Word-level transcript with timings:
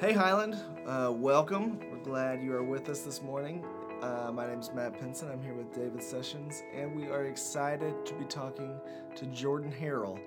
Hey 0.00 0.12
Highland, 0.12 0.56
uh, 0.88 1.12
welcome. 1.14 1.78
We're 1.88 2.02
glad 2.02 2.42
you 2.42 2.52
are 2.52 2.64
with 2.64 2.88
us 2.88 3.02
this 3.02 3.22
morning. 3.22 3.64
Uh, 4.02 4.32
my 4.34 4.44
name 4.44 4.58
is 4.58 4.72
Matt 4.74 4.98
Pinson. 4.98 5.30
I'm 5.30 5.40
here 5.40 5.54
with 5.54 5.72
David 5.72 6.02
Sessions, 6.02 6.64
and 6.74 6.96
we 6.96 7.06
are 7.06 7.26
excited 7.26 8.04
to 8.04 8.14
be 8.14 8.24
talking 8.24 8.80
to 9.14 9.26
Jordan 9.26 9.72
Harrell. 9.72 10.18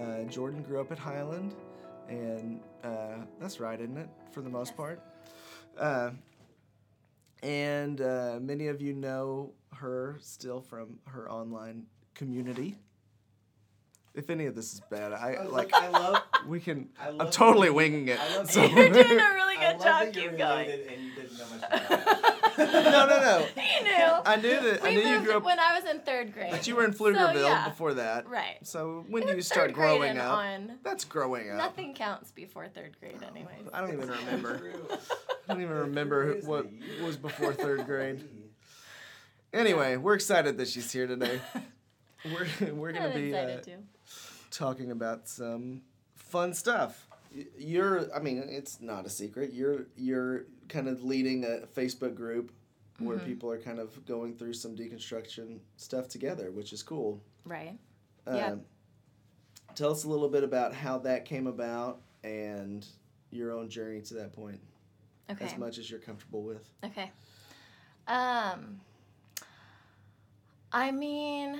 Uh, 0.00 0.22
Jordan 0.30 0.62
grew 0.62 0.80
up 0.80 0.92
at 0.92 1.00
Highland, 1.00 1.56
and 2.08 2.60
uh, 2.84 3.16
that's 3.40 3.58
right, 3.58 3.80
isn't 3.80 3.98
it, 3.98 4.08
for 4.30 4.40
the 4.40 4.48
most 4.48 4.76
part? 4.76 5.02
Uh, 5.76 6.10
and 7.42 8.00
uh, 8.00 8.38
many 8.40 8.68
of 8.68 8.80
you 8.80 8.92
know 8.92 9.52
her 9.74 10.16
still 10.20 10.60
from 10.60 11.00
her 11.08 11.28
online 11.28 11.86
community. 12.14 12.78
If 14.14 14.28
any 14.28 14.44
of 14.46 14.54
this 14.54 14.74
is 14.74 14.80
bad, 14.90 15.12
I 15.12 15.42
like. 15.44 15.72
I 15.74 15.88
love. 15.88 16.22
We 16.46 16.60
can. 16.60 16.90
I 17.00 17.08
I'm 17.08 17.30
totally 17.30 17.68
you- 17.68 17.74
winging 17.74 18.08
it. 18.08 18.18
I 18.20 18.36
love 18.36 18.50
so- 18.50 18.62
You're 18.64 18.88
doing 18.90 19.04
a 19.20 19.32
really 19.32 19.56
I 19.58 19.72
good 19.72 19.80
love 19.80 19.82
job. 19.84 20.04
that 20.04 20.14
you're 20.16 20.30
Keep 20.30 20.38
going. 20.38 20.70
and 20.70 21.02
you 21.02 21.14
didn't 21.14 21.38
know 21.38 21.44
much 21.50 21.62
about 21.62 22.58
it. 22.58 22.58
no, 22.58 23.06
no, 23.06 23.20
no. 23.20 23.46
He 23.56 23.84
knew. 23.84 23.90
I 24.26 24.36
knew 24.36 24.60
that. 24.60 24.80
I 24.84 24.88
we 24.90 24.94
knew 24.96 25.02
you 25.02 25.14
moved 25.14 25.24
grew 25.26 25.36
up, 25.38 25.44
when 25.44 25.58
I 25.58 25.78
was 25.80 25.88
in 25.90 26.00
third 26.00 26.34
grade. 26.34 26.50
but 26.50 26.66
you 26.66 26.76
were 26.76 26.84
in 26.84 26.92
Pflugerville 26.92 27.32
So, 27.32 27.40
yeah. 27.48 27.68
before 27.68 27.94
that. 27.94 28.28
Right. 28.28 28.58
So 28.64 29.04
when 29.08 29.26
do 29.26 29.34
you 29.34 29.40
start 29.40 29.68
third 29.68 29.74
grade 29.76 29.86
growing 29.88 30.10
and 30.10 30.18
up? 30.20 30.36
On. 30.36 30.78
That's 30.82 31.04
growing 31.04 31.50
up. 31.50 31.56
Nothing 31.56 31.94
counts 31.94 32.30
before 32.32 32.68
third 32.68 32.96
grade, 33.00 33.16
anyway. 33.26 33.56
I 33.72 33.80
don't 33.80 33.94
even 33.94 34.08
remember. 34.10 34.72
I 35.48 35.52
don't 35.54 35.62
even 35.62 35.74
remember 35.76 36.34
Where 36.34 36.42
what 36.42 36.66
was 37.02 37.16
before 37.16 37.54
third 37.54 37.86
grade. 37.86 38.28
Anyway, 39.54 39.96
we're 39.96 40.14
excited 40.14 40.58
that 40.58 40.68
she's 40.68 40.90
here 40.92 41.06
today. 41.06 41.40
We're 42.24 42.72
we're 42.74 42.92
gonna 42.92 43.08
I'm 43.08 43.14
be 43.14 43.34
uh, 43.34 43.56
too. 43.60 43.72
Talking 44.52 44.90
about 44.92 45.28
some 45.28 45.82
fun 46.14 46.54
stuff. 46.54 47.08
You're, 47.58 48.14
I 48.14 48.20
mean, 48.20 48.38
it's 48.48 48.80
not 48.80 49.06
a 49.06 49.10
secret. 49.10 49.52
You're 49.52 49.86
you're 49.96 50.44
kind 50.68 50.86
of 50.88 51.02
leading 51.02 51.44
a 51.44 51.66
Facebook 51.74 52.14
group 52.14 52.52
where 52.98 53.18
Mhm. 53.18 53.24
people 53.24 53.50
are 53.50 53.58
kind 53.58 53.78
of 53.80 54.04
going 54.06 54.36
through 54.36 54.52
some 54.52 54.76
deconstruction 54.76 55.58
stuff 55.76 56.08
together, 56.08 56.50
which 56.52 56.72
is 56.72 56.82
cool. 56.82 57.20
Right. 57.44 57.78
Yeah. 58.26 58.52
Um, 58.52 58.64
Tell 59.74 59.90
us 59.90 60.04
a 60.04 60.08
little 60.08 60.28
bit 60.28 60.44
about 60.44 60.74
how 60.74 60.98
that 60.98 61.24
came 61.24 61.46
about 61.46 62.02
and 62.22 62.86
your 63.30 63.52
own 63.52 63.70
journey 63.70 64.02
to 64.02 64.14
that 64.14 64.34
point, 64.34 64.60
Okay. 65.30 65.46
as 65.46 65.56
much 65.56 65.78
as 65.78 65.90
you're 65.90 65.98
comfortable 66.00 66.42
with. 66.42 66.68
Okay. 66.84 67.10
Um 68.06 68.80
I 70.70 70.90
mean, 70.90 71.58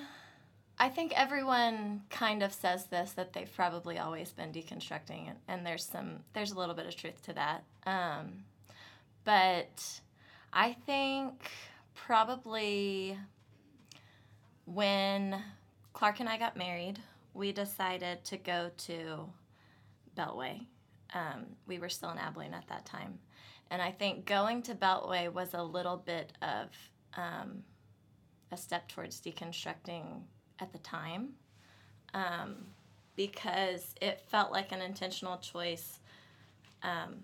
I 0.83 0.89
think 0.89 1.13
everyone 1.15 2.03
kind 2.11 2.43
of 2.43 2.53
says 2.53 2.87
this 2.87 3.13
that 3.13 3.33
they've 3.33 3.55
probably 3.55 3.99
always 3.99 4.33
been 4.33 4.51
deconstructing 4.51 5.29
and, 5.29 5.39
and 5.47 5.65
there's 5.65 5.85
some 5.85 6.25
there's 6.33 6.51
a 6.51 6.59
little 6.59 6.75
bit 6.75 6.87
of 6.87 6.97
truth 6.97 7.23
to 7.27 7.33
that. 7.35 7.63
Um 7.87 8.43
but 9.23 10.01
I 10.53 10.73
think 10.85 11.49
probably 11.95 13.17
when 14.65 15.41
Clark 15.93 16.19
and 16.19 16.29
I 16.29 16.37
got 16.37 16.57
married, 16.57 16.99
we 17.33 17.53
decided 17.53 18.25
to 18.25 18.37
go 18.37 18.73
to 18.79 19.29
Beltway. 20.19 20.67
Um, 21.15 21.47
we 21.69 21.79
were 21.79 21.91
still 21.91 22.11
in 22.11 22.19
Abilene 22.19 22.55
at 22.55 22.67
that 22.67 22.85
time. 22.87 23.21
And 23.71 23.81
I 23.81 23.93
think 23.93 24.27
going 24.27 24.63
to 24.63 24.75
Beltway 24.75 25.33
was 25.33 25.55
a 25.55 25.63
little 25.63 25.97
bit 25.97 26.33
of 26.43 26.71
um, 27.17 27.63
a 28.51 28.57
step 28.57 28.89
towards 28.89 29.21
deconstructing 29.21 30.23
at 30.63 30.73
the 30.73 30.79
time 30.79 31.31
um, 32.15 32.55
because 33.17 33.95
it 34.01 34.23
felt 34.29 34.53
like 34.53 34.73
an 34.73 34.81
intentional 34.81 35.37
choice. 35.39 35.99
Um, 36.83 37.17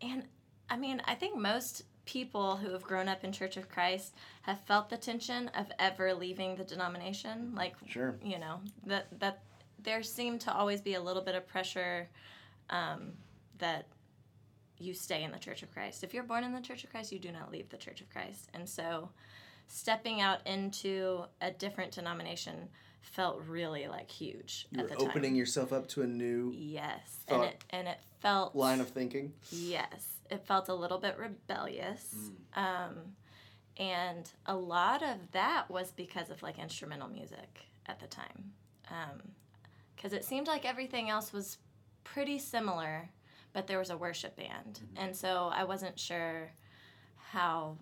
and 0.00 0.24
I 0.70 0.76
mean, 0.76 1.00
I 1.04 1.14
think 1.14 1.36
most 1.36 1.82
people 2.06 2.56
who 2.56 2.70
have 2.72 2.82
grown 2.82 3.08
up 3.08 3.24
in 3.24 3.32
Church 3.32 3.56
of 3.56 3.68
Christ 3.68 4.14
have 4.42 4.60
felt 4.62 4.90
the 4.90 4.96
tension 4.96 5.48
of 5.48 5.66
ever 5.78 6.14
leaving 6.14 6.56
the 6.56 6.64
denomination. 6.64 7.52
Like, 7.54 7.74
Sure. 7.86 8.16
you 8.22 8.38
know, 8.38 8.60
that, 8.86 9.06
that 9.20 9.42
there 9.82 10.02
seemed 10.02 10.40
to 10.42 10.52
always 10.54 10.80
be 10.80 10.94
a 10.94 11.00
little 11.00 11.22
bit 11.22 11.34
of 11.34 11.46
pressure 11.46 12.08
um, 12.70 13.12
that 13.58 13.86
you 14.78 14.92
stay 14.92 15.22
in 15.22 15.30
the 15.30 15.38
Church 15.38 15.62
of 15.62 15.72
Christ. 15.72 16.02
If 16.02 16.12
you're 16.12 16.24
born 16.24 16.44
in 16.44 16.52
the 16.52 16.60
Church 16.60 16.84
of 16.84 16.90
Christ, 16.90 17.12
you 17.12 17.18
do 17.18 17.30
not 17.32 17.50
leave 17.52 17.68
the 17.68 17.76
Church 17.76 18.00
of 18.00 18.10
Christ. 18.10 18.48
And 18.54 18.68
so 18.68 19.08
stepping 19.66 20.20
out 20.20 20.46
into 20.46 21.24
a 21.40 21.50
different 21.50 21.92
denomination 21.92 22.68
felt 23.00 23.42
really 23.46 23.86
like 23.86 24.10
huge 24.10 24.66
You're 24.70 24.82
at 24.82 24.88
the 24.88 24.96
time. 24.96 25.08
opening 25.08 25.34
yourself 25.36 25.72
up 25.72 25.88
to 25.88 26.02
a 26.02 26.06
new 26.06 26.52
Yes. 26.54 27.20
And 27.28 27.42
it 27.42 27.64
and 27.70 27.88
it 27.88 27.98
felt 28.20 28.56
line 28.56 28.80
of 28.80 28.88
thinking. 28.88 29.32
Yes. 29.50 30.08
It 30.30 30.46
felt 30.46 30.68
a 30.68 30.74
little 30.74 30.98
bit 30.98 31.16
rebellious. 31.18 32.14
Mm. 32.56 32.62
Um 32.62 32.96
and 33.76 34.30
a 34.46 34.56
lot 34.56 35.02
of 35.02 35.32
that 35.32 35.70
was 35.70 35.92
because 35.92 36.30
of 36.30 36.42
like 36.42 36.58
instrumental 36.58 37.08
music 37.08 37.60
at 37.86 38.00
the 38.00 38.06
time. 38.06 38.52
Um 38.90 39.20
because 39.94 40.12
it 40.12 40.24
seemed 40.24 40.46
like 40.46 40.64
everything 40.64 41.08
else 41.08 41.32
was 41.32 41.58
pretty 42.04 42.38
similar, 42.38 43.08
but 43.52 43.66
there 43.66 43.78
was 43.78 43.90
a 43.90 43.96
worship 43.96 44.36
band. 44.36 44.80
And 44.96 45.14
so 45.14 45.50
I 45.54 45.64
wasn't 45.64 45.98
sure 45.98 46.52
how 47.16 47.76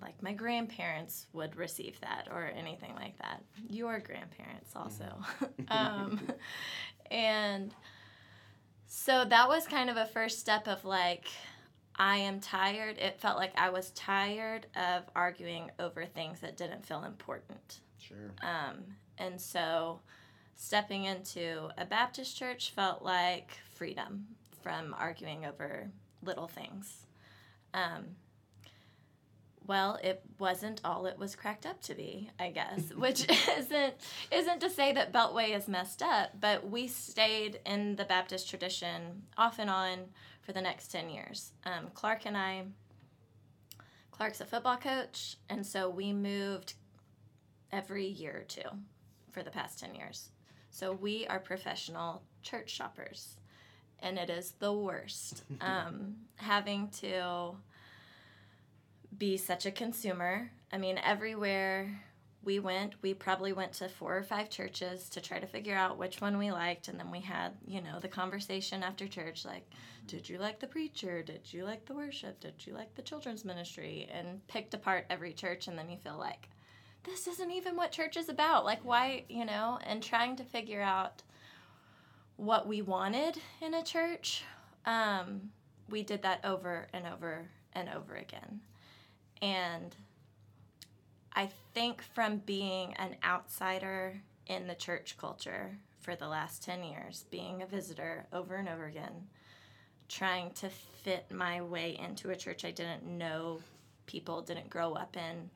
like 0.00 0.20
my 0.22 0.32
grandparents 0.32 1.26
would 1.32 1.56
receive 1.56 2.00
that 2.00 2.28
or 2.30 2.50
anything 2.56 2.94
like 2.94 3.16
that. 3.18 3.42
Your 3.68 3.98
grandparents 4.00 4.70
also. 4.74 5.18
um, 5.68 6.20
and 7.10 7.74
so 8.86 9.24
that 9.24 9.48
was 9.48 9.66
kind 9.66 9.90
of 9.90 9.96
a 9.96 10.06
first 10.06 10.40
step 10.40 10.68
of 10.68 10.84
like 10.84 11.28
I 11.96 12.16
am 12.16 12.40
tired. 12.40 12.98
It 12.98 13.20
felt 13.20 13.38
like 13.38 13.52
I 13.56 13.70
was 13.70 13.90
tired 13.90 14.66
of 14.76 15.04
arguing 15.14 15.70
over 15.78 16.04
things 16.04 16.40
that 16.40 16.56
didn't 16.56 16.84
feel 16.84 17.04
important. 17.04 17.80
Sure. 17.98 18.32
Um, 18.42 18.82
and 19.18 19.40
so 19.40 20.00
stepping 20.56 21.04
into 21.04 21.68
a 21.78 21.84
Baptist 21.84 22.36
church 22.36 22.70
felt 22.70 23.02
like 23.02 23.58
freedom 23.74 24.26
from 24.62 24.94
arguing 24.98 25.44
over 25.44 25.90
little 26.22 26.48
things. 26.48 27.06
Um, 27.74 28.04
well, 29.66 29.98
it 30.02 30.22
wasn't 30.38 30.80
all 30.84 31.06
it 31.06 31.18
was 31.18 31.34
cracked 31.34 31.66
up 31.66 31.80
to 31.82 31.94
be, 31.94 32.30
I 32.38 32.50
guess, 32.50 32.92
which 32.96 33.26
isn't 33.58 33.94
isn't 34.30 34.60
to 34.60 34.70
say 34.70 34.92
that 34.92 35.12
Beltway 35.12 35.56
is 35.56 35.68
messed 35.68 36.02
up, 36.02 36.30
but 36.40 36.68
we 36.68 36.88
stayed 36.88 37.60
in 37.64 37.96
the 37.96 38.04
Baptist 38.04 38.48
tradition 38.48 39.22
off 39.36 39.58
and 39.58 39.70
on 39.70 39.98
for 40.42 40.52
the 40.52 40.60
next 40.60 40.88
ten 40.88 41.08
years. 41.08 41.52
Um, 41.64 41.88
Clark 41.94 42.26
and 42.26 42.36
I, 42.36 42.64
Clark's 44.10 44.40
a 44.40 44.44
football 44.44 44.76
coach, 44.76 45.36
and 45.48 45.66
so 45.66 45.88
we 45.88 46.12
moved 46.12 46.74
every 47.72 48.06
year 48.06 48.38
or 48.38 48.44
two 48.44 48.68
for 49.32 49.42
the 49.42 49.50
past 49.50 49.80
10 49.80 49.96
years. 49.96 50.30
So 50.70 50.92
we 50.92 51.26
are 51.26 51.40
professional 51.40 52.22
church 52.42 52.70
shoppers, 52.70 53.36
and 53.98 54.16
it 54.18 54.30
is 54.30 54.52
the 54.60 54.72
worst 54.72 55.42
um, 55.60 56.14
having 56.36 56.88
to 57.00 57.56
be 59.18 59.36
such 59.36 59.66
a 59.66 59.70
consumer. 59.70 60.50
I 60.72 60.78
mean, 60.78 60.98
everywhere 61.04 62.00
we 62.42 62.58
went, 62.58 62.94
we 63.00 63.14
probably 63.14 63.52
went 63.52 63.72
to 63.74 63.88
four 63.88 64.16
or 64.16 64.22
five 64.22 64.50
churches 64.50 65.08
to 65.10 65.20
try 65.20 65.38
to 65.38 65.46
figure 65.46 65.76
out 65.76 65.98
which 65.98 66.20
one 66.20 66.36
we 66.36 66.50
liked, 66.52 66.88
and 66.88 66.98
then 66.98 67.10
we 67.10 67.20
had, 67.20 67.52
you 67.66 67.80
know, 67.80 67.98
the 68.00 68.08
conversation 68.08 68.82
after 68.82 69.08
church 69.08 69.44
like, 69.44 69.66
did 70.06 70.28
you 70.28 70.38
like 70.38 70.60
the 70.60 70.66
preacher? 70.66 71.22
Did 71.22 71.50
you 71.50 71.64
like 71.64 71.86
the 71.86 71.94
worship? 71.94 72.40
Did 72.40 72.66
you 72.66 72.74
like 72.74 72.94
the 72.94 73.02
children's 73.02 73.44
ministry? 73.44 74.08
And 74.12 74.46
picked 74.48 74.74
apart 74.74 75.06
every 75.08 75.32
church, 75.32 75.68
and 75.68 75.78
then 75.78 75.88
you 75.88 75.96
feel 75.96 76.18
like, 76.18 76.50
this 77.04 77.26
isn't 77.26 77.50
even 77.50 77.76
what 77.76 77.92
church 77.92 78.16
is 78.16 78.28
about. 78.28 78.64
Like, 78.64 78.84
why, 78.84 79.24
you 79.28 79.46
know, 79.46 79.78
and 79.84 80.02
trying 80.02 80.36
to 80.36 80.44
figure 80.44 80.82
out 80.82 81.22
what 82.36 82.66
we 82.66 82.82
wanted 82.82 83.38
in 83.62 83.74
a 83.74 83.82
church. 83.82 84.42
Um, 84.84 85.50
we 85.88 86.02
did 86.02 86.22
that 86.22 86.44
over 86.44 86.88
and 86.92 87.06
over 87.06 87.48
and 87.72 87.88
over 87.88 88.14
again. 88.14 88.60
And 89.44 89.94
I 91.34 91.50
think 91.74 92.02
from 92.14 92.38
being 92.38 92.94
an 92.94 93.16
outsider 93.22 94.22
in 94.46 94.66
the 94.66 94.74
church 94.74 95.18
culture 95.18 95.76
for 96.00 96.16
the 96.16 96.28
last 96.28 96.64
10 96.64 96.82
years, 96.82 97.26
being 97.30 97.60
a 97.60 97.66
visitor 97.66 98.24
over 98.32 98.54
and 98.54 98.70
over 98.70 98.86
again, 98.86 99.28
trying 100.08 100.50
to 100.52 100.70
fit 100.70 101.26
my 101.30 101.60
way 101.60 101.98
into 102.02 102.30
a 102.30 102.36
church 102.36 102.64
I 102.64 102.70
didn't 102.70 103.04
know 103.04 103.60
people, 104.06 104.40
didn't 104.40 104.70
grow 104.70 104.94
up 104.94 105.14
in. 105.14 105.50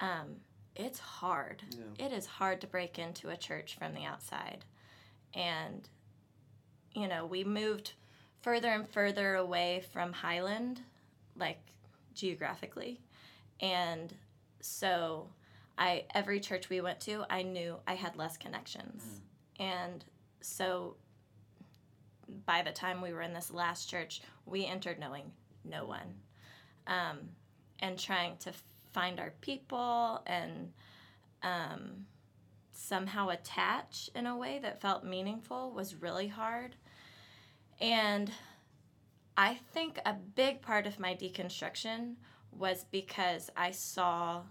Um, 0.00 0.36
it's 0.74 0.98
hard. 0.98 1.62
Yeah. 1.70 2.06
It 2.06 2.12
is 2.14 2.24
hard 2.24 2.62
to 2.62 2.66
break 2.66 2.98
into 2.98 3.28
a 3.28 3.36
church 3.36 3.76
from 3.78 3.92
the 3.92 4.06
outside. 4.06 4.64
And, 5.34 5.86
you 6.94 7.08
know, 7.08 7.26
we 7.26 7.44
moved 7.44 7.92
further 8.40 8.68
and 8.68 8.88
further 8.88 9.34
away 9.34 9.84
from 9.92 10.14
Highland, 10.14 10.80
like 11.36 11.60
geographically. 12.14 13.00
And 13.60 14.14
so 14.60 15.28
I 15.76 16.04
every 16.14 16.40
church 16.40 16.68
we 16.68 16.80
went 16.80 17.00
to, 17.00 17.24
I 17.30 17.42
knew 17.42 17.76
I 17.86 17.94
had 17.94 18.16
less 18.16 18.36
connections. 18.36 19.20
And 19.58 20.04
so 20.40 20.96
by 22.46 22.62
the 22.62 22.72
time 22.72 23.00
we 23.00 23.12
were 23.12 23.22
in 23.22 23.32
this 23.32 23.50
last 23.50 23.88
church, 23.88 24.22
we 24.46 24.66
entered 24.66 24.98
knowing 24.98 25.32
no 25.64 25.84
one 25.84 26.14
um, 26.86 27.18
and 27.80 27.98
trying 27.98 28.36
to 28.38 28.52
find 28.92 29.20
our 29.20 29.32
people 29.40 30.22
and 30.26 30.72
um, 31.42 32.06
somehow 32.72 33.28
attach 33.28 34.10
in 34.14 34.26
a 34.26 34.36
way 34.36 34.58
that 34.62 34.80
felt 34.80 35.04
meaningful 35.04 35.70
was 35.72 35.94
really 35.94 36.28
hard. 36.28 36.74
And 37.80 38.30
I 39.36 39.58
think 39.72 39.98
a 40.04 40.14
big 40.14 40.62
part 40.62 40.86
of 40.86 40.98
my 40.98 41.14
deconstruction 41.14 42.14
was 42.58 42.84
because 42.90 43.50
I 43.56 43.70
saw 43.70 44.42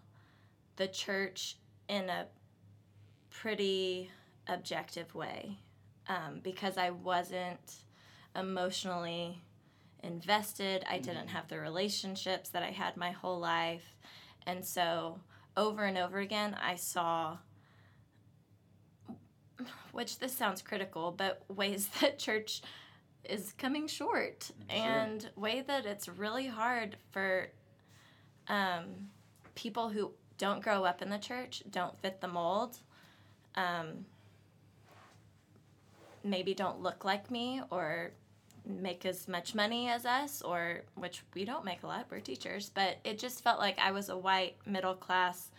the 0.77 0.87
church 0.87 1.57
in 1.87 2.09
a 2.09 2.27
pretty 3.29 4.09
objective 4.47 5.13
way 5.13 5.57
um, 6.07 6.39
because 6.41 6.77
I 6.77 6.91
wasn't 6.91 7.75
emotionally 8.35 9.41
invested. 10.03 10.85
I 10.89 10.99
didn't 10.99 11.29
have 11.29 11.47
the 11.47 11.59
relationships 11.59 12.49
that 12.49 12.63
I 12.63 12.71
had 12.71 12.95
my 12.97 13.11
whole 13.11 13.39
life. 13.39 13.95
And 14.45 14.63
so 14.63 15.19
over 15.55 15.83
and 15.83 15.97
over 15.97 16.19
again, 16.19 16.55
I 16.61 16.75
saw, 16.75 17.37
which 19.91 20.19
this 20.19 20.33
sounds 20.35 20.61
critical, 20.61 21.11
but 21.11 21.43
ways 21.49 21.89
that 22.01 22.19
church 22.19 22.61
is 23.23 23.53
coming 23.57 23.87
short 23.87 24.51
Sure. 24.69 24.79
and 24.79 25.29
way 25.35 25.61
that 25.61 25.85
it's 25.85 26.07
really 26.07 26.47
hard 26.47 26.95
for 27.11 27.47
um, 28.49 28.85
people 29.55 29.89
who 29.89 30.11
don't 30.37 30.61
grow 30.63 30.83
up 30.85 31.01
in 31.01 31.09
the 31.09 31.17
church, 31.17 31.63
don't 31.71 31.97
fit 31.99 32.21
the 32.21 32.27
mold, 32.27 32.77
um, 33.55 34.05
maybe 36.23 36.53
don't 36.53 36.81
look 36.81 37.05
like 37.05 37.31
me 37.31 37.61
or 37.69 38.11
make 38.65 39.05
as 39.05 39.27
much 39.27 39.55
money 39.55 39.89
as 39.89 40.05
us, 40.05 40.41
or 40.41 40.81
which 40.95 41.23
we 41.33 41.45
don't 41.45 41.63
make 41.63 41.83
a 41.83 41.87
lot, 41.87 42.05
we're 42.11 42.19
teachers, 42.19 42.69
but 42.73 42.97
it 43.03 43.17
just 43.17 43.41
felt 43.43 43.59
like 43.59 43.79
I 43.79 43.91
was 43.91 44.09
a 44.09 44.17
white 44.17 44.55
middle 44.65 44.93
class 44.95 45.49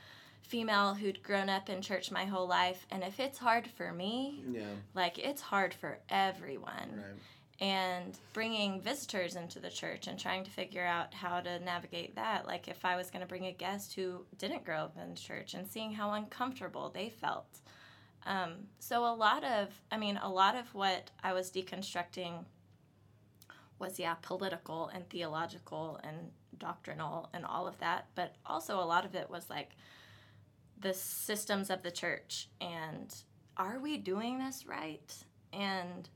female 0.43 0.95
who'd 0.95 1.23
grown 1.23 1.49
up 1.49 1.69
in 1.71 1.81
church 1.83 2.11
my 2.11 2.25
whole 2.27 2.47
life. 2.47 2.87
And 2.91 3.03
if 3.03 3.19
it's 3.19 3.39
hard 3.39 3.67
for 3.67 3.93
me, 3.93 4.45
Yeah. 4.49 4.67
like 4.95 5.19
it's 5.19 5.41
hard 5.43 5.73
for 5.75 5.99
everyone 6.11 6.97
Right. 6.97 7.21
And 7.61 8.17
bringing 8.33 8.81
visitors 8.81 9.35
into 9.35 9.59
the 9.59 9.71
church 9.71 10.07
and 10.07 10.19
trying 10.19 10.45
to 10.45 10.51
figure 10.51 10.85
out 10.85 11.13
how 11.13 11.41
to 11.41 11.59
navigate 11.61 12.15
that. 12.15 12.47
Like 12.47 12.69
if 12.69 12.85
i 12.85 12.97
was 12.97 13.11
going 13.11 13.23
to 13.23 13.29
bring 13.29 13.47
a 13.47 13.53
guest 13.53 13.95
who 13.95 14.25
didn't 14.39 14.65
grow 14.65 14.85
up 14.85 14.97
in 15.03 15.15
church 15.15 15.55
and 15.55 15.67
seeing 15.67 15.93
how 15.93 16.13
uncomfortable 16.13 16.91
they 16.95 17.11
felt. 17.11 17.59
Um, 18.27 18.67
so 18.79 19.05
a 19.05 19.15
lot 19.15 19.45
of 19.45 19.69
i 19.91 19.97
mean 19.97 20.19
a 20.23 20.29
lot 20.29 20.57
of 20.57 20.75
what 20.75 21.11
i 21.23 21.33
was 21.33 21.51
deconstructing 21.51 22.45
was 23.79 23.99
yeah 23.99 24.15
political 24.21 24.89
and 24.89 25.09
theological 25.09 26.01
and 26.03 26.17
doctrinal 26.59 27.31
and 27.33 27.47
all 27.47 27.69
of 27.69 27.79
that 27.79 28.07
but 28.17 28.35
also 28.45 28.81
a 28.81 28.85
lot 28.85 29.05
of 29.05 29.15
it 29.15 29.31
was 29.31 29.49
like 29.49 29.77
the 30.81 30.93
systems 30.93 31.71
of 31.71 31.83
the 31.83 31.91
church 31.91 32.49
and 32.61 33.15
are 33.59 33.79
we 33.81 33.99
doing 33.99 34.39
this 34.39 34.67
right? 34.67 35.13
And 35.53 36.09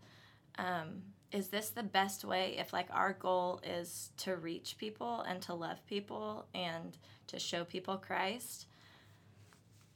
um, 0.59 1.03
is 1.33 1.49
this 1.49 1.71
the 1.71 1.83
best 1.83 2.25
way 2.25 2.57
if 2.59 2.73
like 2.73 2.89
our 2.91 3.15
goal 3.15 3.61
is 3.65 4.11
to 4.19 4.37
reach 4.37 4.77
people 4.79 5.21
and 5.23 5.41
to 5.43 5.55
love 5.55 5.85
people 5.87 6.47
and 6.55 6.99
to 7.27 7.39
show 7.39 7.65
people 7.65 7.97
christ 7.97 8.67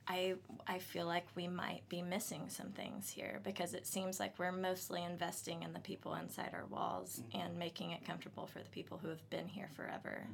i 0.09 0.35
i 0.67 0.79
feel 0.79 1.07
like 1.07 1.27
we 1.35 1.47
might 1.47 1.83
be 1.89 2.03
missing 2.03 2.49
some 2.49 2.71
things 2.71 3.11
here 3.11 3.41
because 3.45 3.75
it 3.75 3.87
seems 3.87 4.19
like 4.21 4.39
we're 4.39 4.53
mostly 4.53 5.03
investing 5.03 5.63
in 5.63 5.73
the 5.73 5.81
people 5.81 6.15
inside 6.15 6.51
our 6.53 6.67
walls 6.67 7.23
and 7.35 7.59
making 7.59 7.91
it 7.91 8.05
comfortable 8.05 8.47
for 8.47 8.61
the 8.61 8.71
people 8.71 8.99
who 8.99 9.09
have 9.09 9.29
been 9.31 9.49
here 9.49 9.69
forever. 9.75 10.27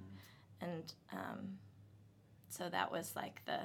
And 0.61 0.93
um, 1.13 1.59
so 2.49 2.69
that 2.69 2.93
was 2.93 3.15
like 3.17 3.43
the 3.47 3.59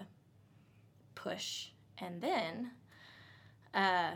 push. 1.15 1.67
And 1.99 2.21
then 2.21 2.71
uh, 3.73 4.11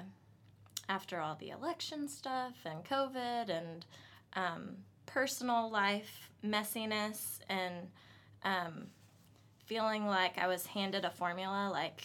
after 0.92 1.22
all 1.22 1.36
the 1.36 1.50
election 1.52 2.06
stuff 2.10 2.54
and 2.66 2.84
COVID 2.84 3.50
and 3.50 3.86
um, 4.34 4.76
personal 5.06 5.72
life 5.72 6.30
messiness 6.44 7.40
and 7.48 7.76
um, 8.44 8.88
feeling 9.66 10.06
like 10.06 10.38
I 10.38 10.48
was 10.48 10.66
handed 10.66 11.06
a 11.06 11.10
formula 11.10 11.70
like 11.72 12.02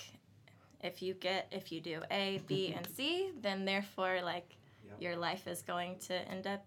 if 0.81 1.03
you 1.03 1.15
get 1.15 1.49
if 1.51 1.73
you 1.73 1.81
do 1.81 2.03
A, 2.13 2.41
B, 2.47 2.73
and 2.77 2.87
C, 2.97 3.31
then 3.43 3.65
therefore 3.65 4.21
like 4.23 4.57
Yep. 4.89 5.01
your 5.03 5.17
life 5.17 5.49
is 5.49 5.63
going 5.63 5.99
to 6.07 6.15
end 6.31 6.47
up 6.47 6.65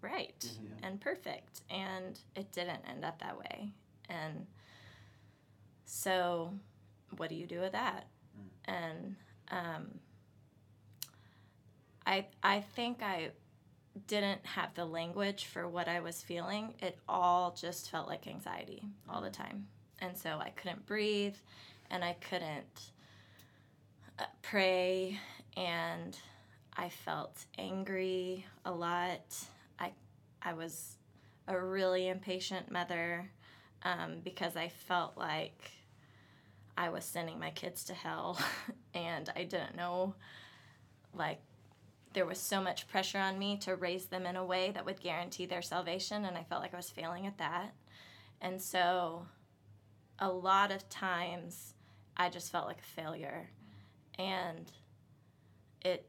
right 0.00 0.40
Mhm. 0.44 0.84
and 0.84 1.00
perfect. 1.00 1.60
And 1.70 2.18
it 2.34 2.50
didn't 2.50 2.82
end 2.88 3.04
up 3.04 3.20
that 3.20 3.38
way. 3.38 3.70
And 4.08 4.46
so 5.84 6.52
what 7.16 7.28
do 7.28 7.36
you 7.36 7.46
do 7.46 7.60
with 7.60 7.72
that? 7.72 8.06
And 8.64 9.14
um, 9.50 10.00
I 12.06 12.26
I 12.42 12.60
think 12.60 13.02
I 13.02 13.30
didn't 14.06 14.44
have 14.44 14.74
the 14.74 14.84
language 14.84 15.46
for 15.46 15.68
what 15.68 15.88
I 15.88 16.00
was 16.00 16.20
feeling. 16.22 16.74
It 16.80 16.98
all 17.08 17.56
just 17.58 17.90
felt 17.90 18.08
like 18.08 18.26
anxiety 18.26 18.82
all 19.08 19.20
the 19.20 19.30
time. 19.30 19.66
And 20.00 20.16
so 20.16 20.38
I 20.40 20.50
couldn't 20.50 20.86
breathe 20.86 21.36
and 21.90 22.04
I 22.04 22.14
couldn't 22.14 22.90
uh, 24.18 24.24
pray 24.42 25.18
and 25.56 26.18
I 26.76 26.88
felt 26.88 27.44
angry 27.56 28.44
a 28.64 28.72
lot. 28.72 29.36
I 29.78 29.92
I 30.42 30.54
was 30.54 30.96
a 31.46 31.58
really 31.58 32.08
impatient 32.08 32.70
mother 32.70 33.30
um, 33.82 34.16
because 34.24 34.56
I 34.56 34.68
felt 34.68 35.16
like 35.16 35.70
I 36.76 36.88
was 36.88 37.04
sending 37.04 37.38
my 37.38 37.50
kids 37.50 37.84
to 37.84 37.94
hell 37.94 38.38
and 38.94 39.30
I 39.36 39.44
didn't 39.44 39.76
know 39.76 40.14
like 41.16 41.40
there 42.14 42.24
was 42.24 42.38
so 42.38 42.60
much 42.60 42.88
pressure 42.88 43.18
on 43.18 43.38
me 43.38 43.58
to 43.58 43.74
raise 43.74 44.06
them 44.06 44.24
in 44.24 44.36
a 44.36 44.44
way 44.44 44.70
that 44.70 44.86
would 44.86 45.00
guarantee 45.00 45.46
their 45.46 45.62
salvation 45.62 46.24
and 46.24 46.38
I 46.38 46.44
felt 46.44 46.62
like 46.62 46.72
I 46.72 46.78
was 46.78 46.90
failing 46.90 47.26
at 47.26 47.38
that. 47.38 47.74
And 48.40 48.60
so 48.62 49.26
a 50.20 50.28
lot 50.28 50.70
of 50.70 50.88
times 50.88 51.74
I 52.16 52.28
just 52.30 52.52
felt 52.52 52.66
like 52.66 52.80
a 52.80 53.00
failure. 53.00 53.50
And 54.18 54.70
it 55.82 56.08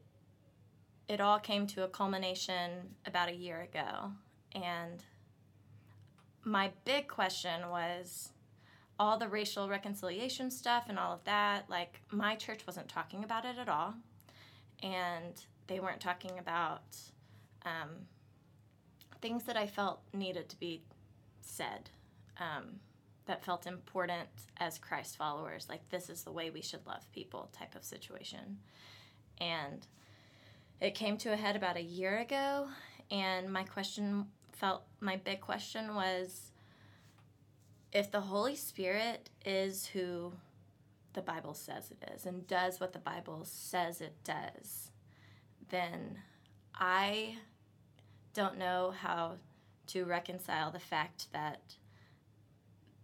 it 1.08 1.20
all 1.20 1.38
came 1.38 1.66
to 1.68 1.84
a 1.84 1.88
culmination 1.88 2.94
about 3.04 3.28
a 3.28 3.34
year 3.34 3.62
ago. 3.62 4.10
And 4.52 5.04
my 6.42 6.72
big 6.84 7.06
question 7.08 7.68
was 7.68 8.30
all 8.98 9.18
the 9.18 9.28
racial 9.28 9.68
reconciliation 9.68 10.50
stuff 10.50 10.84
and 10.88 10.98
all 10.98 11.12
of 11.12 11.24
that, 11.24 11.68
like 11.68 12.00
my 12.10 12.34
church 12.34 12.66
wasn't 12.66 12.88
talking 12.88 13.22
about 13.22 13.44
it 13.44 13.58
at 13.58 13.68
all. 13.68 13.94
And 14.82 15.44
they 15.66 15.80
weren't 15.80 16.00
talking 16.00 16.38
about 16.38 16.96
um, 17.64 18.06
things 19.20 19.44
that 19.44 19.56
I 19.56 19.66
felt 19.66 20.00
needed 20.12 20.48
to 20.50 20.58
be 20.58 20.82
said, 21.40 21.90
um, 22.38 22.80
that 23.26 23.44
felt 23.44 23.66
important 23.66 24.28
as 24.58 24.78
Christ 24.78 25.16
followers, 25.16 25.66
like 25.68 25.88
this 25.90 26.08
is 26.08 26.22
the 26.22 26.32
way 26.32 26.50
we 26.50 26.62
should 26.62 26.86
love 26.86 27.10
people 27.12 27.48
type 27.52 27.74
of 27.74 27.84
situation. 27.84 28.58
And 29.38 29.86
it 30.80 30.94
came 30.94 31.16
to 31.18 31.32
a 31.32 31.36
head 31.36 31.56
about 31.56 31.76
a 31.76 31.82
year 31.82 32.18
ago, 32.18 32.68
and 33.10 33.52
my 33.52 33.64
question 33.64 34.26
felt 34.52 34.82
my 35.00 35.16
big 35.16 35.40
question 35.40 35.94
was 35.94 36.52
if 37.92 38.10
the 38.10 38.20
Holy 38.20 38.56
Spirit 38.56 39.30
is 39.44 39.86
who 39.86 40.32
the 41.14 41.22
Bible 41.22 41.54
says 41.54 41.90
it 41.90 42.10
is 42.14 42.26
and 42.26 42.46
does 42.46 42.78
what 42.78 42.92
the 42.92 42.98
Bible 42.98 43.40
says 43.44 44.00
it 44.00 44.14
does, 44.22 44.90
then 45.68 46.18
I 46.74 47.36
don't 48.34 48.58
know 48.58 48.92
how 48.96 49.36
to 49.88 50.04
reconcile 50.04 50.70
the 50.70 50.78
fact 50.78 51.26
that 51.32 51.60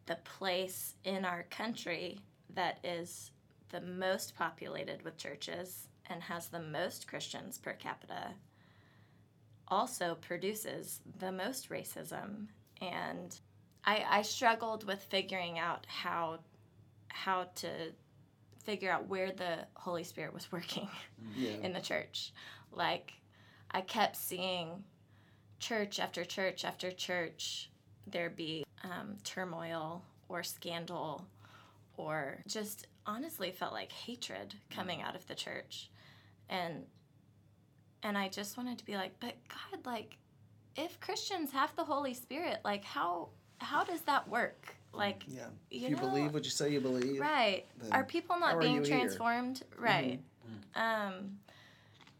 the 0.07 0.19
place 0.25 0.95
in 1.05 1.25
our 1.25 1.45
country 1.45 2.21
that 2.55 2.79
is 2.85 3.31
the 3.71 3.81
most 3.81 4.37
populated 4.37 5.03
with 5.03 5.17
churches 5.17 5.89
and 6.11 6.23
has 6.23 6.49
the 6.49 6.61
most 6.61 7.09
Christians 7.09 7.57
per 7.59 7.73
capita 7.73 8.33
also 9.69 10.17
produces 10.17 11.01
the 11.19 11.33
most 11.33 11.71
racism. 11.71 12.49
And 12.81 13.39
I, 13.85 14.05
I 14.09 14.23
struggled 14.23 14.85
with 14.85 15.03
figuring 15.03 15.59
out 15.59 15.87
how 15.89 16.41
how 17.09 17.47
to 17.57 17.69
figure 18.65 18.91
out 18.91 19.09
where 19.09 19.31
the 19.33 19.59
Holy 19.75 20.05
Spirit 20.05 20.33
was 20.35 20.51
working 20.53 20.89
Yeah. 21.37 21.57
in 21.63 21.73
the 21.73 21.81
church. 21.81 22.33
Like, 22.73 23.13
I 23.71 23.81
kept 23.81 24.17
seeing 24.17 24.85
church 25.59 26.01
after 26.01 26.25
church 26.25 26.65
after 26.65 26.91
church, 26.91 27.71
there 28.07 28.31
be 28.31 28.65
um, 28.85 29.17
turmoil 29.25 30.03
or 30.29 30.43
scandal 30.43 31.25
or 31.97 32.43
just 32.49 32.87
honestly 33.07 33.51
felt 33.53 33.73
like 33.73 33.93
hatred 33.93 34.55
coming 34.71 35.03
out 35.03 35.15
of 35.15 35.27
the 35.27 35.35
church. 35.35 35.91
And 36.49 36.85
and 38.03 38.19
I 38.19 38.29
just 38.29 38.57
wanted 38.57 38.79
to 38.79 38.85
be 38.85 38.97
like, 38.97 39.13
but 39.21 39.35
God, 39.49 39.87
like, 39.87 40.17
if 40.75 40.99
Christians 40.99 41.53
have 41.53 41.75
the 41.77 41.85
Holy 41.85 42.15
Spirit, 42.15 42.59
like, 42.65 42.83
how 42.85 43.29
how 43.59 43.85
does 43.85 44.01
that 44.03 44.29
work? 44.29 44.75
Like, 44.93 45.25
Yeah. 45.27 45.47
you 45.71 45.85
If 45.87 45.91
you 45.91 45.97
know, 45.97 46.03
believe 46.03 46.35
what 46.35 46.45
you 46.45 46.51
say 46.51 46.71
you 46.71 46.81
believe. 46.81 47.21
right? 47.21 47.65
Are 47.91 48.05
people 48.05 48.39
not 48.39 48.61
being 48.61 48.77
you 48.77 48.83
here? 48.83 48.99
transformed? 48.99 49.63
Right. 49.77 50.21
Mhm. 50.47 50.81
Um, 50.81 51.41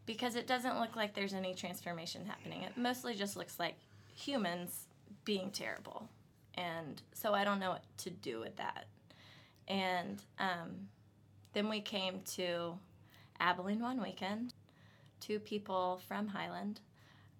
because 0.05 0.35
it 0.35 0.47
doesn't 0.47 0.79
look 0.79 0.95
like 0.95 1.13
there's 1.13 1.33
any 1.33 1.53
transformation 1.53 2.25
happening. 2.25 2.63
It 2.63 2.75
mostly 2.77 3.13
just 3.15 3.35
looks 3.37 3.59
like 3.59 3.75
humans 4.13 4.87
being 5.23 5.51
terrible, 5.51 6.09
and 6.55 7.01
so 7.13 7.33
I 7.33 7.43
don't 7.43 7.59
know 7.59 7.69
what 7.71 7.83
to 7.99 8.09
do 8.09 8.39
with 8.39 8.55
that. 8.57 8.87
And 9.67 10.21
um, 10.39 10.89
then 11.53 11.69
we 11.69 11.79
came 11.79 12.21
to 12.35 12.77
Abilene 13.39 13.79
one 13.79 14.01
weekend. 14.01 14.53
Two 15.21 15.39
people 15.39 16.01
from 16.07 16.27
Highland 16.27 16.81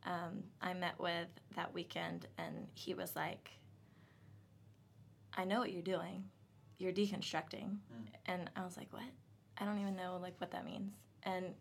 um, 0.05 0.43
I 0.61 0.73
met 0.73 0.99
with 0.99 1.27
that 1.55 1.73
weekend, 1.73 2.27
and 2.37 2.67
he 2.73 2.93
was 2.93 3.15
like, 3.15 3.51
"I 5.35 5.45
know 5.45 5.59
what 5.59 5.71
you're 5.71 5.81
doing. 5.81 6.25
You're 6.77 6.91
deconstructing." 6.91 7.77
Mm. 7.93 8.07
And 8.25 8.49
I 8.55 8.63
was 8.63 8.77
like, 8.77 8.91
"What? 8.91 9.03
I 9.57 9.65
don't 9.65 9.79
even 9.79 9.95
know 9.95 10.17
like 10.21 10.39
what 10.39 10.51
that 10.51 10.65
means." 10.65 10.93
And 11.23 11.53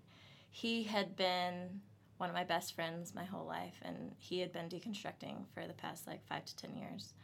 he 0.51 0.83
had 0.83 1.17
been 1.17 1.81
one 2.19 2.29
of 2.29 2.35
my 2.35 2.45
best 2.45 2.75
friends 2.75 3.15
my 3.15 3.25
whole 3.25 3.47
life, 3.47 3.81
and 3.83 4.15
he 4.19 4.41
had 4.41 4.53
been 4.53 4.69
deconstructing 4.69 5.47
for 5.55 5.67
the 5.67 5.75
past 5.75 6.07
like 6.07 6.25
five 6.27 6.45
to 6.45 6.57
ten 6.57 6.77
years. 6.77 7.15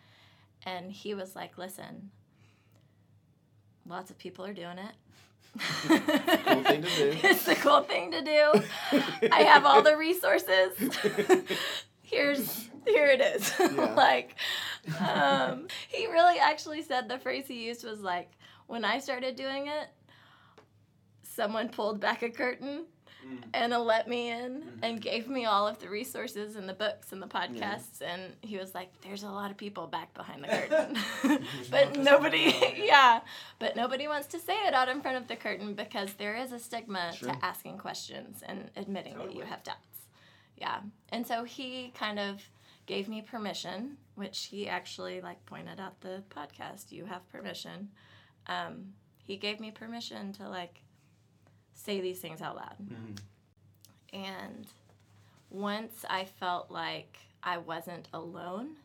And 0.64 0.90
he 0.92 1.14
was 1.14 1.36
like, 1.36 1.58
"Listen, 1.58 2.10
lots 3.86 4.10
of 4.10 4.18
people 4.18 4.44
are 4.44 4.54
doing 4.54 4.78
it." 4.78 4.94
cool 5.58 6.62
thing 6.64 6.82
to 6.82 6.88
do. 6.88 7.18
it's 7.28 7.48
a 7.48 7.54
cool 7.54 7.82
thing 7.82 8.10
to 8.12 8.22
do. 8.22 8.52
I 9.32 9.42
have 9.42 9.64
all 9.64 9.82
the 9.82 9.96
resources. 9.96 10.72
Here's 12.02 12.68
here 12.86 13.06
it 13.06 13.20
is. 13.20 13.52
Yeah. 13.58 13.94
like 13.94 14.36
um, 15.00 15.66
he 15.88 16.06
really 16.06 16.38
actually 16.38 16.82
said 16.82 17.08
the 17.08 17.18
phrase 17.18 17.46
he 17.46 17.66
used 17.66 17.84
was 17.84 18.00
like 18.00 18.30
when 18.66 18.84
I 18.84 18.98
started 18.98 19.36
doing 19.36 19.66
it, 19.68 19.88
someone 21.22 21.68
pulled 21.68 22.00
back 22.00 22.22
a 22.22 22.30
curtain 22.30 22.84
Mm. 23.26 23.42
and 23.52 23.72
let 23.72 24.06
me 24.06 24.30
in 24.30 24.62
Mhm. 24.62 24.78
and 24.80 25.00
gave 25.00 25.26
me 25.28 25.44
all 25.44 25.66
of 25.66 25.80
the 25.80 25.88
resources 25.88 26.54
and 26.54 26.68
the 26.68 26.72
books 26.72 27.10
and 27.10 27.20
the 27.20 27.26
podcasts 27.26 28.00
and 28.00 28.36
he 28.42 28.56
was 28.56 28.76
like 28.76 28.92
there's 29.00 29.24
a 29.24 29.28
lot 29.28 29.50
of 29.50 29.56
people 29.56 29.88
back 29.88 30.14
behind 30.14 30.44
the 30.44 30.46
curtain 30.68 30.96
but 31.68 31.96
nobody 31.96 32.54
yeah 32.76 33.20
but 33.58 33.74
nobody 33.74 34.06
wants 34.06 34.28
to 34.28 34.38
say 34.38 34.54
it 34.68 34.72
out 34.72 34.88
in 34.88 35.00
front 35.02 35.16
of 35.16 35.26
the 35.26 35.34
curtain 35.34 35.74
because 35.74 36.12
there 36.14 36.36
is 36.36 36.52
a 36.52 36.60
stigma 36.60 37.12
Sure. 37.12 37.30
to 37.32 37.44
asking 37.44 37.76
questions 37.78 38.44
and 38.46 38.70
admitting 38.76 39.18
that 39.18 39.34
you 39.34 39.42
have 39.42 39.64
doubts 39.64 39.98
yeah 40.56 40.78
and 41.08 41.26
so 41.26 41.42
he 41.42 41.92
kind 41.98 42.20
of 42.20 42.40
gave 42.86 43.08
me 43.08 43.20
permission 43.20 43.96
which 44.18 44.46
he 44.46 44.68
actually 44.68 45.20
like 45.20 45.44
pointed 45.46 45.78
out 45.80 46.00
the 46.00 46.22
podcast 46.30 46.90
you 46.92 47.04
have 47.06 47.26
permission 47.30 47.88
um, 48.46 48.92
he 49.24 49.36
gave 49.36 49.60
me 49.60 49.70
permission 49.70 50.32
to 50.32 50.48
like 50.48 50.80
say 51.72 52.00
these 52.00 52.18
things 52.20 52.40
out 52.42 52.56
loud 52.56 52.76
Mhm. 52.80 53.18
and 54.12 54.66
once 55.50 56.04
I 56.10 56.24
felt 56.26 56.70
like 56.70 57.16
I 57.42 57.56
wasn't 57.58 58.08
alone, 58.12 58.76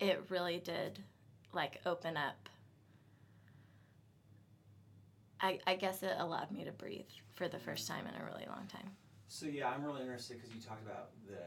it 0.00 0.22
really 0.28 0.58
did 0.58 0.98
like 1.54 1.80
open 1.86 2.16
up. 2.16 2.48
I, 5.40 5.60
I 5.66 5.76
guess 5.76 6.02
it 6.02 6.14
allowed 6.18 6.50
me 6.50 6.64
to 6.64 6.72
breathe 6.72 7.06
for 7.32 7.48
the 7.48 7.58
first 7.58 7.86
time 7.88 8.06
in 8.06 8.20
a 8.20 8.24
really 8.24 8.44
long 8.48 8.66
time. 8.66 8.90
So 9.28 9.46
yeah, 9.46 9.68
I'm 9.70 9.84
really 9.84 10.02
interested 10.02 10.38
because 10.38 10.54
you 10.54 10.60
talked 10.60 10.84
about 10.84 11.10
the 11.26 11.38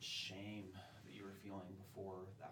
shame 0.00 0.64
that 1.04 1.14
you 1.14 1.24
were 1.24 1.34
feeling 1.42 1.76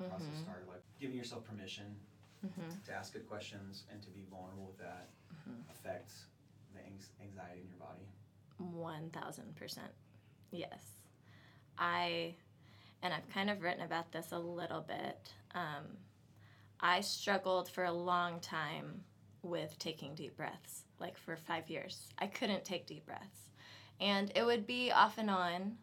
that 0.03 0.11
process 0.11 0.39
started, 0.43 0.69
like 0.69 0.83
giving 1.01 1.17
yourself 1.17 1.45
permission 1.45 1.97
Mm-hmm. 2.45 2.71
to 2.87 2.93
ask 2.93 3.13
good 3.13 3.29
questions 3.29 3.85
and 3.89 4.03
to 4.03 4.11
be 4.11 4.25
vulnerable 4.29 4.67
with 4.67 4.79
that 4.79 5.11
Mhm. 5.49 5.63
affects 5.71 6.27
the 6.75 6.81
anx- 6.85 7.11
anxiety 7.23 7.61
in 7.61 7.69
your 7.69 7.79
body. 7.79 8.03
One 8.59 9.11
thousand 9.11 9.55
percent. 9.55 9.93
Yes. 10.51 10.97
I, 11.79 12.35
and 13.01 13.15
I've 13.15 13.29
kind 13.31 13.49
of 13.49 13.63
written 13.63 13.83
about 13.85 14.11
this 14.11 14.33
a 14.33 14.39
little 14.41 14.81
bit. 14.81 15.33
Um, 15.55 15.97
I 16.81 17.01
struggled 17.01 17.69
for 17.71 17.85
a 17.85 17.93
long 17.93 18.41
time 18.41 19.05
with 19.43 19.79
taking 19.79 20.15
deep 20.17 20.37
breaths, 20.37 20.83
like 20.99 21.17
for 21.17 21.37
five 21.37 21.71
years. 21.71 22.09
I 22.19 22.27
couldn't 22.27 22.65
take 22.65 22.87
deep 22.87 23.07
breaths. 23.07 23.51
And 24.01 24.33
it 24.35 24.45
would 24.45 24.67
be 24.67 24.91
off 24.91 25.17
and 25.19 25.31
on. 25.31 25.79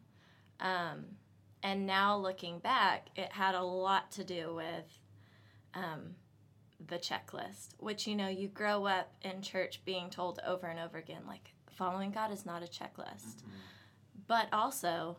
Um, 0.60 1.06
and 1.64 1.86
now 1.86 2.18
looking 2.18 2.60
back, 2.60 3.10
it 3.16 3.32
had 3.32 3.56
a 3.56 3.64
lot 3.64 4.12
to 4.14 4.24
do 4.24 4.56
with 4.56 5.00
um, 5.74 6.16
the 6.88 6.98
checklist, 6.98 7.70
which, 7.78 8.08
you 8.08 8.16
know, 8.16 8.28
you 8.28 8.48
grow 8.48 8.86
up 8.86 9.14
in 9.22 9.42
church 9.42 9.82
being 9.86 10.10
told 10.10 10.40
over 10.46 10.68
and 10.68 10.80
over 10.80 10.98
again, 10.98 11.22
like, 11.28 11.54
following 11.72 12.12
God 12.12 12.32
is 12.32 12.46
not 12.46 12.64
a 12.64 12.68
checklist. 12.68 13.44
But 14.28 14.48
also, 14.54 15.18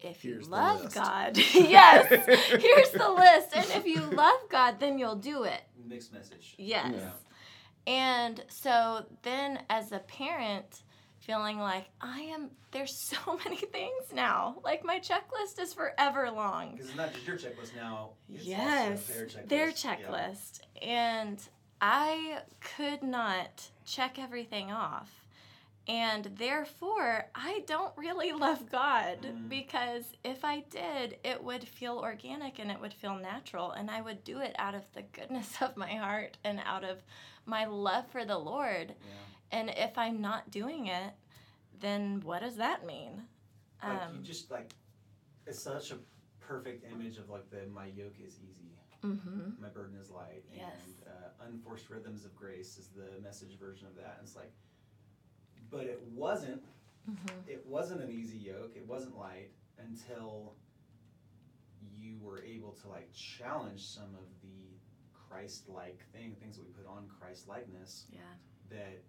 if 0.00 0.22
Here's 0.22 0.46
you 0.46 0.50
love. 0.50 0.92
God, 0.94 1.36
yes, 1.54 2.08
here's 2.08 2.90
the 2.90 3.10
list. 3.10 3.54
And 3.54 3.66
if 3.70 3.86
you 3.86 4.00
love 4.00 4.40
God, 4.50 4.80
then 4.80 4.98
you'll 4.98 5.16
do 5.16 5.44
it. 5.44 5.62
Mixed 5.86 6.12
message. 6.12 6.54
Yes. 6.58 6.94
Yeah. 6.96 7.10
And 7.86 8.44
so 8.48 9.06
then 9.22 9.60
as 9.70 9.92
a 9.92 10.00
parent, 10.00 10.82
feeling 11.26 11.58
like 11.58 11.86
I 12.00 12.20
am, 12.20 12.50
there's 12.70 12.94
so 13.14 13.38
many 13.44 13.56
things 13.56 14.12
now. 14.14 14.56
Like 14.64 14.84
my 14.84 15.00
checklist 15.00 15.60
is 15.60 15.74
forever 15.74 16.30
long. 16.30 16.72
Because 16.72 16.88
it's 16.88 16.96
not 16.96 17.12
just 17.12 17.26
your 17.26 17.36
checklist 17.36 17.74
now. 17.76 18.10
Yes, 18.28 19.06
their 19.06 19.26
checklist. 19.26 19.48
their 19.48 19.68
Yeah. 19.68 19.72
checklist. 19.74 20.60
And 20.82 21.38
I 21.80 22.38
could 22.76 23.02
not 23.02 23.68
check 23.84 24.18
everything 24.18 24.72
off. 24.72 25.10
And 25.88 26.24
therefore, 26.36 27.26
I 27.34 27.62
don't 27.66 27.92
really 27.96 28.32
love 28.46 28.68
God 28.70 29.18
Mm. 29.22 29.48
because 29.48 30.04
if 30.24 30.44
I 30.44 30.60
did, 30.70 31.18
it 31.22 31.42
would 31.44 31.66
feel 31.66 31.98
organic 31.98 32.58
and 32.58 32.70
it 32.72 32.80
would 32.80 32.94
feel 32.94 33.14
natural. 33.16 33.70
And 33.72 33.88
I 33.90 34.00
would 34.00 34.24
do 34.24 34.40
it 34.40 34.56
out 34.58 34.74
of 34.74 34.82
the 34.94 35.02
goodness 35.02 35.54
of 35.60 35.76
my 35.76 35.94
heart 35.94 36.38
and 36.44 36.60
out 36.64 36.82
of 36.84 36.98
my 37.46 37.66
love 37.66 38.08
for 38.10 38.24
the 38.24 38.38
Lord. 38.38 38.88
Yeah. 38.98 39.14
And 39.52 39.70
if 39.70 39.96
I'm 39.96 40.20
not 40.20 40.50
doing 40.50 40.86
it, 40.88 41.12
then 41.80 42.20
what 42.24 42.40
does 42.42 42.56
that 42.56 42.86
mean? 42.86 43.22
Like 43.82 44.02
Um, 44.02 44.16
you 44.16 44.22
just 44.22 44.50
like, 44.50 44.74
it's 45.46 45.62
such 45.62 45.90
a 45.92 45.98
perfect 46.40 46.84
image 46.90 47.18
of 47.18 47.28
like 47.28 47.48
the 47.50 47.66
my 47.66 47.86
yoke 47.86 48.18
is 48.24 48.38
easy, 48.40 48.78
hmm 49.02 49.50
my 49.60 49.68
burden 49.68 49.96
is 50.00 50.10
light, 50.10 50.44
Yes. 50.54 50.72
and 50.84 51.08
uh, 51.08 51.44
unforced 51.46 51.90
rhythms 51.90 52.24
of 52.24 52.34
grace 52.34 52.76
is 52.78 52.88
the 52.88 53.20
message 53.22 53.58
version 53.58 53.86
of 53.86 53.94
that. 53.96 54.16
And 54.18 54.26
it's 54.26 54.36
like, 54.36 54.52
but 55.70 55.84
it 55.84 56.00
wasn't. 56.12 56.62
hmm 57.06 57.38
It 57.46 57.64
wasn't 57.66 58.02
an 58.02 58.10
easy 58.10 58.38
yoke. 58.38 58.72
It 58.74 58.86
wasn't 58.86 59.16
light 59.16 59.50
until 59.78 60.54
you 61.94 62.18
were 62.20 62.42
able 62.42 62.72
to 62.72 62.88
like 62.88 63.12
challenge 63.12 63.84
some 63.86 64.14
of 64.14 64.26
the 64.42 64.78
Christ-like 65.12 66.00
thing, 66.12 66.34
things 66.40 66.56
that 66.56 66.64
we 66.64 66.70
put 66.72 66.86
on 66.86 67.08
Christ-likeness. 67.20 68.06
Yeah. 68.10 68.20
That 68.70 69.02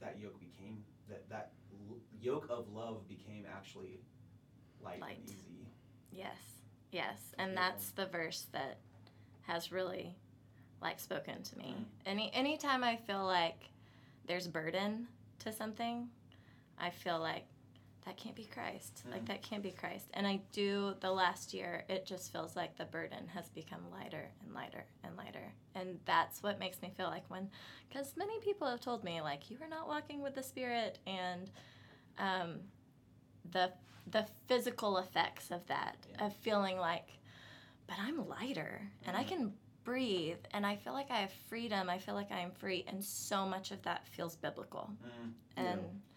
that 0.00 0.18
yoke 0.20 0.38
became 0.40 0.84
that 1.08 1.28
that 1.28 1.52
l- 1.88 1.96
yoke 2.20 2.46
of 2.50 2.68
love 2.72 3.08
became 3.08 3.44
actually 3.50 4.00
light, 4.82 5.00
Light. 5.00 5.18
and 5.18 5.28
easy. 5.28 5.68
Yes, 6.12 6.36
yes, 6.92 7.18
and 7.38 7.52
Beautiful. 7.52 7.72
that's 7.72 7.90
the 7.90 8.06
verse 8.06 8.46
that 8.52 8.78
has 9.46 9.70
really 9.72 10.14
like 10.82 10.98
spoken 11.00 11.42
to 11.42 11.58
me. 11.58 11.74
Mm. 11.78 11.84
Any 12.06 12.30
anytime 12.34 12.82
I 12.84 12.96
feel 12.96 13.24
like 13.24 13.70
there's 14.26 14.46
burden 14.48 15.06
to 15.40 15.52
something, 15.52 16.08
I 16.78 16.90
feel 16.90 17.18
like 17.20 17.46
that 18.06 18.16
can't 18.16 18.34
be 18.36 18.44
Christ. 18.44 19.02
Like 19.10 19.24
Mm. 19.24 19.28
that 19.28 19.42
can't 19.42 19.62
be 19.62 19.72
Christ. 19.72 20.08
And 20.14 20.26
I 20.26 20.40
do 20.52 20.94
the 21.00 21.10
last 21.12 21.52
year, 21.52 21.84
it 21.88 22.06
just 22.06 22.32
feels 22.32 22.56
like 22.56 22.76
the 22.76 22.84
burden 22.86 23.26
has 23.28 23.48
become 23.50 23.90
lighter 23.90 24.30
and 24.42 24.54
lighter 24.54 24.86
and 25.04 25.16
lighter. 25.16 25.52
And 25.74 25.98
that's 26.06 26.42
what 26.42 26.58
makes 26.58 26.80
me 26.80 26.90
feel 26.96 27.08
like 27.08 27.28
when 27.28 27.50
cuz 27.92 28.16
many 28.16 28.38
people 28.40 28.66
have 28.68 28.80
told 28.80 29.02
me 29.04 29.20
like 29.20 29.50
you 29.50 29.58
are 29.60 29.68
not 29.68 29.88
walking 29.88 30.22
with 30.22 30.34
the 30.34 30.42
spirit 30.42 30.98
and 31.06 31.50
um 32.18 32.60
the 33.50 33.72
the 34.08 34.24
physical 34.46 34.98
effects 34.98 35.50
of 35.50 35.66
that 35.66 35.96
Yeah. 36.10 36.26
of 36.26 36.36
feeling 36.36 36.78
like 36.78 37.18
but 37.88 37.96
i'm 37.98 38.28
lighter 38.28 38.88
and 39.04 39.16
i 39.16 39.24
Mhm. 39.24 39.28
can 39.28 39.58
breathe 39.84 40.38
and 40.52 40.64
i 40.66 40.76
feel 40.76 40.92
like 40.92 41.10
i 41.10 41.18
have 41.18 41.32
freedom 41.32 41.88
i 41.90 41.98
feel 41.98 42.14
like 42.14 42.30
i 42.32 42.38
am 42.40 42.50
free 42.52 42.84
and 42.88 43.02
so 43.04 43.46
much 43.46 43.70
of 43.70 43.82
that 43.82 44.06
feels 44.08 44.36
biblical 44.36 44.90
Mm. 45.04 45.34
and 45.56 45.80
I- 45.80 46.15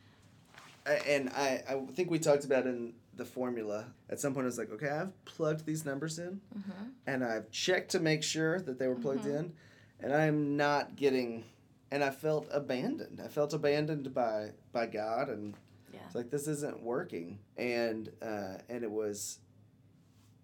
and 1.08 1.29
I, 1.29 1.63
I 1.67 1.79
think 1.93 2.10
we 2.12 2.19
talked 2.19 2.46
about 2.46 2.65
in 2.65 2.93
the 3.15 3.25
formula 3.25 3.86
at 4.10 4.19
some 4.19 4.34
point. 4.34 4.46
I 4.46 4.48
was 4.48 4.58
like, 4.58 4.72
okay, 4.72 4.89
I've 4.89 5.25
plugged 5.25 5.65
these 5.65 5.86
numbers 5.86 6.19
in, 6.19 6.41
Mhm. 6.58 6.91
and 7.08 7.24
I've 7.24 7.50
checked 7.51 7.91
to 7.91 8.00
make 8.00 8.24
sure 8.24 8.60
that 8.62 8.79
they 8.79 8.88
were 8.88 8.96
plugged 8.96 9.25
Mhm. 9.25 9.39
in, 9.39 9.53
and 10.00 10.13
I'm 10.13 10.55
not 10.58 10.96
getting. 10.96 11.43
And 11.91 12.03
I 12.03 12.12
felt 12.12 12.48
abandoned. 12.51 13.19
I 13.19 13.27
felt 13.27 13.53
abandoned 13.53 14.13
by 14.13 14.51
by 14.72 14.86
God, 14.86 15.29
and 15.29 15.55
yeah 15.91 16.00
It's 16.05 16.15
like 16.15 16.29
this 16.29 16.48
isn't 16.48 16.84
working, 16.84 17.39
and 17.58 18.10
uh, 18.22 18.60
and 18.69 18.84
it 18.84 18.91
was 18.91 19.39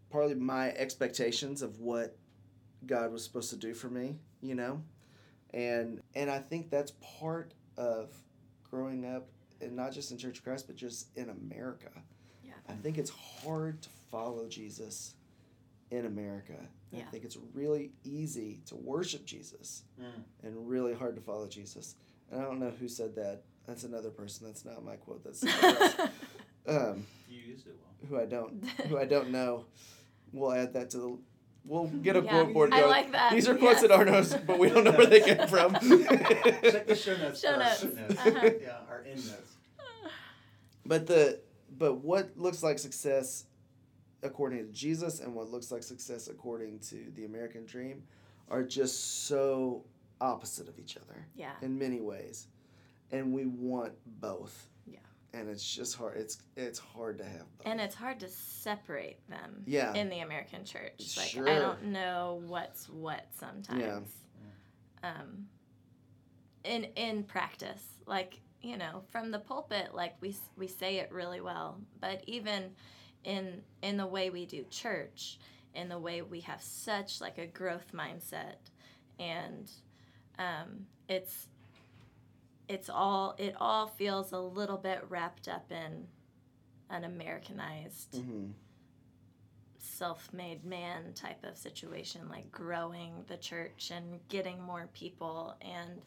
partly 0.10 0.36
my 0.36 0.72
expectations 0.72 1.62
of 1.62 1.80
what 1.80 2.18
God 2.86 3.12
was 3.12 3.24
supposed 3.24 3.50
to 3.52 3.58
do 3.58 3.74
for 3.74 3.90
me, 3.90 4.18
you 4.42 4.56
know, 4.56 4.82
and 5.54 6.02
and 6.16 6.30
I 6.32 6.40
think 6.40 6.70
that's 6.70 6.92
part 7.20 7.54
of 7.78 8.12
growing 8.64 9.06
up, 9.06 9.30
and 9.62 9.76
not 9.76 9.92
just 9.94 10.12
in 10.12 10.18
Church 10.18 10.38
of 10.40 10.44
Christ, 10.44 10.68
but 10.68 10.76
just 10.76 11.16
in 11.18 11.30
America. 11.30 11.90
Yeah. 12.44 12.54
I 12.70 12.74
think 12.74 12.98
it's 12.98 13.12
hard 13.44 13.82
to 13.82 13.90
follow 14.12 14.48
Jesus 14.48 15.14
in 15.92 16.06
America. 16.06 16.54
Yeah. 16.92 17.02
I 17.02 17.04
think 17.12 17.24
it's 17.26 17.38
really 17.54 17.92
easy 18.04 18.62
to 18.68 18.76
worship 18.76 19.26
Jesus 19.26 19.84
Mm. 20.02 20.24
and 20.44 20.68
really 20.70 20.94
hard 20.94 21.16
to 21.16 21.22
follow 21.22 21.48
Jesus. 21.48 21.96
And 22.32 22.42
I 22.42 22.44
don't 22.44 22.60
know 22.60 22.72
who 22.80 22.88
said 22.88 23.16
that. 23.16 23.44
That's 23.68 23.84
another 23.84 24.10
person. 24.10 24.46
That's 24.48 24.64
not 24.66 24.84
my 24.86 24.96
quote. 24.96 25.24
That's 25.24 25.40
somebody 25.42 26.12
um, 26.68 27.06
You 27.30 27.40
used 27.42 27.68
it 27.68 27.76
well. 27.82 28.10
who 28.10 28.20
I 28.24 28.26
don't 28.26 28.64
who 28.88 28.98
I 28.98 29.06
don't 29.06 29.30
know. 29.32 29.66
We'll 30.32 30.52
add 30.54 30.74
that 30.74 30.90
to 30.92 30.98
the. 30.98 31.18
We'll 31.68 31.88
get 31.88 32.16
a 32.16 32.22
Yeah, 32.22 32.30
quote 32.30 32.54
board. 32.54 32.74
I 32.74 32.80
going. 32.82 32.90
like 32.92 33.12
that. 33.14 33.32
These 33.34 33.48
are 33.50 33.56
quotes 33.56 33.82
yes. 33.82 33.86
in 33.86 33.92
our 33.92 34.06
notes, 34.06 34.36
but 34.46 34.60
we 34.60 34.70
don't 34.70 34.84
know 34.84 34.92
where 34.92 35.08
they 35.08 35.22
came 35.22 35.48
from. 35.48 35.74
Check 35.82 36.88
the 36.88 36.96
show 36.96 37.18
notes. 37.18 37.42
Show 37.42 37.48
for 37.48 37.54
our 37.56 37.60
notes. 37.60 37.80
footnotes. 37.82 38.20
Uh-huh. 38.20 38.50
Yeah, 38.62 38.78
our 38.90 39.04
end 39.10 39.18
notes. 39.26 39.56
but 40.86 41.08
the 41.08 41.40
but 41.78 41.96
what 41.96 42.38
looks 42.38 42.62
like 42.64 42.78
success 42.80 43.46
according 44.24 44.60
to 44.66 44.72
Jesus 44.72 45.20
and 45.20 45.34
what 45.34 45.50
looks 45.50 45.72
like 45.72 45.84
success 45.84 46.28
according 46.28 46.80
to 46.80 47.12
the 47.16 47.26
American 47.26 47.66
dream 47.66 48.04
are 48.50 48.64
just 48.64 49.26
so 49.26 49.84
opposite 50.22 50.68
of 50.70 50.78
each 50.80 50.98
other. 50.98 51.26
Yeah. 51.36 51.52
in 51.62 51.78
many 51.80 52.00
ways, 52.00 52.48
and 53.12 53.34
we 53.34 53.46
want 53.48 53.94
both. 54.22 54.68
And 55.36 55.50
it's 55.50 55.76
just 55.76 55.98
hard. 55.98 56.18
It's 56.18 56.38
it's 56.56 56.80
hard 56.80 57.18
to 57.18 57.26
have 57.26 57.46
both. 57.58 57.68
And 57.68 57.82
it's 57.82 57.96
hard 57.96 58.20
to 58.22 58.30
separate 58.30 59.28
them 59.30 59.64
Yeah. 59.66 59.94
in 59.94 60.10
the 60.10 60.20
American 60.20 60.64
church. 60.64 61.18
Like 61.18 61.28
Sure. 61.28 61.50
I 61.50 61.56
don't 61.60 61.84
know 61.86 62.42
what's 62.48 62.88
what 62.90 63.26
sometimes. 63.38 64.10
yeah. 65.04 65.10
Um 65.12 65.48
in 66.64 66.86
in 66.96 67.24
practice, 67.24 67.84
like, 68.08 68.40
you 68.62 68.78
know, 68.78 69.04
from 69.12 69.30
the 69.32 69.40
pulpit 69.40 69.94
like 69.94 70.16
we 70.22 70.36
we 70.58 70.68
say 70.68 70.98
it 70.98 71.12
really 71.12 71.42
well, 71.42 71.80
but 72.00 72.24
even 72.28 72.72
in 73.24 73.62
in 73.82 73.98
the 73.98 74.08
way 74.08 74.30
we 74.30 74.46
do 74.46 74.64
church, 74.70 75.38
in 75.74 75.90
the 75.90 76.00
way 76.00 76.22
we 76.22 76.40
have 76.42 76.62
such 76.62 77.20
like 77.22 77.38
a 77.38 77.46
growth 77.48 77.92
mindset 77.94 78.56
and 79.20 79.70
um 80.40 80.86
it's 81.10 81.48
it's 82.68 82.90
all 82.90 83.36
it 83.38 83.56
all 83.60 83.88
feels 83.88 84.32
a 84.32 84.40
little 84.40 84.78
bit 84.78 85.04
wrapped 85.10 85.48
up 85.48 85.72
in 85.72 86.08
an 86.90 87.04
Americanized 87.04 88.22
hmm 88.22 88.52
self-made 89.78 90.66
man 90.66 91.14
type 91.14 91.44
of 91.44 91.58
situation 91.58 92.28
like 92.30 92.52
growing 92.52 93.24
the 93.28 93.38
church 93.38 93.92
and 93.94 94.20
getting 94.30 94.62
more 94.62 94.90
people 94.94 95.56
and 95.62 96.02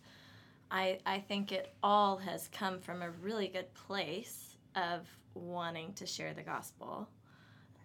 I 0.71 0.99
I 1.07 1.21
think 1.21 1.53
it 1.53 1.75
all 1.83 2.19
has 2.19 2.49
come 2.49 2.81
from 2.81 3.03
a 3.03 3.11
really 3.11 3.49
good 3.49 3.73
place 3.75 4.57
of 4.77 5.07
wanting 5.35 5.95
to 5.95 6.07
share 6.07 6.35
the 6.35 6.43
gospel. 6.43 7.09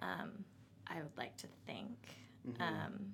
Um, 0.01 0.45
I 0.87 0.95
would 0.97 1.17
like 1.17 1.37
to 1.37 1.47
think. 1.65 1.97
hmm 2.45 2.53
Um, 2.59 3.13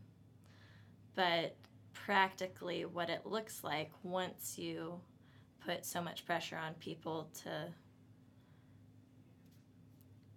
but 1.16 1.56
practically, 1.94 2.86
what 2.86 3.10
it 3.10 3.26
looks 3.26 3.64
like 3.64 3.92
once 4.04 4.58
you 4.58 5.00
put 5.70 5.86
so 5.86 6.02
much 6.02 6.26
pressure 6.26 6.58
on 6.58 6.74
people 6.76 7.30
to 7.44 7.68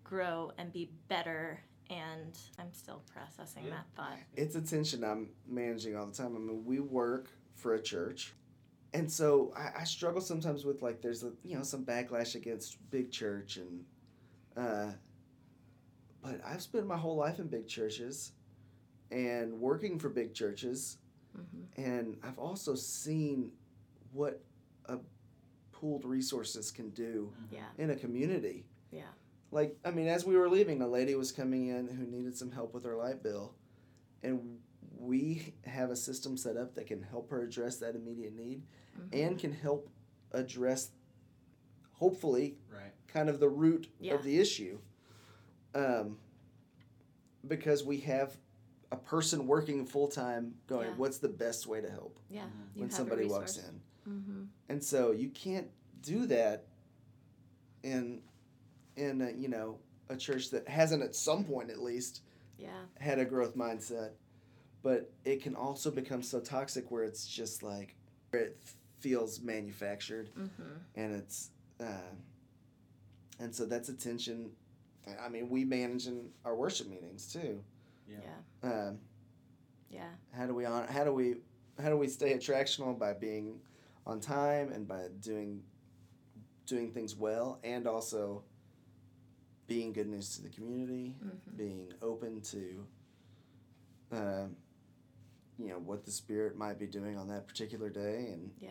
grow 0.04 0.52
and 0.58 0.70
be 0.72 0.90
better, 1.08 1.58
and 1.88 2.38
I'm 2.58 2.70
still 2.72 3.02
processing 3.10 3.64
Yeah. 3.64 3.70
that 3.76 3.86
thought. 3.96 4.18
it's 4.36 4.56
a 4.56 4.60
tension 4.60 5.02
I'm 5.02 5.30
managing 5.46 5.96
all 5.96 6.06
the 6.06 6.12
time. 6.12 6.36
I 6.36 6.38
mean, 6.38 6.64
we 6.66 6.80
work 6.80 7.30
for 7.54 7.74
a 7.74 7.80
church, 7.80 8.34
and 8.92 9.10
so 9.10 9.54
I, 9.56 9.80
I 9.80 9.84
struggle 9.84 10.20
sometimes 10.20 10.66
with 10.66 10.82
like 10.82 11.00
there's 11.00 11.22
a 11.22 11.32
you 11.42 11.56
know 11.56 11.62
some 11.62 11.82
backlash 11.84 12.34
against 12.34 12.76
big 12.90 13.10
church 13.10 13.56
and, 13.56 13.84
uh, 14.54 14.92
but 16.22 16.40
I've 16.44 16.60
spent 16.62 16.86
my 16.86 16.96
whole 16.98 17.16
life 17.16 17.38
in 17.38 17.46
big 17.46 17.66
churches, 17.66 18.32
and 19.10 19.58
working 19.58 19.98
for 19.98 20.10
big 20.10 20.34
churches, 20.34 20.98
hmm 21.34 21.62
and 21.82 22.18
I've 22.22 22.38
also 22.38 22.74
seen 22.74 23.52
what 24.12 24.34
a 24.34 24.38
pooled 25.82 26.04
resources 26.04 26.70
can 26.70 26.90
do 26.90 27.32
Mhm. 27.36 27.52
Yeah, 27.54 27.66
in 27.76 27.90
a 27.90 27.96
community. 27.96 28.64
yeah, 28.92 29.10
Like, 29.50 29.76
I 29.84 29.90
mean, 29.90 30.06
as 30.06 30.24
we 30.24 30.36
were 30.36 30.48
leaving, 30.48 30.80
a 30.80 30.86
lady 30.86 31.14
was 31.16 31.32
coming 31.32 31.66
in 31.66 31.88
who 31.88 32.06
needed 32.06 32.36
some 32.38 32.52
help 32.52 32.72
with 32.72 32.84
her 32.84 32.94
light 32.96 33.20
bill. 33.22 33.54
And 34.22 34.60
we 34.96 35.54
have 35.64 35.90
a 35.90 35.96
system 35.96 36.36
set 36.36 36.56
up 36.56 36.74
that 36.76 36.86
can 36.86 37.02
help 37.02 37.28
her 37.30 37.42
address 37.42 37.78
that 37.78 37.96
immediate 37.96 38.32
need 38.34 38.62
mhm. 38.96 39.08
and 39.12 39.38
can 39.38 39.52
help 39.52 39.90
address, 40.30 40.92
hopefully, 41.94 42.56
Right. 42.72 42.92
kind 43.08 43.28
of 43.28 43.40
the 43.40 43.48
root 43.50 43.88
Yeah. 43.98 44.14
of 44.14 44.22
the 44.22 44.38
issue. 44.38 44.78
Um, 45.74 46.18
because 47.46 47.82
we 47.84 47.98
have 48.02 48.38
a 48.92 48.96
person 48.96 49.48
working 49.48 49.84
full 49.84 50.06
time 50.08 50.54
going, 50.68 50.90
Yeah. 50.90 50.96
what's 50.96 51.18
the 51.18 51.28
best 51.28 51.66
way 51.66 51.80
to 51.80 51.90
help 51.90 52.20
yeah. 52.30 52.44
Mhm. 52.46 52.80
When 52.80 52.90
somebody 52.90 53.24
walks 53.26 53.56
in? 53.58 53.82
Mm-hmm. 54.08 54.44
and 54.68 54.82
so 54.82 55.12
you 55.12 55.28
can't 55.28 55.68
do 56.02 56.26
that 56.26 56.66
in 57.82 58.22
in 58.96 59.22
a, 59.22 59.30
you 59.30 59.48
know 59.48 59.78
a 60.08 60.16
church 60.16 60.50
that 60.50 60.68
hasn't 60.68 61.02
at 61.02 61.14
some 61.14 61.44
point 61.44 61.70
at 61.70 61.78
least 61.78 62.22
Yeah, 62.58 62.68
had 62.98 63.18
a 63.18 63.24
growth 63.24 63.56
mindset. 63.56 64.10
But 64.82 65.12
it 65.24 65.42
can 65.42 65.54
also 65.54 65.90
become 65.90 66.22
so 66.22 66.40
toxic 66.40 66.90
where 66.90 67.04
it's 67.04 67.24
just 67.26 67.62
like 67.62 67.94
where 68.30 68.42
it 68.42 68.58
feels 68.98 69.40
manufactured. 69.40 70.30
Mm-hmm. 70.36 70.72
and 70.96 71.14
it's 71.14 71.50
uh, 71.80 72.12
and 73.38 73.54
so 73.54 73.64
that's 73.66 73.88
a 73.88 73.94
tension. 73.94 74.50
I 75.24 75.28
mean 75.28 75.48
we 75.48 75.64
manage 75.64 76.06
in 76.08 76.30
our 76.44 76.54
worship 76.56 76.88
meetings 76.88 77.32
too. 77.32 77.62
Yeah. 78.08 78.18
yeah, 78.62 78.70
um, 78.88 78.98
yeah, 79.88 80.10
how 80.36 80.46
do 80.46 80.54
we 80.54 80.64
on 80.64 80.86
how 80.88 81.04
do 81.04 81.12
we 81.12 81.36
how 81.80 81.88
do 81.88 81.96
we 81.96 82.08
stay 82.08 82.34
attractional 82.34 82.98
by 82.98 83.12
being 83.14 83.60
on 84.06 84.20
time 84.20 84.72
and 84.72 84.86
by 84.86 85.02
doing 85.20 85.62
doing 86.66 86.92
things 86.92 87.16
well 87.16 87.58
and 87.64 87.86
also 87.86 88.42
being 89.66 89.92
good 89.92 90.08
news 90.08 90.36
to 90.36 90.42
the 90.42 90.48
community 90.48 91.14
mm-hmm. 91.24 91.56
being 91.56 91.92
open 92.02 92.40
to 92.40 92.84
um, 94.12 94.56
you 95.58 95.68
know 95.68 95.78
what 95.78 96.04
the 96.04 96.10
spirit 96.10 96.56
might 96.56 96.78
be 96.78 96.86
doing 96.86 97.16
on 97.16 97.28
that 97.28 97.46
particular 97.46 97.88
day 97.88 98.28
and 98.32 98.50
yeah. 98.60 98.70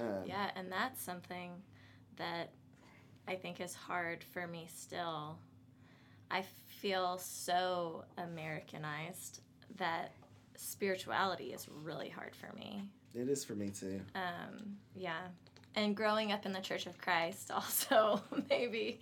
um, 0.00 0.22
Yeah, 0.26 0.50
and 0.56 0.70
that's 0.70 1.02
something 1.02 1.50
that 2.16 2.50
I 3.26 3.34
think 3.34 3.60
is 3.60 3.74
hard 3.74 4.22
for 4.22 4.46
me 4.46 4.68
still. 4.72 5.38
I 6.30 6.44
feel 6.66 7.18
so 7.18 8.04
Americanized 8.18 9.40
that 9.76 10.12
spirituality 10.56 11.52
is 11.52 11.68
really 11.82 12.08
hard 12.08 12.34
for 12.34 12.54
me. 12.54 12.88
It 13.14 13.28
is 13.28 13.44
for 13.44 13.54
me 13.54 13.70
too 13.70 14.00
Um, 14.14 14.76
yeah. 14.94 15.20
And 15.76 15.96
growing 15.96 16.30
up 16.30 16.46
in 16.46 16.52
the 16.52 16.60
Church 16.60 16.86
of 16.86 16.96
Christ 16.98 17.50
also, 17.54 18.22
maybe 18.48 19.00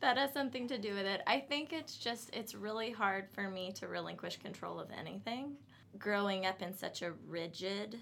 that 0.00 0.16
has 0.16 0.32
something 0.32 0.66
to 0.68 0.78
do 0.78 0.94
with 0.94 1.04
it. 1.06 1.20
I 1.26 1.38
think 1.40 1.72
it's 1.72 1.96
just, 1.98 2.34
it's 2.34 2.54
really 2.54 2.90
hard 2.90 3.28
for 3.30 3.48
me 3.50 3.72
to 3.72 3.88
relinquish 3.88 4.38
control 4.38 4.80
of 4.80 4.88
anything. 4.98 5.56
Growing 5.98 6.46
up 6.46 6.62
in 6.62 6.72
such 6.74 7.02
a 7.02 7.12
rigid, 7.28 7.98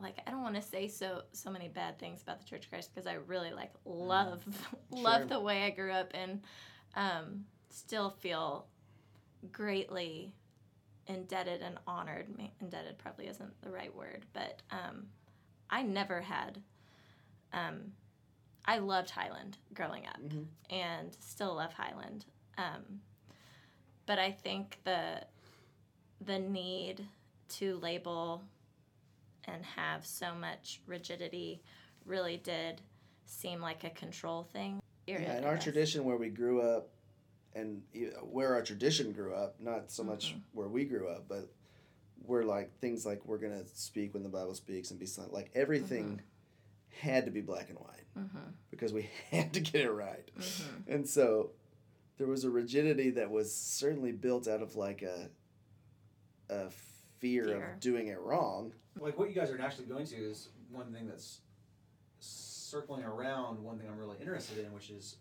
like 0.00 0.16
I 0.26 0.30
don't 0.30 0.42
want 0.42 0.54
to 0.56 0.62
say 0.62 0.88
so 0.88 1.22
so 1.32 1.50
many 1.50 1.68
bad 1.68 1.98
things 1.98 2.22
about 2.22 2.38
the 2.40 2.44
Church 2.46 2.64
of 2.64 2.70
Christ 2.70 2.90
because 2.94 3.06
I 3.06 3.14
really 3.14 3.52
like 3.52 3.72
love 3.84 4.44
love 4.90 5.20
Sure. 5.22 5.26
the 5.28 5.40
way 5.40 5.64
I 5.64 5.70
grew 5.70 5.90
up 5.92 6.10
and 6.14 6.42
um, 6.94 7.44
still 7.70 8.10
feel 8.10 8.66
greatly 9.52 10.34
indebted 11.06 11.62
and 11.62 11.78
honored. 11.86 12.26
Indebted 12.60 12.98
probably 12.98 13.26
isn't 13.28 13.60
the 13.62 13.70
right 13.70 13.94
word, 13.94 14.24
but 14.32 14.62
um, 14.70 15.06
I 15.70 15.82
never 15.82 16.20
had. 16.20 16.62
Um, 17.52 17.92
I 18.64 18.78
loved 18.78 19.10
Highland 19.10 19.58
growing 19.74 20.06
up, 20.06 20.20
Mhm. 20.20 20.46
and 20.70 21.16
still 21.20 21.54
love 21.54 21.72
Highland. 21.72 22.24
Um, 22.58 23.00
but 24.06 24.18
I 24.18 24.32
think 24.32 24.78
the 24.84 25.24
the 26.20 26.38
need 26.38 27.06
to 27.48 27.76
label 27.78 28.42
and 29.44 29.64
have 29.64 30.04
so 30.06 30.34
much 30.34 30.80
rigidity 30.86 31.62
really 32.06 32.38
did 32.38 32.80
seem 33.26 33.60
like 33.60 33.84
a 33.84 33.90
control 33.90 34.44
thing. 34.44 34.80
yeah 35.06 35.36
in 35.38 35.44
our 35.44 35.56
tradition 35.58 36.04
where 36.04 36.16
we 36.16 36.28
grew 36.28 36.60
up 36.62 36.88
and 37.56 37.82
e- 37.94 38.06
where 38.22 38.54
our 38.54 38.62
tradition 38.62 39.12
grew 39.12 39.34
up 39.34 39.58
not 39.60 39.90
so 39.90 40.04
much 40.04 40.34
Mhm. 40.34 40.40
where 40.52 40.68
we 40.68 40.84
grew 40.84 41.08
up 41.08 41.26
but 41.28 41.48
we're 42.24 42.42
like 42.44 42.78
things 42.80 43.04
like 43.06 43.24
we're 43.26 43.38
gonna 43.38 43.64
speak 43.74 44.12
when 44.14 44.22
the 44.22 44.28
bible 44.28 44.54
speaks 44.54 44.90
and 44.90 45.00
be 45.00 45.06
silent 45.06 45.32
like 45.32 45.50
everything 45.54 46.20
had 47.00 47.24
to 47.24 47.30
be 47.30 47.40
black 47.40 47.68
and 47.70 47.78
white 47.78 47.92
Mm-hmm. 48.16 48.38
because 48.70 48.92
we 48.94 49.02
had 49.30 49.52
to 49.52 49.60
get 49.60 49.82
it 49.82 49.90
right. 49.90 50.30
Mm-hmm. 50.38 50.90
And 50.90 51.06
so 51.06 51.50
there 52.16 52.26
was 52.26 52.44
a 52.44 52.50
rigidity 52.50 53.10
that 53.10 53.30
was 53.30 53.54
certainly 53.54 54.10
built 54.12 54.48
out 54.48 54.62
of 54.62 54.74
like 54.74 55.02
a 55.02 55.28
a 56.48 56.70
fear, 57.18 57.44
Fear. 57.44 57.72
of 57.74 57.80
doing 57.80 58.06
it 58.06 58.18
wrong. 58.20 58.72
like 58.98 59.18
what 59.18 59.28
you 59.28 59.34
guys 59.34 59.50
are 59.50 59.58
naturally 59.58 59.86
going 59.86 60.06
to 60.06 60.16
is 60.16 60.48
one 60.70 60.92
thing 60.94 61.06
that's 61.06 61.40
circling 62.20 63.04
around 63.04 63.62
one 63.62 63.78
thing 63.78 63.88
I'm 63.90 63.98
really 63.98 64.16
interested 64.18 64.64
in, 64.64 64.72
which 64.72 64.88
is 64.88 65.16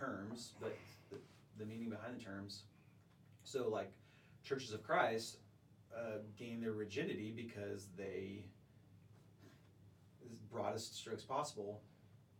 terms, 0.00 0.54
but 0.60 0.76
the, 1.58 1.64
meaning 1.64 1.90
behind 1.90 2.18
the 2.18 2.24
terms. 2.24 2.62
So, 3.44 3.68
like 3.68 3.92
churches 4.42 4.72
of 4.72 4.82
Christ 4.82 5.38
uh, 5.96 6.18
gain 6.36 6.60
their 6.60 6.72
rigidity 6.72 7.32
because 7.34 7.88
they, 7.96 8.44
broadest 10.50 10.96
strokes 10.96 11.22
possible, 11.22 11.82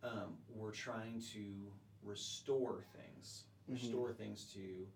um, 0.02 0.36
were 0.48 0.72
trying 0.72 1.22
to 1.32 1.72
restore 2.02 2.82
things, 2.94 3.44
Mhm. 3.68 3.74
restore 3.74 4.12
things 4.12 4.52
to 4.52 4.86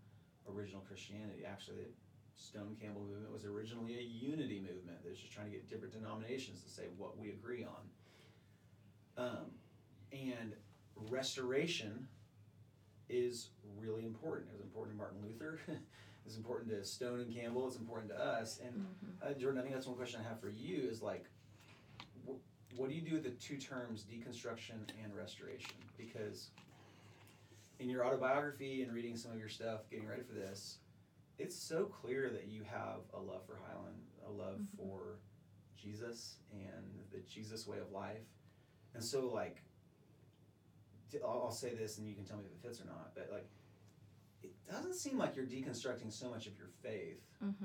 original 0.48 0.82
Christianity. 0.82 1.44
Actually, 1.44 1.84
the 1.84 1.90
Stone 2.36 2.76
Campbell 2.80 3.04
movement 3.04 3.32
was 3.32 3.44
originally 3.44 3.98
a 3.98 4.02
unity 4.02 4.60
movement 4.60 5.02
that 5.02 5.08
was 5.08 5.18
just 5.18 5.32
trying 5.32 5.50
to 5.50 5.52
get 5.52 5.68
different 5.68 5.92
denominations 5.92 6.62
to 6.62 6.70
say 6.70 6.88
what 6.96 7.18
we 7.18 7.30
agree 7.30 7.64
on. 7.64 7.90
Um, 9.16 9.50
and 10.12 10.54
restoration 10.96 12.08
is 13.10 13.50
really 13.78 14.04
important. 14.04 14.48
It 14.50 14.52
was 14.54 14.62
important 14.62 14.94
to 14.94 14.98
Martin 14.98 15.18
Luther. 15.22 15.58
it's 16.26 16.36
important 16.36 16.70
to 16.70 16.84
Stone 16.84 17.20
and 17.20 17.34
Campbell. 17.34 17.66
It's 17.66 17.76
important 17.76 18.10
to 18.12 18.18
us. 18.20 18.60
And 18.64 18.74
Mm-hmm. 18.74 19.30
uh, 19.30 19.34
Jordan, 19.34 19.58
I 19.60 19.62
think 19.62 19.74
that's 19.74 19.86
one 19.86 19.96
question 19.96 20.20
I 20.24 20.28
have 20.28 20.40
for 20.40 20.48
you 20.50 20.88
is 20.88 21.02
like, 21.02 21.24
wh- 22.26 22.78
what 22.78 22.88
do 22.88 22.94
you 22.94 23.02
do 23.02 23.14
with 23.14 23.24
the 23.24 23.30
two 23.30 23.56
terms 23.56 24.04
deconstruction 24.10 24.78
and 25.02 25.14
restoration? 25.14 25.74
Because 25.98 26.50
in 27.78 27.88
your 27.90 28.04
autobiography 28.06 28.82
and 28.82 28.92
reading 28.92 29.16
some 29.16 29.32
of 29.32 29.38
your 29.38 29.48
stuff, 29.48 29.88
getting 29.90 30.06
ready 30.06 30.22
for 30.22 30.34
this, 30.34 30.78
it's 31.38 31.56
so 31.56 31.84
clear 31.84 32.30
that 32.30 32.46
you 32.48 32.62
have 32.62 32.98
a 33.14 33.18
love 33.18 33.44
for 33.46 33.58
Highland, 33.66 33.96
a 34.26 34.30
love 34.30 34.58
Mhm. 34.60 34.76
for 34.76 35.18
Jesus 35.76 36.36
and 36.52 36.84
the 37.10 37.20
Jesus 37.20 37.66
way 37.66 37.78
of 37.78 37.90
life. 37.90 38.26
And 38.94 39.02
so, 39.02 39.26
like, 39.32 39.62
I'll, 41.24 41.42
I'll 41.46 41.50
say 41.50 41.74
this 41.74 41.98
and 41.98 42.06
you 42.08 42.14
can 42.14 42.24
tell 42.24 42.36
me 42.36 42.44
if 42.46 42.52
it 42.52 42.66
fits 42.66 42.80
or 42.80 42.86
not, 42.86 43.14
but 43.14 43.28
like, 43.32 43.48
it 44.42 44.52
doesn't 44.70 44.94
seem 44.94 45.18
like 45.18 45.36
you're 45.36 45.44
deconstructing 45.46 46.12
so 46.12 46.30
much 46.30 46.46
of 46.46 46.56
your 46.58 46.68
faith 46.82 47.20
Mm-hmm. 47.44 47.64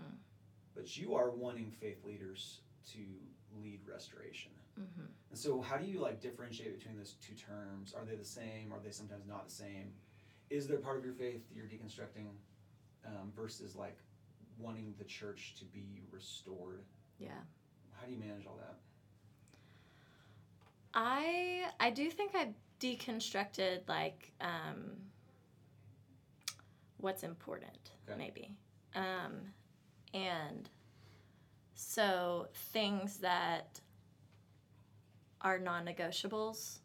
but 0.74 0.96
you 0.98 1.16
are 1.16 1.30
wanting 1.32 1.70
faith 1.70 2.04
leaders 2.06 2.62
to 2.94 3.00
lead 3.62 3.82
restoration. 3.90 4.52
Mm-hmm. 4.80 5.06
And 5.32 5.38
so, 5.40 5.60
how 5.62 5.76
do 5.78 5.86
you 5.86 6.00
like 6.00 6.22
differentiate 6.22 6.78
between 6.78 6.98
those 6.98 7.16
two 7.22 7.34
terms? 7.34 7.94
Are 7.94 8.06
they 8.06 8.16
the 8.16 8.24
same? 8.26 8.72
Are 8.74 8.80
they 8.84 8.92
sometimes 8.92 9.26
not 9.28 9.48
the 9.48 9.54
same? 9.54 9.92
Is 10.50 10.68
there 10.68 10.78
part 10.78 10.98
of 10.98 11.04
your 11.04 11.14
faith 11.14 11.48
that 11.50 11.56
you're 11.56 11.66
deconstructing 11.66 12.28
um, 13.06 13.32
versus 13.36 13.76
like 13.76 13.98
wanting 14.58 14.94
the 14.98 15.04
church 15.06 15.56
to 15.60 15.66
be 15.66 16.02
restored? 16.12 16.84
Yeah. 17.20 17.30
How 18.00 18.06
do 18.06 18.14
you 18.14 18.20
manage 18.20 18.46
all 18.46 18.58
that? 18.62 18.76
I 20.94 21.66
I 21.80 21.90
do 21.90 22.10
think 22.10 22.34
I've 22.36 22.54
deconstructed 22.80 23.88
like 23.88 24.32
um, 24.42 24.92
what's 26.98 27.24
important, 27.24 27.92
Okay. 28.10 28.18
maybe, 28.18 28.52
um, 28.96 29.54
and 30.14 30.70
so 31.74 32.48
things 32.72 33.18
that 33.18 33.80
are 35.42 35.60
non-negotiables. 35.60 36.80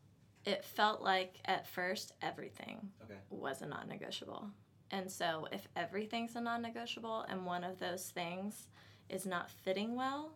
It 0.45 0.65
felt 0.65 1.03
like 1.03 1.37
at 1.45 1.67
first 1.67 2.13
everything 2.23 2.91
Okay. 3.05 3.19
was 3.31 3.63
a 3.63 3.67
non-negotiable, 3.67 4.49
and 4.91 5.11
so 5.11 5.47
if 5.53 5.69
everything's 5.77 6.35
a 6.37 6.41
non-negotiable 6.41 7.23
and 7.29 7.45
one 7.45 7.63
of 7.65 7.79
those 7.79 8.11
things 8.11 8.69
is 9.09 9.27
not 9.27 9.51
fitting 9.51 9.97
well, 9.97 10.33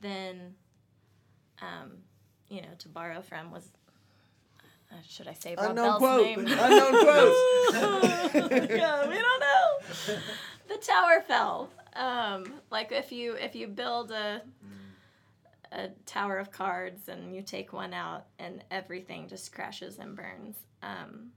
then 0.00 0.54
um, 1.62 1.92
you 2.48 2.60
know, 2.60 2.74
to 2.78 2.88
borrow 2.88 3.20
from 3.22 3.50
was 3.50 3.70
uh, 4.92 4.96
should 5.08 5.28
I 5.28 5.32
say 5.32 5.54
Rob 5.56 5.70
Unknown 5.70 5.84
Bell's 5.84 5.98
quote. 5.98 6.24
name? 6.24 6.38
Unknown 6.46 6.90
quote. 6.90 7.34
yeah, 8.70 9.08
we 9.08 9.14
don't 9.16 9.40
know. 9.40 10.16
The 10.68 10.76
tower 10.80 11.22
fell. 11.26 11.70
Um, 11.94 12.60
like 12.70 12.92
if 12.92 13.10
you 13.12 13.34
if 13.34 13.54
you 13.54 13.68
build 13.68 14.10
a 14.10 14.42
a 15.72 15.88
tower 16.06 16.38
of 16.38 16.50
cards 16.50 17.08
and 17.08 17.34
you 17.34 17.42
take 17.42 17.72
one 17.72 17.92
out 17.92 18.26
and 18.38 18.62
everything 18.70 19.28
just 19.28 19.52
crashes 19.52 19.98
and 19.98 20.16
burns. 20.16 20.56
Um, 20.82 21.30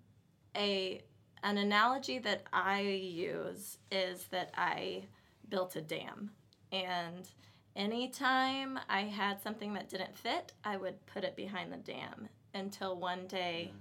a 0.55 1.01
an 1.43 1.57
analogy 1.57 2.19
that 2.19 2.43
I 2.51 2.81
use 2.81 3.77
is 3.91 4.25
that 4.25 4.51
I 4.55 5.03
built 5.49 5.75
a 5.75 5.81
dam 5.81 6.31
and 6.71 7.27
anytime 7.75 8.79
I 8.89 9.01
had 9.01 9.41
something 9.41 9.73
that 9.73 9.89
didn't 9.89 10.15
fit, 10.17 10.51
I 10.63 10.77
would 10.77 11.05
put 11.07 11.23
it 11.23 11.35
behind 11.35 11.71
the 11.71 11.77
dam 11.77 12.29
until 12.53 12.95
one 12.95 13.27
day 13.27 13.71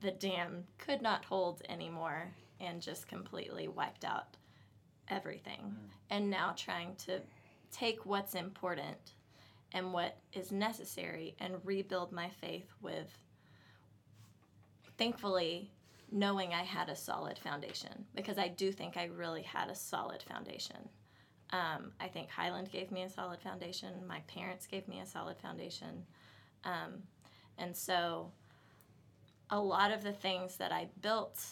the 0.00 0.10
dam 0.10 0.64
could 0.78 1.02
not 1.02 1.24
hold 1.24 1.62
anymore 1.68 2.32
and 2.60 2.80
just 2.80 3.08
completely 3.08 3.68
wiped 3.68 4.04
out 4.04 4.36
everything. 5.08 5.60
Mm. 5.60 5.76
And 6.10 6.30
now 6.30 6.54
trying 6.56 6.94
to 7.06 7.20
take 7.70 8.06
what's 8.06 8.34
important 8.34 9.14
and 9.72 9.92
what 9.92 10.16
is 10.32 10.52
necessary 10.52 11.34
and 11.40 11.54
rebuild 11.64 12.12
my 12.12 12.28
faith 12.28 12.72
with 12.80 13.18
thankfully 14.96 15.70
knowing 16.12 16.54
I 16.54 16.62
had 16.62 16.88
a 16.88 16.94
solid 16.94 17.38
foundation 17.38 18.04
because 18.14 18.38
I 18.38 18.48
do 18.48 18.70
think 18.70 18.96
I 18.96 19.06
really 19.06 19.42
had 19.42 19.68
a 19.68 19.74
solid 19.74 20.22
foundation. 20.22 20.88
Um, 21.50 21.92
I 22.00 22.06
think 22.06 22.30
Highland 22.30 22.70
gave 22.70 22.90
me 22.92 23.02
a 23.02 23.10
solid 23.10 23.40
foundation. 23.40 23.90
My 24.06 24.20
parents 24.28 24.66
gave 24.66 24.86
me 24.86 25.00
a 25.00 25.06
solid 25.06 25.38
foundation. 25.38 26.06
Um, 26.64 27.02
and 27.58 27.76
so 27.76 28.30
a 29.50 29.58
lot 29.58 29.92
of 29.92 30.02
the 30.02 30.12
things 30.12 30.56
that 30.56 30.72
I 30.72 30.88
built, 31.00 31.44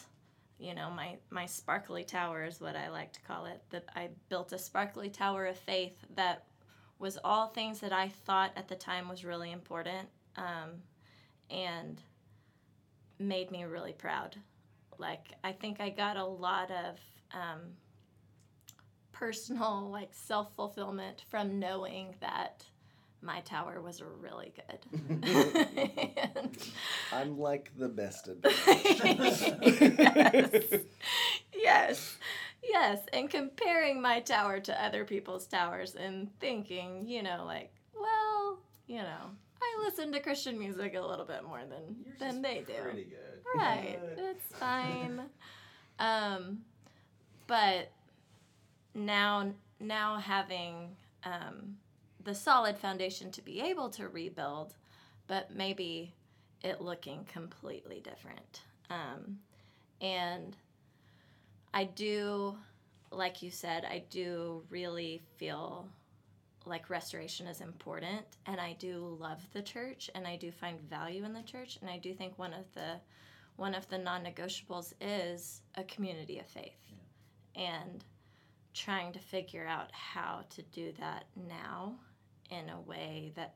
you 0.59 0.75
know, 0.75 0.91
my, 0.91 1.17
my 1.31 1.47
sparkly 1.47 2.05
tower 2.05 2.45
is 2.45 2.61
what 2.61 2.77
I 2.77 2.89
like 2.89 3.13
to 3.13 3.21
call 3.21 3.47
it, 3.47 3.63
that 3.71 3.85
I 3.95 4.09
built 4.29 4.53
a 4.53 4.59
sparkly 4.59 5.11
tower 5.11 5.47
of 5.47 5.59
faith 5.59 5.97
that 6.17 6.45
was 6.99 7.19
all 7.25 7.49
things 7.49 7.81
that 7.81 7.93
I 7.93 8.09
thought 8.09 8.53
at 8.57 8.69
the 8.69 8.77
time 8.77 9.09
was 9.09 9.25
really 9.25 9.51
important 9.51 10.09
um, 10.37 10.71
and 11.51 12.01
made 13.19 13.51
me 13.51 13.65
really 13.65 13.93
proud. 13.93 14.37
Like, 14.99 15.33
I 15.43 15.53
think 15.53 15.81
I 15.81 15.91
got 15.91 16.17
a 16.17 16.25
lot 16.25 16.71
of 16.71 16.99
um, 17.33 17.61
personal, 19.13 19.91
like, 19.91 20.11
self 20.13 20.55
fulfillment 20.55 21.25
from 21.29 21.59
knowing 21.59 22.15
that 22.21 22.65
my 23.23 23.41
tower 23.41 23.81
was 23.81 24.03
really 24.21 24.53
good. 24.55 24.79
And- 25.23 26.59
I'm 27.13 27.39
like 27.39 27.71
the 27.79 27.89
best 27.89 28.29
at 28.29 28.37
yes. 30.33 30.83
yes. 31.55 32.17
Yes. 32.63 32.99
And 33.13 33.29
comparing 33.31 34.01
my 34.01 34.21
tower 34.21 34.61
to 34.61 34.85
other 34.85 35.05
people's 35.05 35.47
towers 35.47 35.95
and 35.95 36.29
thinking, 36.41 37.07
you 37.07 37.23
know, 37.23 37.45
like, 37.47 37.73
well, 37.99 38.59
you 38.87 38.99
know, 38.99 39.31
I 39.61 39.85
listen 39.85 40.13
to 40.13 40.21
Christian 40.21 40.59
music 40.59 40.95
a 40.95 41.01
little 41.01 41.25
bit 41.25 41.45
more 41.45 41.61
than 41.61 41.97
Yours 42.05 42.19
than 42.19 42.43
they 42.43 42.65
do. 42.67 42.75
Pretty 42.83 43.05
good. 43.05 43.43
Right. 43.55 43.99
That's 44.17 44.47
fine. 44.59 45.23
Um, 45.99 46.59
but 47.47 47.91
now 48.95 49.53
now 49.81 50.19
having 50.19 50.97
um, 51.25 51.77
the 52.25 52.35
solid 52.35 52.79
foundation 52.79 53.31
to 53.33 53.43
be 53.43 53.61
able 53.61 53.91
to 53.91 54.09
rebuild, 54.09 54.75
but 55.27 55.55
maybe 55.55 56.15
it 56.63 56.81
looking 56.81 57.25
completely 57.25 58.01
different. 58.01 58.63
Um, 58.91 59.39
and 60.01 60.57
I 61.75 61.85
do, 61.85 62.57
like 63.11 63.43
you 63.43 63.51
said, 63.51 63.85
I 63.85 64.05
do 64.11 64.63
really 64.71 65.23
feel 65.37 65.89
like 66.65 66.91
restoration 66.91 67.47
is 67.47 67.61
important 67.61 68.23
and 68.47 68.61
I 68.61 68.75
do 68.79 69.17
love 69.19 69.41
the 69.53 69.63
church 69.63 70.11
and 70.15 70.27
I 70.27 70.37
do 70.37 70.53
find 70.53 70.81
value 70.81 71.25
in 71.25 71.33
the 71.33 71.43
church 71.43 71.79
and 71.81 71.91
I 71.91 71.99
do 71.99 72.15
think 72.15 72.39
one 72.39 72.53
of 72.53 72.73
the 72.75 73.01
one 73.57 73.75
of 73.75 73.87
the 73.89 73.99
non-negotiables 73.99 74.95
is 75.01 75.61
a 75.75 75.85
community 75.85 76.39
of 76.39 76.47
faith. 76.47 76.79
And 77.55 78.03
trying 78.73 79.13
to 79.13 79.19
figure 79.19 79.67
out 79.67 79.93
how 79.93 80.45
to 80.51 80.63
do 80.63 80.93
that 80.99 81.25
now 81.49 81.95
in 82.53 82.69
a 82.69 82.81
way 82.83 83.33
that 83.35 83.55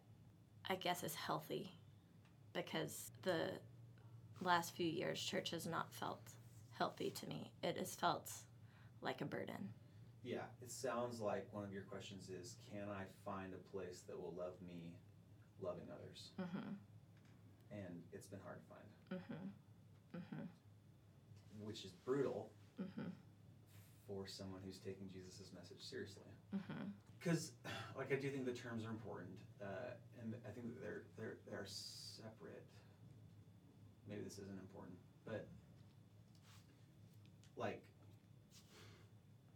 I 0.68 0.76
guess 0.76 1.04
is 1.04 1.14
healthy 1.14 1.70
because 2.54 3.10
the 3.22 3.50
last 4.40 4.74
few 4.74 4.86
years 4.86 5.20
church 5.20 5.50
has 5.50 5.66
not 5.66 5.92
felt 5.92 6.20
healthy 6.78 7.10
to 7.10 7.28
me. 7.28 7.52
It 7.62 7.76
has 7.76 7.94
felt 7.94 8.32
like 9.02 9.20
a 9.20 9.26
burden. 9.26 9.68
Yeah, 10.24 10.46
it 10.62 10.70
sounds 10.72 11.20
like 11.20 11.46
one 11.52 11.62
of 11.64 11.72
your 11.72 11.82
questions 11.82 12.28
is, 12.30 12.56
can 12.72 12.88
I 12.90 13.04
find 13.24 13.52
a 13.52 13.76
place 13.76 14.02
that 14.08 14.18
will 14.18 14.34
love 14.36 14.54
me, 14.66 14.94
loving 15.60 15.86
others? 15.92 16.30
hmm 16.38 16.72
and 17.72 18.00
it's 18.12 18.26
been 18.28 18.38
hard 18.44 18.58
to 18.60 18.66
find, 18.68 19.20
Mhm. 19.20 20.20
Mhm. 20.20 20.48
which 21.58 21.84
is 21.84 21.90
brutal 22.04 22.52
Mhm. 22.80 23.10
for 24.06 24.26
someone 24.26 24.62
who's 24.62 24.78
taking 24.78 25.10
Jesus' 25.10 25.52
message 25.52 25.82
seriously. 25.82 26.30
Mhm. 26.54 26.92
Because, 27.18 27.52
like, 27.98 28.12
I 28.12 28.16
do 28.16 28.30
think 28.30 28.44
the 28.44 28.52
terms 28.52 28.84
are 28.84 28.90
important, 28.90 29.36
uh, 29.62 29.94
and 30.20 30.34
I 30.46 30.50
think 30.52 30.74
that 30.74 30.80
they're 30.80 31.02
they're 31.16 31.38
they're 31.48 31.66
separate. 31.66 32.64
Maybe 34.08 34.22
this 34.22 34.38
isn't 34.38 34.60
important, 34.60 34.96
but 35.24 35.48
like 37.56 37.82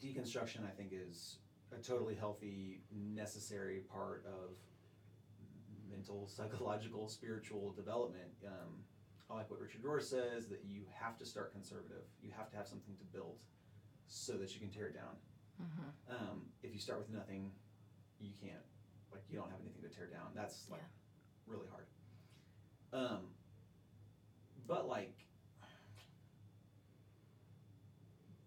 deconstruction, 0.03 0.67
I 0.67 0.71
think 0.77 0.93
is 0.93 1.37
a 1.73 1.81
totally 1.81 2.15
healthy, 2.15 2.81
necessary 2.91 3.83
part 3.93 4.25
of 4.27 4.57
mental, 5.91 6.27
psychological, 6.27 7.09
spiritual 7.09 7.73
development. 7.73 8.33
Um, 8.47 8.83
I 9.31 9.35
like 9.35 9.51
what 9.51 9.61
Richard 9.61 9.83
Rohr 9.83 10.03
says 10.03 10.49
that 10.49 10.63
you 10.67 10.83
have 10.93 11.17
to 11.19 11.27
start 11.27 11.53
conservative. 11.53 12.03
You 12.23 12.33
have 12.37 12.51
to 12.51 12.57
have 12.57 12.67
something 12.67 12.97
to 12.97 13.05
build 13.17 13.43
so 14.09 14.33
that 14.33 14.53
you 14.55 14.61
can 14.61 14.71
tear 14.71 14.87
it 14.87 14.95
down 14.95 15.15
Mhm. 15.61 15.93
um, 16.09 16.53
if 16.63 16.73
you 16.73 16.79
start 16.79 16.99
with 17.01 17.11
nothing, 17.11 17.53
you 18.19 18.33
can't, 18.41 18.65
like, 19.13 19.23
you 19.29 19.37
don't 19.37 19.51
have 19.51 19.61
anything 19.61 19.83
to 19.83 19.89
tear 19.89 20.07
down. 20.07 20.33
That's 20.35 20.69
like 20.71 20.83
really 21.47 21.69
hard. 21.69 21.87
Um, 22.93 23.35
but 24.67 24.89
like 24.89 25.27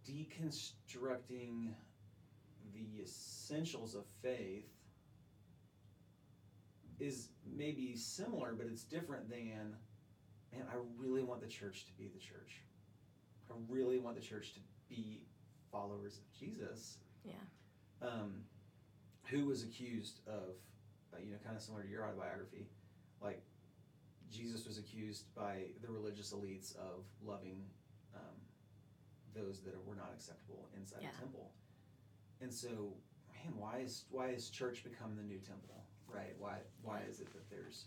deconstructing 0.06 1.74
the 2.74 3.02
essentials 3.02 3.96
of 3.96 4.06
faith 4.22 4.70
is 7.00 7.30
maybe 7.46 7.96
similar, 7.96 8.54
but 8.54 8.68
it's 8.68 8.84
different 8.84 9.30
than, 9.30 9.76
man, 10.52 10.68
I 10.72 10.76
really 10.98 11.24
want 11.24 11.42
the 11.42 11.48
church 11.48 11.86
to 11.86 11.94
be 11.94 12.08
the 12.08 12.20
church. 12.20 12.62
I 13.50 13.54
really 13.68 14.00
want 14.00 14.16
the 14.16 14.22
church 14.22 14.54
to 14.54 14.60
be 14.90 15.26
followers 15.74 16.18
of 16.18 16.32
Jesus 16.40 17.00
Yeah. 17.26 17.34
um, 18.02 18.46
who 19.30 19.46
was 19.48 19.64
accused 19.64 20.20
of, 20.28 20.56
uh, 21.14 21.18
you 21.20 21.32
know, 21.32 21.38
kind 21.44 21.56
of 21.58 21.62
similar 21.62 21.84
to 21.84 21.90
your 21.90 22.06
autobiography, 22.06 22.68
like 23.22 23.42
Jesus 24.30 24.66
was 24.68 24.78
accused 24.78 25.34
by 25.36 25.66
the 25.82 25.90
religious 25.92 26.32
elites 26.34 26.76
of 26.78 27.06
loving 27.22 27.66
um, 28.16 28.38
those 29.34 29.62
that 29.64 29.74
were 29.86 29.96
not 29.96 30.12
acceptable 30.14 30.70
inside 30.78 31.02
Yeah. 31.02 31.12
the 31.12 31.18
temple, 31.18 31.52
and 32.42 32.54
so, 32.54 32.94
man, 33.34 33.58
why 33.58 33.80
is 33.80 34.06
why 34.12 34.32
has 34.32 34.50
church 34.50 34.84
become 34.84 35.16
the 35.16 35.24
new 35.24 35.40
temple, 35.40 35.84
right? 36.08 36.36
Why 36.38 36.60
why 36.84 37.02
is 37.10 37.20
it 37.20 37.32
that 37.34 37.50
there's 37.50 37.86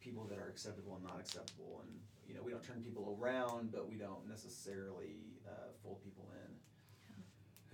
people 0.00 0.24
that 0.26 0.38
are 0.38 0.48
acceptable 0.48 0.94
and 0.94 1.04
not 1.04 1.18
acceptable, 1.18 1.80
and 1.82 2.00
you 2.28 2.34
know, 2.34 2.42
we 2.42 2.50
don't 2.52 2.62
turn 2.62 2.82
people 2.82 3.16
around, 3.20 3.72
but 3.72 3.88
we 3.88 3.96
don't 3.96 4.26
necessarily 4.28 5.16
uh, 5.48 5.72
fold 5.82 6.02
people 6.04 6.28
in 6.44 6.53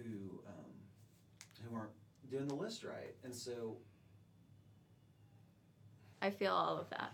who 0.04 0.40
um, 0.46 1.68
who 1.68 1.76
aren't 1.76 1.92
doing 2.30 2.48
the 2.48 2.54
list 2.54 2.84
right. 2.84 3.14
And 3.24 3.34
so, 3.34 3.76
I 6.22 6.30
feel 6.30 6.52
all 6.52 6.78
of 6.78 6.90
that. 6.90 7.12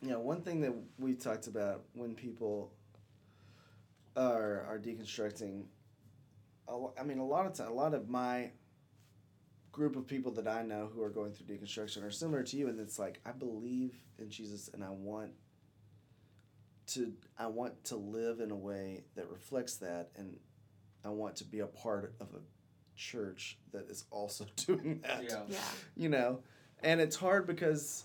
Yeah, 0.00 0.16
one 0.16 0.42
thing 0.42 0.60
that 0.60 0.74
we 0.98 1.14
talked 1.14 1.48
about 1.48 1.82
when 1.94 2.14
people 2.14 2.72
are 4.16 4.64
are 4.68 4.78
deconstructing, 4.78 5.64
a 6.68 6.76
lo- 6.76 6.94
I 6.98 7.02
mean, 7.02 7.18
a 7.18 7.26
lot 7.26 7.46
of 7.46 7.54
time, 7.54 7.68
a 7.68 7.72
lot 7.72 7.94
of 7.94 8.08
my 8.08 8.50
group 9.72 9.96
of 9.96 10.06
people 10.06 10.32
that 10.32 10.48
I 10.48 10.62
know 10.62 10.90
who 10.92 11.02
are 11.02 11.10
going 11.10 11.32
through 11.32 11.46
deconstruction 11.46 12.04
are 12.04 12.10
similar 12.10 12.42
to 12.42 12.56
you, 12.56 12.68
and 12.68 12.80
it's 12.80 12.98
like 12.98 13.20
I 13.24 13.32
believe 13.32 13.94
in 14.18 14.30
Jesus, 14.30 14.68
and 14.72 14.84
I 14.84 14.90
want 14.90 15.32
to 16.88 17.12
I 17.38 17.46
want 17.46 17.84
to 17.84 17.96
live 17.96 18.40
in 18.40 18.50
a 18.50 18.56
way 18.56 19.04
that 19.14 19.28
reflects 19.30 19.76
that, 19.76 20.10
and 20.16 20.36
I 21.04 21.08
want 21.10 21.36
to 21.36 21.44
be 21.44 21.60
a 21.60 21.66
part 21.66 22.14
of 22.20 22.28
a 22.34 22.40
church 22.96 23.58
that 23.72 23.88
is 23.88 24.04
also 24.10 24.44
doing 24.56 25.00
that 25.02 25.22
yeah, 25.28 25.42
Yeah. 25.48 25.58
you 25.96 26.08
know 26.08 26.40
and 26.82 27.00
it's 27.00 27.14
hard 27.16 27.46
because 27.46 28.04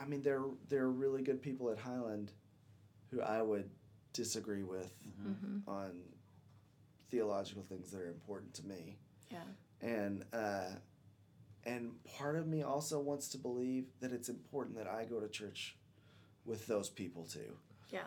i 0.00 0.04
mean 0.04 0.22
there 0.22 0.42
there 0.68 0.82
are 0.82 0.90
really 0.90 1.22
good 1.22 1.40
people 1.40 1.70
at 1.70 1.78
highland 1.78 2.32
who 3.10 3.20
i 3.22 3.40
would 3.40 3.70
disagree 4.12 4.62
with 4.62 4.92
Mhm. 5.26 5.66
on 5.66 6.02
theological 7.10 7.62
things 7.62 7.90
that 7.92 8.00
are 8.00 8.08
important 8.08 8.52
to 8.54 8.66
me 8.66 8.98
Yeah. 9.30 9.44
and 9.80 10.24
uh 10.32 10.70
and 11.64 11.92
part 12.04 12.36
of 12.36 12.46
me 12.46 12.62
also 12.62 13.00
wants 13.00 13.28
to 13.28 13.38
believe 13.38 13.86
that 14.00 14.12
it's 14.12 14.28
important 14.28 14.76
that 14.76 14.86
i 14.86 15.04
go 15.04 15.18
to 15.20 15.28
church 15.28 15.76
with 16.44 16.66
those 16.66 16.90
people 16.90 17.24
too 17.24 17.56
Yeah. 17.90 18.04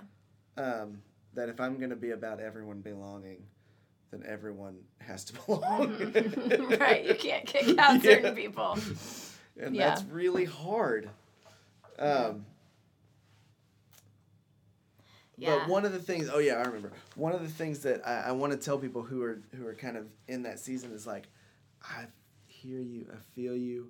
um 0.57 1.01
that 1.33 1.49
if 1.49 1.59
i'm 1.59 1.77
going 1.77 1.89
to 1.89 1.95
be 1.95 2.11
about 2.11 2.39
everyone 2.39 2.81
belonging 2.81 3.43
then 4.11 4.23
everyone 4.27 4.77
has 4.99 5.23
to 5.25 5.33
belong 5.45 5.89
right. 6.79 7.05
You 7.05 7.13
can't 7.15 7.45
kick 7.45 7.67
out 7.77 8.03
Yeah. 8.03 8.13
certain 8.15 8.35
people. 8.35 8.77
and 9.61 9.75
Yeah. 9.75 9.89
that's 9.89 10.03
really 10.05 10.45
hard. 10.45 11.09
Um, 11.99 12.45
Yeah. 15.37 15.59
But 15.59 15.69
one 15.69 15.85
of 15.85 15.93
the 15.93 15.99
things, 15.99 16.29
oh 16.33 16.39
yeah, 16.39 16.55
I 16.55 16.63
remember. 16.63 16.91
One 17.15 17.33
of 17.33 17.41
the 17.41 17.47
things 17.49 17.79
that 17.83 18.05
I, 18.05 18.29
I 18.29 18.31
want 18.33 18.51
to 18.51 18.57
tell 18.57 18.77
people 18.77 19.03
who 19.03 19.21
are 19.23 19.41
who 19.55 19.65
are 19.67 19.73
kind 19.75 19.95
of 19.95 20.07
in 20.27 20.43
that 20.43 20.59
season 20.59 20.91
is 20.91 21.07
like, 21.07 21.27
I 21.83 22.05
hear 22.47 22.79
you, 22.81 23.05
I 23.13 23.17
feel 23.35 23.55
you. 23.55 23.89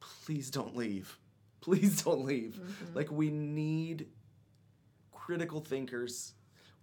Please 0.00 0.50
don't 0.50 0.76
leave. 0.76 1.18
Please 1.62 2.02
don't 2.02 2.24
leave. 2.24 2.60
Mhm. 2.60 2.94
Like 2.94 3.10
we 3.10 3.30
need 3.30 4.06
critical 5.10 5.60
thinkers. 5.60 6.34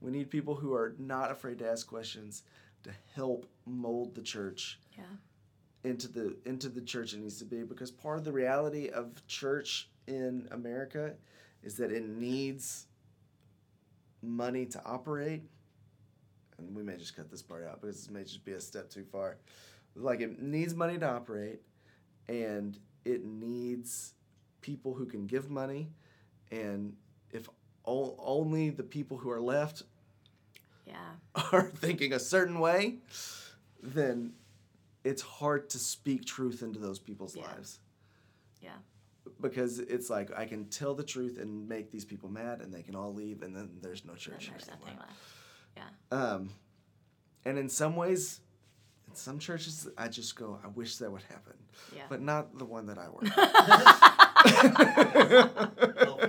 We 0.02 0.12
need 0.12 0.30
people 0.30 0.56
who 0.56 0.74
are 0.74 0.96
not 0.98 1.32
afraid 1.32 1.60
to 1.60 1.70
ask 1.70 1.88
questions 1.88 2.44
to 2.84 2.92
help 3.16 3.46
mold 3.66 4.16
the 4.16 4.22
church 4.22 4.80
Yeah. 4.98 5.04
into 5.84 6.08
the 6.08 6.38
into 6.46 6.70
the 6.70 6.82
church 6.82 7.14
it 7.14 7.20
needs 7.20 7.38
to 7.40 7.46
be 7.46 7.64
because 7.64 7.92
part 7.92 8.18
of 8.18 8.24
the 8.26 8.32
reality 8.32 8.90
of 8.90 9.26
church 9.28 9.90
in 10.08 10.48
America 10.52 11.16
is 11.64 11.76
that 11.78 11.92
it 11.92 12.08
needs 12.08 12.88
money 14.22 14.66
to 14.68 14.84
operate. 14.86 15.44
And 16.58 16.76
we 16.76 16.84
may 16.84 16.98
just 16.98 17.16
cut 17.16 17.30
this 17.30 17.42
part 17.42 17.66
out 17.66 17.82
because 17.82 17.98
this 17.98 18.10
may 18.10 18.24
just 18.24 18.44
be 18.44 18.52
a 18.54 18.60
step 18.62 18.90
too 18.90 19.04
far. 19.06 19.38
Like 19.96 20.22
it 20.22 20.42
needs 20.42 20.74
money 20.76 20.98
to 20.98 21.08
operate 21.10 21.62
and 22.28 22.78
it 23.06 23.24
needs 23.26 24.14
people 24.62 24.94
who 24.94 25.06
can 25.06 25.26
give 25.26 25.50
money. 25.50 25.90
And 26.52 26.96
if 27.32 27.50
o- 27.90 28.16
only 28.20 28.70
the 28.70 28.84
people 28.84 29.18
who 29.18 29.30
are 29.32 29.42
left 29.42 29.84
Yeah. 30.86 30.96
are 31.52 31.70
thinking 31.70 32.14
a 32.14 32.20
certain 32.20 32.60
way, 32.60 32.98
then 33.82 34.34
it's 35.04 35.22
hard 35.22 35.70
to 35.72 35.80
speak 35.80 36.26
truth 36.26 36.62
into 36.62 36.80
those 36.80 37.00
people's 37.00 37.36
Yeah. 37.36 37.48
lives. 37.48 37.80
Yeah. 38.62 38.76
Because 39.42 39.80
it's 39.80 40.10
like 40.10 40.32
I 40.38 40.46
can 40.46 40.66
tell 40.66 40.94
the 40.94 41.04
truth 41.04 41.38
and 41.40 41.68
make 41.70 41.92
these 41.92 42.06
people 42.06 42.30
mad, 42.30 42.62
and 42.62 42.74
they 42.74 42.84
can 42.84 42.96
all 42.96 43.14
leave, 43.14 43.42
and 43.42 43.56
then 43.56 43.78
there's 43.82 44.04
no 44.06 44.16
church 44.16 44.46
here 44.46 44.54
there's 44.58 44.68
nothing 44.68 44.88
anymore. 44.88 45.06
left. 45.08 45.20
Um, 46.12 46.50
and 47.46 47.58
in 47.58 47.70
some 47.70 47.96
ways, 47.96 48.42
in 49.08 49.16
some 49.16 49.40
churches, 49.40 49.88
I 49.98 50.08
just 50.10 50.36
go, 50.36 50.60
I 50.64 50.68
wish 50.68 50.98
that 50.98 51.10
would 51.12 51.22
happen, 51.24 51.54
Yeah. 51.96 52.04
but 52.10 52.22
not 52.22 52.58
the 52.58 52.66
one 52.66 52.88
that 52.88 52.98
I 52.98 53.08
work. 53.10 53.24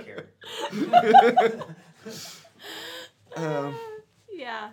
um, 3.35 3.75
yeah. 4.33 4.69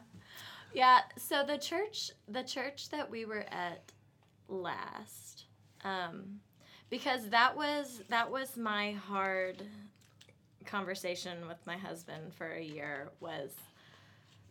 Yeah. 0.75 1.01
So 1.17 1.45
the 1.47 1.59
church, 1.59 2.11
the 2.29 2.43
church 2.43 2.91
that 2.91 3.11
we 3.11 3.25
were 3.25 3.45
at 3.51 3.93
last, 4.49 5.45
um, 5.85 6.41
because 6.91 7.29
that 7.31 7.57
was 7.57 8.03
that 8.09 8.31
was 8.31 8.57
my 8.57 8.93
hard 8.93 9.63
conversation 10.65 11.47
with 11.49 11.59
my 11.67 11.77
husband 11.77 12.35
for 12.35 12.53
a 12.53 12.63
year 12.63 13.11
was 13.21 13.53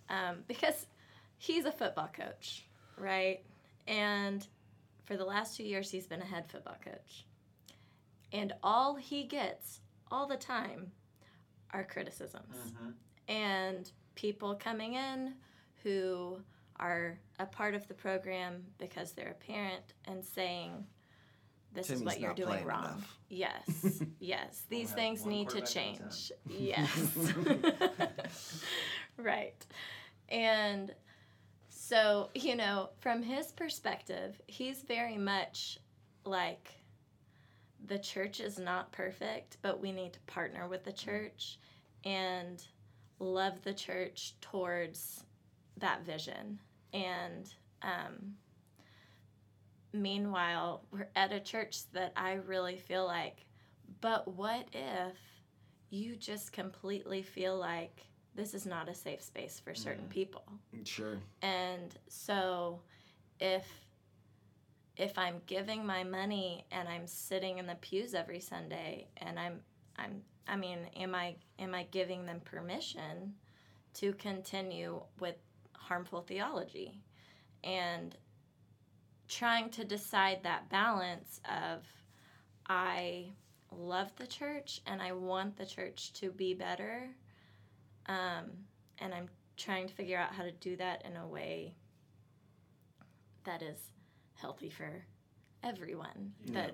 um, 0.09 0.37
because 0.47 0.87
he's 1.37 1.65
a 1.65 1.71
football 1.71 2.09
coach, 2.11 2.65
right? 2.97 3.41
And 3.87 4.45
for 5.05 5.15
the 5.15 5.25
last 5.25 5.55
two 5.55 5.63
years, 5.63 5.91
he's 5.91 6.07
been 6.07 6.21
a 6.21 6.25
head 6.25 6.49
football 6.49 6.77
coach. 6.83 7.25
And 8.33 8.53
all 8.61 8.95
he 8.95 9.23
gets 9.23 9.79
all 10.11 10.27
the 10.27 10.37
time 10.37 10.91
are 11.71 11.84
criticisms 11.84 12.56
Mhm. 12.56 12.93
and 13.27 13.91
people 14.15 14.56
coming 14.56 14.93
in 14.95 15.36
who 15.84 16.41
are 16.77 17.19
a 17.39 17.45
part 17.45 17.73
of 17.75 17.88
the 17.88 17.93
program 17.93 18.65
because 18.77 19.12
they're 19.13 19.32
a 19.32 19.34
parent 19.45 19.93
and 20.06 20.23
saying 20.23 20.86
this 21.73 21.89
is 21.89 22.01
what 22.01 22.19
you're 22.19 22.34
doing 22.34 22.63
wrong. 22.65 22.86
enough. 22.86 23.17
Yes, 23.30 24.01
yes. 24.19 24.63
These 24.69 24.89
have 24.89 24.97
things 24.97 25.25
need 25.25 25.49
to 25.49 25.62
quarterback 25.62 25.77
out 25.88 25.99
of 25.99 26.12
change. 26.12 26.32
Yes. 26.49 27.34
right. 29.17 29.65
And 30.30 30.93
so, 31.69 32.30
you 32.34 32.56
know, 32.56 32.89
from 32.99 33.21
his 33.23 33.51
perspective, 33.51 34.39
he's 34.47 34.82
very 34.84 35.17
much 35.17 35.80
like 36.25 36.76
the 37.85 37.99
church 37.99 38.39
is 38.39 38.57
not 38.59 38.91
perfect, 38.91 39.57
but 39.61 39.79
we 39.81 39.91
need 39.91 40.13
to 40.13 40.19
partner 40.21 40.67
with 40.67 40.83
the 40.83 40.91
church 40.91 41.59
and 42.03 42.63
love 43.19 43.61
the 43.63 43.73
church 43.73 44.35
towards 44.41 45.23
that 45.77 46.03
vision. 46.03 46.59
And 46.93 47.53
um, 47.81 48.35
meanwhile, 49.93 50.83
we're 50.91 51.07
at 51.15 51.31
a 51.31 51.39
church 51.39 51.89
that 51.93 52.13
I 52.15 52.33
really 52.33 52.77
feel 52.77 53.05
like, 53.05 53.45
but 54.01 54.27
what 54.27 54.67
if 54.73 55.17
you 55.89 56.15
just 56.15 56.51
completely 56.51 57.21
feel 57.21 57.57
like 57.57 58.05
this 58.35 58.53
is 58.53 58.65
not 58.65 58.89
a 58.89 58.93
safe 58.93 59.21
space 59.21 59.59
for 59.59 59.73
certain 59.73 60.05
Mm. 60.05 60.09
people? 60.09 60.43
Sure. 60.83 61.19
And 61.41 61.95
so 62.07 62.81
if 63.39 63.87
if 64.97 65.17
I'm 65.17 65.41
giving 65.45 65.86
my 65.86 66.03
money 66.03 66.65
and 66.71 66.89
I'm 66.89 67.05
sitting 67.05 67.60
in 67.60 67.67
the 67.67 67.75
pews 67.75 68.13
every 68.15 68.39
Sunday 68.39 69.07
and 69.17 69.39
I'm 69.39 69.62
I'm 69.95 70.21
I 70.47 70.55
mean, 70.55 70.79
am 70.95 71.13
I 71.13 71.36
am 71.60 71.75
I 71.75 71.83
giving 71.91 72.25
them 72.25 72.41
permission 72.43 73.33
to 73.95 74.13
continue 74.13 75.01
with 75.19 75.36
harmful 75.73 76.21
theology? 76.21 77.01
And 77.63 78.15
trying 79.27 79.69
to 79.71 79.83
decide 79.83 80.39
that 80.43 80.69
balance 80.69 81.41
of 81.49 81.83
I 82.67 83.33
love 83.71 84.15
the 84.15 84.27
church 84.27 84.81
and 84.88 85.01
I 85.01 85.12
want 85.12 85.57
the 85.57 85.65
church 85.65 86.13
to 86.13 86.31
be 86.31 86.53
better. 86.53 87.10
Um, 88.07 88.51
and 88.99 89.13
I'm 89.13 89.27
trying 89.57 89.88
to 89.88 89.93
figure 89.93 90.17
out 90.17 90.33
how 90.33 90.43
to 90.43 90.51
do 90.51 90.75
that 90.77 91.03
in 91.05 91.17
a 91.17 91.27
way 91.27 91.75
that 93.43 93.62
is 93.62 93.77
healthy 94.39 94.69
for 94.69 95.04
everyone. 95.63 96.34
Yeah. 96.45 96.54
That 96.54 96.71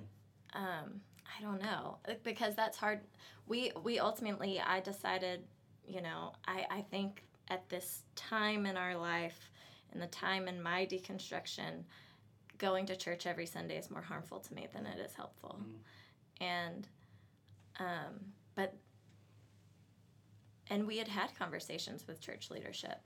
um, 0.54 1.02
I 1.38 1.42
don't 1.42 1.62
know 1.62 1.98
because 2.24 2.56
that's 2.56 2.78
hard. 2.78 3.02
We 3.48 3.72
we 3.84 4.00
ultimately 4.00 4.60
I 4.60 4.80
decided, 4.80 5.44
you 5.88 6.02
know, 6.02 6.34
I 6.48 6.66
I 6.70 6.82
think 6.82 7.24
at 7.50 7.68
this 7.70 8.04
time 8.16 8.66
in 8.66 8.78
our 8.78 8.96
life, 8.96 9.50
and 9.92 10.02
the 10.02 10.08
time 10.08 10.48
in 10.48 10.62
my 10.62 10.86
deconstruction, 10.86 11.84
going 12.58 12.86
to 12.86 12.96
church 12.96 13.28
every 13.28 13.46
Sunday 13.46 13.78
is 13.78 13.92
more 13.92 14.02
harmful 14.02 14.40
to 14.40 14.54
me 14.54 14.68
than 14.74 14.86
it 14.86 15.00
is 15.00 15.14
helpful, 15.14 15.60
and 16.40 16.88
um, 17.80 18.20
but 18.56 18.76
and 20.70 20.88
we 20.88 20.98
had 20.98 21.08
had 21.08 21.38
conversations 21.38 22.08
with 22.08 22.22
church 22.22 22.50
leadership. 22.50 23.00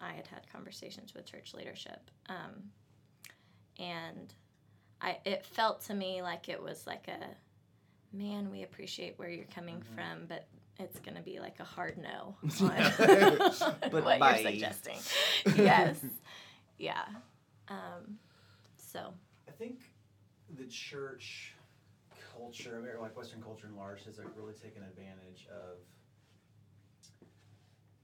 I 0.00 0.12
had 0.12 0.26
had 0.26 0.50
conversations 0.52 1.14
with 1.14 1.24
church 1.24 1.54
leadership, 1.54 2.10
um, 2.28 2.64
and 3.78 4.32
I 5.00 5.18
it 5.24 5.44
felt 5.46 5.82
to 5.86 5.94
me 5.94 6.22
like 6.22 6.48
it 6.48 6.62
was 6.62 6.86
like 6.86 7.08
a 7.08 8.16
man. 8.16 8.50
We 8.50 8.62
appreciate 8.62 9.18
where 9.18 9.28
you're 9.28 9.44
coming 9.46 9.76
Mhm. 9.80 9.94
from, 9.94 10.26
but 10.26 10.48
it's 10.78 10.98
going 11.00 11.16
to 11.16 11.22
be 11.22 11.38
like 11.40 11.58
a 11.60 11.64
hard 11.64 11.96
no 11.98 12.36
But 12.60 12.64
on 12.64 13.80
what 13.92 14.18
bye. 14.20 14.40
you're 14.40 14.52
suggesting. 14.52 14.98
Yes, 15.56 15.98
yeah. 16.78 17.04
Um, 17.68 18.18
so 18.76 19.12
I 19.48 19.52
think 19.52 19.80
the 20.56 20.66
church 20.66 21.54
culture, 22.34 22.94
or 22.96 23.00
like 23.00 23.16
Western 23.16 23.42
culture 23.42 23.66
in 23.66 23.76
large, 23.76 24.04
has 24.04 24.18
like 24.18 24.28
really 24.36 24.54
taken 24.54 24.82
advantage 24.82 25.46
of 25.50 25.78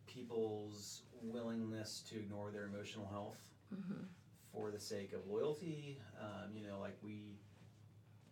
people's 0.07 1.03
willingness 1.23 2.03
to 2.11 2.19
ignore 2.19 2.51
their 2.51 2.65
emotional 2.65 3.07
health 3.11 3.39
mhm. 3.75 4.05
For 4.53 4.71
the 4.71 4.81
sake 4.81 5.13
of 5.13 5.27
loyalty. 5.27 5.99
Um, 6.21 6.57
you 6.57 6.67
know, 6.67 6.79
like 6.81 6.97
we 7.03 7.39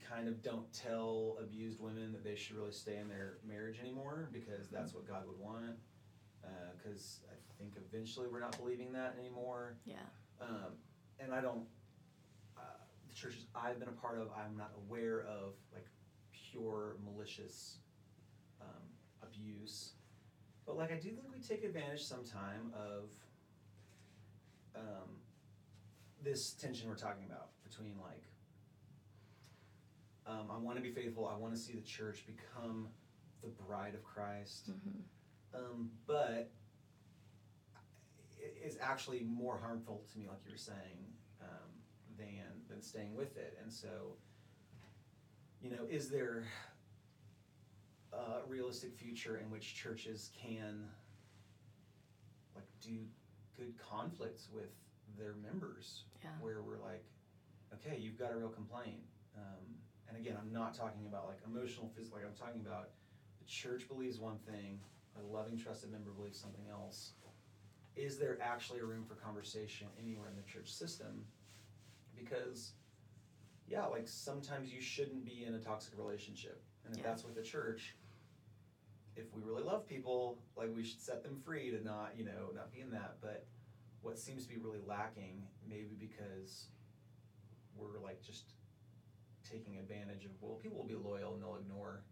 kind 0.08 0.28
of 0.28 0.42
don't 0.42 0.70
tell 0.72 1.38
abused 1.40 1.80
women 1.80 2.12
that 2.12 2.24
they 2.24 2.34
should 2.34 2.56
really 2.56 2.72
stay 2.72 2.96
in 2.98 3.08
their 3.08 3.38
marriage 3.46 3.78
anymore 3.80 4.28
because 4.32 4.68
that's 4.68 4.92
what 4.94 5.06
God 5.06 5.22
would 5.26 5.38
want. 5.38 5.76
Because 6.76 7.20
I 7.30 7.34
think 7.58 7.74
eventually 7.76 8.26
we're 8.26 8.40
not 8.40 8.56
believing 8.58 8.92
that 8.92 9.14
anymore. 9.18 9.76
yeah, 9.84 9.96
Um, 10.40 10.72
and 11.18 11.34
I 11.34 11.40
don't, 11.40 11.64
uh, 12.56 12.62
the 13.08 13.14
churches 13.14 13.44
I've 13.54 13.78
been 13.78 13.88
a 13.88 13.92
part 13.92 14.18
of, 14.18 14.28
I'm 14.36 14.56
not 14.56 14.72
aware 14.86 15.20
of 15.20 15.54
like 15.72 15.86
pure 16.32 16.96
malicious 17.04 17.76
um, 18.60 18.82
abuse. 19.22 19.92
But 20.66 20.76
like 20.76 20.90
I 20.90 20.96
do 20.96 21.10
think 21.10 21.26
we 21.32 21.40
take 21.40 21.62
advantage 21.62 22.02
sometime 22.02 22.72
of 22.74 23.10
um, 24.74 25.08
this 26.22 26.52
tension 26.52 26.88
we're 26.88 26.96
talking 26.96 27.24
about 27.26 27.48
between 27.68 27.94
like, 28.00 28.24
um, 30.26 30.50
I 30.50 30.58
want 30.58 30.76
to 30.76 30.82
be 30.82 30.90
faithful, 30.90 31.26
I 31.26 31.36
want 31.36 31.54
to 31.54 31.60
see 31.60 31.72
the 31.72 31.80
church 31.80 32.24
become 32.26 32.88
the 33.42 33.48
bride 33.48 33.94
of 33.94 34.02
Christ 34.04 34.70
mhm. 34.70 35.00
um, 35.54 35.90
but 36.06 36.50
it 38.38 38.56
is 38.64 38.78
actually 38.80 39.20
more 39.20 39.58
harmful 39.58 40.04
to 40.12 40.18
me, 40.18 40.26
like 40.28 40.38
you 40.44 40.52
were 40.52 40.56
saying, 40.56 41.12
um, 41.42 41.70
than 42.18 42.62
than 42.68 42.82
staying 42.82 43.14
with 43.14 43.36
it. 43.36 43.58
And 43.62 43.72
so, 43.72 44.16
you 45.60 45.70
know, 45.70 45.86
is 45.88 46.08
there 46.08 46.44
a 48.12 48.46
realistic 48.48 48.94
future 48.94 49.36
in 49.36 49.50
which 49.50 49.74
churches 49.74 50.30
can 50.40 50.84
like 52.54 52.66
do 52.80 52.98
good 53.56 53.74
conflicts 53.78 54.48
with 54.52 54.70
their 55.16 55.34
members, 55.34 56.04
Yeah. 56.22 56.30
where 56.40 56.62
we're 56.62 56.78
like, 56.78 57.04
okay, 57.74 57.96
you've 57.98 58.18
got 58.18 58.32
a 58.32 58.36
real 58.36 58.48
complaint. 58.48 59.02
Um, 59.36 59.78
and 60.08 60.16
again, 60.16 60.36
I'm 60.38 60.52
not 60.52 60.74
talking 60.74 61.06
about 61.06 61.28
like 61.28 61.38
emotional, 61.46 61.88
physical. 61.94 62.18
Like 62.18 62.26
I'm 62.26 62.34
talking 62.34 62.60
about 62.60 62.90
the 63.38 63.44
church 63.44 63.88
believes 63.88 64.18
one 64.18 64.38
thing, 64.38 64.80
a 65.16 65.22
loving, 65.22 65.56
trusted 65.58 65.90
member 65.90 66.10
believes 66.10 66.38
something 66.40 66.66
else. 66.70 67.12
Is 67.96 68.18
there 68.18 68.38
actually 68.40 68.80
a 68.80 68.84
room 68.84 69.04
for 69.04 69.14
conversation 69.14 69.88
anywhere 69.98 70.28
in 70.28 70.36
the 70.36 70.42
church 70.42 70.72
system? 70.72 71.26
Because, 72.16 72.72
yeah, 73.66 73.86
like 73.86 74.06
sometimes 74.08 74.72
you 74.72 74.80
shouldn't 74.80 75.24
be 75.24 75.44
in 75.44 75.54
a 75.54 75.58
toxic 75.58 75.96
relationship. 75.98 76.62
And 76.84 76.94
if 76.94 77.00
Yeah. 77.00 77.06
that's 77.08 77.24
with 77.24 77.34
the 77.34 77.42
church, 77.42 77.96
if 79.16 79.32
we 79.34 79.42
really 79.42 79.62
love 79.62 79.86
people, 79.86 80.42
like 80.56 80.74
we 80.74 80.84
should 80.84 81.00
set 81.00 81.22
them 81.22 81.40
free 81.40 81.70
to 81.70 81.82
not, 81.82 82.16
you 82.16 82.24
know, 82.24 82.50
not 82.54 82.72
be 82.72 82.80
in 82.80 82.90
that. 82.90 83.20
But 83.20 83.46
what 84.02 84.18
seems 84.18 84.42
to 84.44 84.48
be 84.48 84.56
really 84.56 84.80
lacking, 84.86 85.42
maybe 85.68 85.94
because 85.98 86.68
we're 87.76 87.98
like 88.00 88.22
just 88.22 88.52
taking 89.48 89.78
advantage 89.78 90.24
of, 90.24 90.30
well, 90.40 90.56
people 90.56 90.78
will 90.78 90.86
be 90.86 90.94
loyal 90.94 91.34
and 91.34 91.42
they'll 91.42 91.56
ignore 91.56 92.02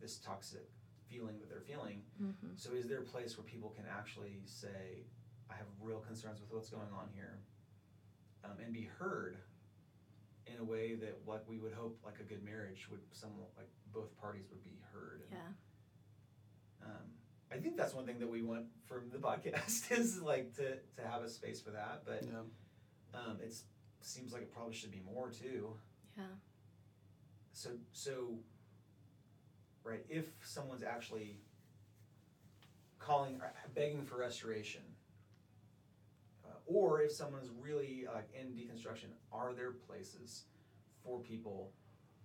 this 0.00 0.18
toxic 0.18 0.68
feeling 1.08 1.38
that 1.38 1.48
they're 1.48 1.60
feeling. 1.60 2.02
Mhm. 2.20 2.58
So 2.58 2.72
is 2.72 2.86
there 2.88 3.00
a 3.00 3.04
place 3.04 3.36
where 3.36 3.44
people 3.44 3.70
can 3.70 3.84
actually 3.86 4.42
say, 4.46 5.04
I 5.50 5.54
have 5.54 5.66
real 5.80 6.00
concerns 6.00 6.40
with 6.40 6.50
what's 6.52 6.70
going 6.70 6.90
on 6.92 7.08
here, 7.14 7.38
um, 8.44 8.58
and 8.60 8.72
be 8.72 8.84
heard 8.84 9.38
in 10.46 10.58
a 10.58 10.64
way 10.64 10.94
that 10.96 11.20
what 11.24 11.46
we 11.48 11.58
would 11.58 11.72
hope 11.72 11.98
like 12.04 12.18
a 12.18 12.24
good 12.24 12.42
marriage 12.42 12.88
would 12.90 13.00
some 13.12 13.30
like 13.56 13.68
both 13.92 14.16
parties 14.16 14.48
would 14.50 14.62
be 14.64 14.78
heard. 14.92 15.22
yeah, 15.30 15.52
Um, 16.82 17.12
I 17.52 17.58
think 17.58 17.76
that's 17.76 17.94
one 17.94 18.06
thing 18.06 18.18
that 18.20 18.30
we 18.30 18.42
want 18.42 18.66
from 18.86 19.10
the 19.10 19.18
podcast 19.28 19.92
is 19.92 20.20
like 20.22 20.54
to, 20.56 20.76
to 20.96 21.08
have 21.08 21.22
a 21.22 21.28
space 21.28 21.60
for 21.60 21.70
that, 21.70 22.02
but 22.06 22.22
Yeah. 22.24 23.18
um, 23.18 23.38
it's 23.42 23.64
seems 24.00 24.32
like 24.32 24.42
it 24.42 24.52
probably 24.52 24.74
should 24.74 24.90
be 24.90 25.00
more 25.04 25.30
too. 25.30 25.74
yeah, 26.16 26.24
So 27.52 27.70
so 27.92 28.38
right, 29.84 30.04
if 30.08 30.26
someone's 30.42 30.82
actually 30.82 31.38
calling 32.98 33.40
or 33.40 33.52
begging 33.74 34.04
for 34.04 34.16
restoration, 34.16 34.82
uh, 36.44 36.48
or 36.66 37.02
if 37.02 37.12
someone 37.12 37.40
is 37.42 37.48
really 37.60 38.06
like 38.12 38.28
in 38.34 38.48
deconstruction, 38.48 39.10
are 39.32 39.52
there 39.54 39.72
places 39.72 40.44
for 41.04 41.20
people 41.20 41.70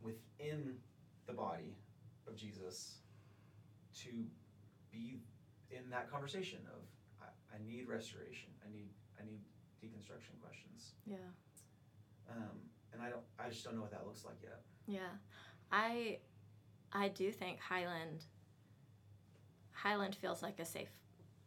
within 0.02 0.76
the 1.28 1.34
body 1.34 1.76
of 2.28 2.36
Jesus 2.36 2.96
to 4.04 4.10
be 4.98 5.20
in 5.70 5.90
that 5.90 6.10
conversation 6.12 6.60
of 6.74 6.82
I, 7.22 7.56
I 7.56 7.60
need 7.66 7.88
restoration, 7.88 8.50
I 8.66 8.72
need 8.72 8.90
I 9.20 9.26
need 9.26 9.42
deconstruction 9.84 10.40
questions, 10.42 10.94
yeah. 11.06 11.18
um, 12.30 12.58
and 12.94 13.02
I 13.02 13.10
don't 13.10 13.24
I 13.40 13.50
just 13.50 13.64
don't 13.64 13.76
know 13.76 13.82
what 13.82 13.92
that 13.92 14.06
looks 14.06 14.26
like 14.26 14.38
yet. 14.42 14.62
Yeah, 14.88 15.14
I 15.72 16.20
I 16.94 17.10
do 17.10 17.32
think 17.32 17.60
Highland 17.60 18.24
Highland 19.72 20.16
feels 20.16 20.42
like 20.42 20.60
a 20.60 20.66
safe 20.66 20.90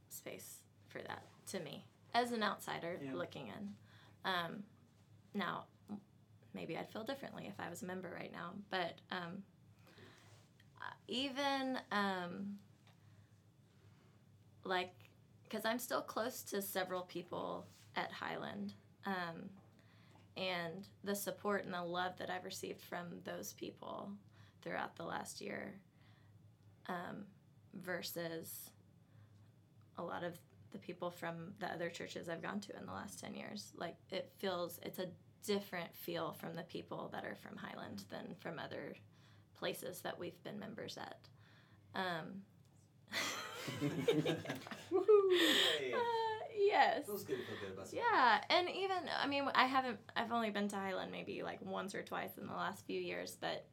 space 0.09 0.59
for 0.89 1.01
that 1.03 1.25
to 1.49 1.61
me 1.61 1.85
as 2.15 2.33
an 2.33 2.43
outsider 2.43 2.99
Yeah. 3.03 3.15
looking 3.15 3.49
in. 3.49 3.75
Um, 4.25 4.63
now, 5.35 5.65
maybe 6.55 6.77
I'd 6.77 6.91
feel 6.91 7.05
differently 7.05 7.47
if 7.47 7.55
I 7.59 7.71
was 7.71 7.83
a 7.83 7.87
member 7.87 8.11
right 8.15 8.33
now, 8.33 8.53
but 8.71 8.95
um, 9.11 9.43
uh, 10.81 10.95
even 11.09 11.79
um, 11.93 12.59
like 14.65 14.93
because 15.45 15.65
I'm 15.65 15.79
still 15.79 16.03
close 16.03 16.43
to 16.45 16.63
several 16.63 17.03
people 17.03 17.67
at 17.97 18.13
Highland. 18.13 18.75
Um, 19.05 19.51
and 20.37 20.87
the 21.03 21.15
support 21.15 21.65
and 21.65 21.75
the 21.75 21.83
love 21.83 22.17
that 22.19 22.31
I've 22.31 22.45
received 22.45 22.81
from 22.81 23.07
those 23.25 23.53
people 23.55 24.11
throughout 24.63 24.97
the 24.97 25.03
last 25.03 25.41
year 25.41 25.75
um, 26.87 27.25
versus 27.75 28.71
a 29.99 30.03
lot 30.03 30.23
of 30.23 30.39
the 30.73 30.79
people 30.79 31.11
from 31.11 31.53
the 31.59 31.67
other 31.67 31.91
churches 31.91 32.29
I've 32.29 32.43
gone 32.43 32.61
to 32.61 32.79
in 32.79 32.87
the 32.87 32.93
last 32.93 33.21
10 33.21 33.35
years. 33.35 33.73
Like 33.77 33.97
it 34.11 34.33
feels, 34.39 34.79
it's 34.83 34.99
a 34.99 35.09
different 35.45 35.95
feel 35.95 36.33
from 36.33 36.55
the 36.55 36.63
people 36.63 37.11
that 37.13 37.25
are 37.25 37.37
from 37.37 37.57
Highland 37.57 38.05
than 38.11 38.35
from 38.39 38.59
other 38.59 38.95
places 39.59 40.01
that 40.03 40.19
we've 40.19 40.43
been 40.45 40.59
members 40.59 40.97
at. 40.97 41.19
Um, 41.95 42.43
Hey. 43.81 43.91
uh, 45.95 45.99
yes. 46.59 47.07
Feels 47.07 47.25
good 47.25 47.39
to 47.39 47.45
feel 47.45 47.57
good 47.61 47.73
about 47.75 47.87
something. 47.87 48.01
Yeah, 48.13 48.41
and 48.51 48.69
even 48.69 48.99
I 49.21 49.27
mean 49.27 49.45
I 49.55 49.67
haven't 49.67 49.99
I've 50.17 50.33
only 50.33 50.51
been 50.51 50.69
to 50.69 50.77
Highland 50.77 51.13
maybe 51.13 51.43
like 51.43 51.59
once 51.63 51.95
or 51.95 52.03
twice 52.03 52.37
in 52.39 52.47
the 52.47 52.55
last 52.55 52.87
few 52.87 53.01
years, 53.01 53.37
but 53.41 53.67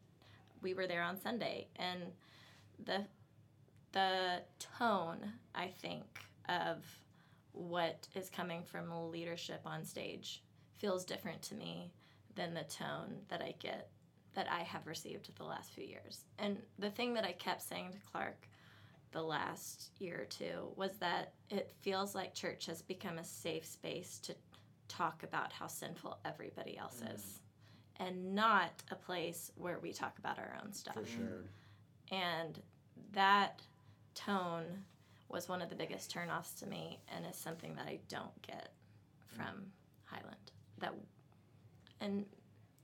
we 0.61 0.73
were 0.73 0.87
there 0.87 1.03
on 1.03 1.19
Sunday 1.19 1.67
and 1.75 2.01
the 2.83 3.05
the 3.91 4.41
tone 4.77 5.33
I 5.55 5.67
think 5.67 6.03
of 6.49 6.83
what 7.51 8.07
is 8.15 8.29
coming 8.29 8.63
from 8.63 9.11
leadership 9.11 9.61
on 9.65 9.83
stage 9.83 10.43
feels 10.77 11.05
different 11.05 11.41
to 11.41 11.55
me 11.55 11.91
than 12.35 12.53
the 12.53 12.63
tone 12.63 13.15
that 13.29 13.41
I 13.41 13.55
get 13.59 13.89
that 14.35 14.47
I 14.51 14.61
have 14.61 14.85
received 14.85 15.35
the 15.35 15.43
last 15.43 15.71
few 15.71 15.83
years. 15.83 16.25
And 16.37 16.59
the 16.77 16.91
thing 16.91 17.15
that 17.15 17.25
I 17.25 17.31
kept 17.31 17.63
saying 17.63 17.93
to 17.93 18.11
Clark 18.11 18.47
the 19.11 19.21
last 19.21 19.91
year 19.99 20.21
or 20.21 20.25
two 20.25 20.69
was 20.75 20.91
that 20.99 21.33
it 21.49 21.71
feels 21.81 22.13
like 22.13 22.33
church 22.33 22.65
has 22.65 22.81
become 22.81 23.17
a 23.17 23.23
safe 23.23 23.65
space 23.65 24.19
to 24.19 24.35
talk 24.87 25.23
about 25.23 25.51
how 25.53 25.67
sinful 25.67 26.17
everybody 26.25 26.77
else 26.77 27.01
Mm. 27.05 27.15
is 27.15 27.39
and 27.99 28.35
not 28.35 28.71
a 28.91 28.95
place 28.95 29.51
where 29.55 29.79
we 29.79 29.91
talk 29.91 30.17
about 30.19 30.37
our 30.37 30.55
own 30.63 30.71
stuff. 30.71 30.93
For 30.93 31.05
sure. 31.05 31.43
And 32.11 32.61
that 33.13 33.61
tone 34.13 34.65
was 35.29 35.49
one 35.49 35.61
of 35.61 35.69
the 35.69 35.75
biggest 35.75 36.13
turnoffs 36.13 36.57
to 36.59 36.67
me 36.67 36.99
and 37.13 37.25
is 37.25 37.35
something 37.35 37.75
that 37.75 37.87
I 37.87 37.99
don't 38.07 38.41
get 38.43 38.71
from 39.35 39.71
Highland. 40.05 40.51
That 40.79 40.93
and 41.99 42.25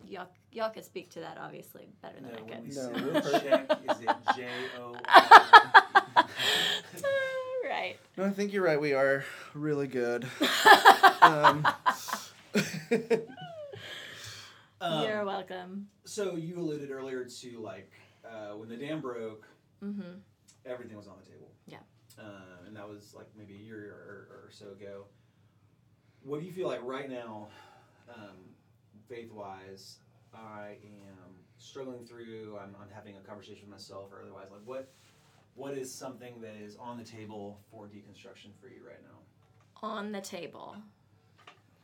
y'all 0.05 0.27
y'all 0.51 0.69
could 0.71 0.83
speak 0.83 1.09
to 1.11 1.19
that 1.21 1.37
obviously 1.37 1.87
better 2.01 2.15
than 2.19 2.31
No, 2.31 2.37
I 2.37 2.41
when 2.41 2.63
we 2.63 2.69
could. 2.69 2.75
No, 2.75 2.81
say 2.81 3.03
we're 3.03 3.21
per- 3.21 3.39
check, 3.39 3.71
is 3.89 4.01
it 4.01 4.09
J 4.35 4.47
O? 4.79 4.95
right. 8.17 8.25
No, 8.25 8.29
I 8.29 8.33
think 8.33 8.53
you're 8.53 8.63
right. 8.63 8.79
We 8.79 8.93
are 8.93 9.23
really 9.53 9.87
good. 9.87 10.25
Um, 14.81 15.07
You're 15.07 15.23
welcome. 15.23 15.87
So 16.03 16.35
you 16.35 16.59
alluded 16.59 16.91
earlier 16.91 17.23
to 17.23 17.59
like 17.61 17.89
uh, 18.29 18.57
when 18.57 18.67
the 18.67 18.75
dam 18.75 18.99
broke, 18.99 19.47
Mm-hmm. 19.81 20.17
everything 20.65 20.97
was 20.97 21.07
on 21.07 21.13
the 21.23 21.29
table. 21.31 21.49
Yeah. 21.67 21.77
Um, 22.19 22.67
and 22.67 22.75
that 22.75 22.89
was 22.89 23.13
like 23.15 23.27
maybe 23.37 23.53
a 23.53 23.57
year 23.57 23.77
or, 23.79 24.45
or 24.45 24.49
so 24.51 24.71
ago. 24.71 25.05
What 26.21 26.41
do 26.41 26.45
you 26.45 26.51
feel 26.51 26.67
like 26.67 26.83
right 26.83 27.09
now, 27.09 27.47
um, 28.13 28.35
faith 29.07 29.31
wise? 29.31 29.99
I 30.33 30.75
am 30.83 31.31
struggling 31.57 32.05
through. 32.05 32.57
I'm, 32.61 32.75
I'm 32.81 32.89
having 32.93 33.15
a 33.15 33.21
conversation 33.21 33.61
with 33.61 33.71
myself 33.71 34.11
or 34.11 34.21
otherwise. 34.21 34.47
Like 34.51 34.61
what 34.65 34.91
what 35.55 35.77
is 35.77 35.93
something 35.93 36.41
that 36.41 36.55
is 36.55 36.75
on 36.77 36.97
the 36.97 37.03
table 37.03 37.59
for 37.69 37.85
deconstruction 37.85 38.51
for 38.59 38.67
you 38.67 38.81
right 38.85 39.01
now? 39.03 39.87
On 39.87 40.11
the 40.11 40.21
table. 40.21 40.75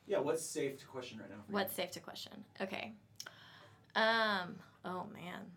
Yeah, 0.08 0.20
what's 0.20 0.44
safe 0.44 0.80
to 0.80 0.86
question 0.86 1.20
right 1.20 1.30
now 1.30 1.36
for 1.46 1.52
What's 1.52 1.76
safe 1.76 1.92
to 1.92 2.00
question? 2.00 2.34
Okay. 2.62 2.94
Um. 3.96 4.56
Oh 4.86 5.06
man. 5.14 5.52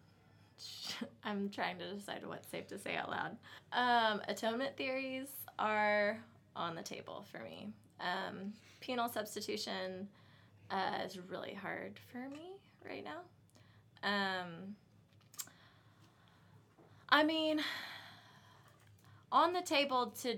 I'm 1.24 1.48
trying 1.48 1.78
to 1.78 1.94
decide 1.94 2.26
what's 2.26 2.48
safe 2.48 2.66
to 2.68 2.78
say 2.78 2.96
out 2.96 3.10
loud. 3.10 3.36
Um, 3.72 4.20
atonement 4.28 4.76
theories 4.76 5.28
are 5.58 6.18
on 6.54 6.74
the 6.74 6.82
table 6.82 7.24
for 7.30 7.40
me. 7.40 7.72
Um, 8.00 8.52
penal 8.80 9.08
substitution 9.08 10.08
uh, 10.70 11.04
is 11.04 11.18
really 11.28 11.54
hard 11.54 11.98
for 12.10 12.28
me 12.28 12.52
right 12.86 13.04
now. 13.04 13.20
Um, 14.02 14.76
I 17.08 17.24
mean, 17.24 17.60
on 19.32 19.52
the 19.52 19.62
table 19.62 20.14
to 20.22 20.36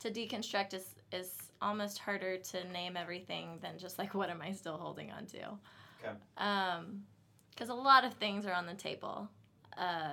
to 0.00 0.10
deconstruct 0.10 0.74
is 0.74 0.94
is 1.12 1.32
almost 1.62 1.98
harder 1.98 2.36
to 2.36 2.64
name 2.68 2.96
everything 2.96 3.58
than 3.62 3.78
just 3.78 3.98
like 3.98 4.14
what 4.14 4.28
am 4.30 4.42
I 4.42 4.52
still 4.52 4.76
holding 4.76 5.10
on 5.10 5.26
to. 5.26 5.38
Okay. 6.04 6.14
Um, 6.36 7.02
because 7.50 7.70
a 7.70 7.74
lot 7.74 8.04
of 8.04 8.12
things 8.14 8.44
are 8.44 8.52
on 8.52 8.66
the 8.66 8.74
table. 8.74 9.28
Uh, 9.78 10.12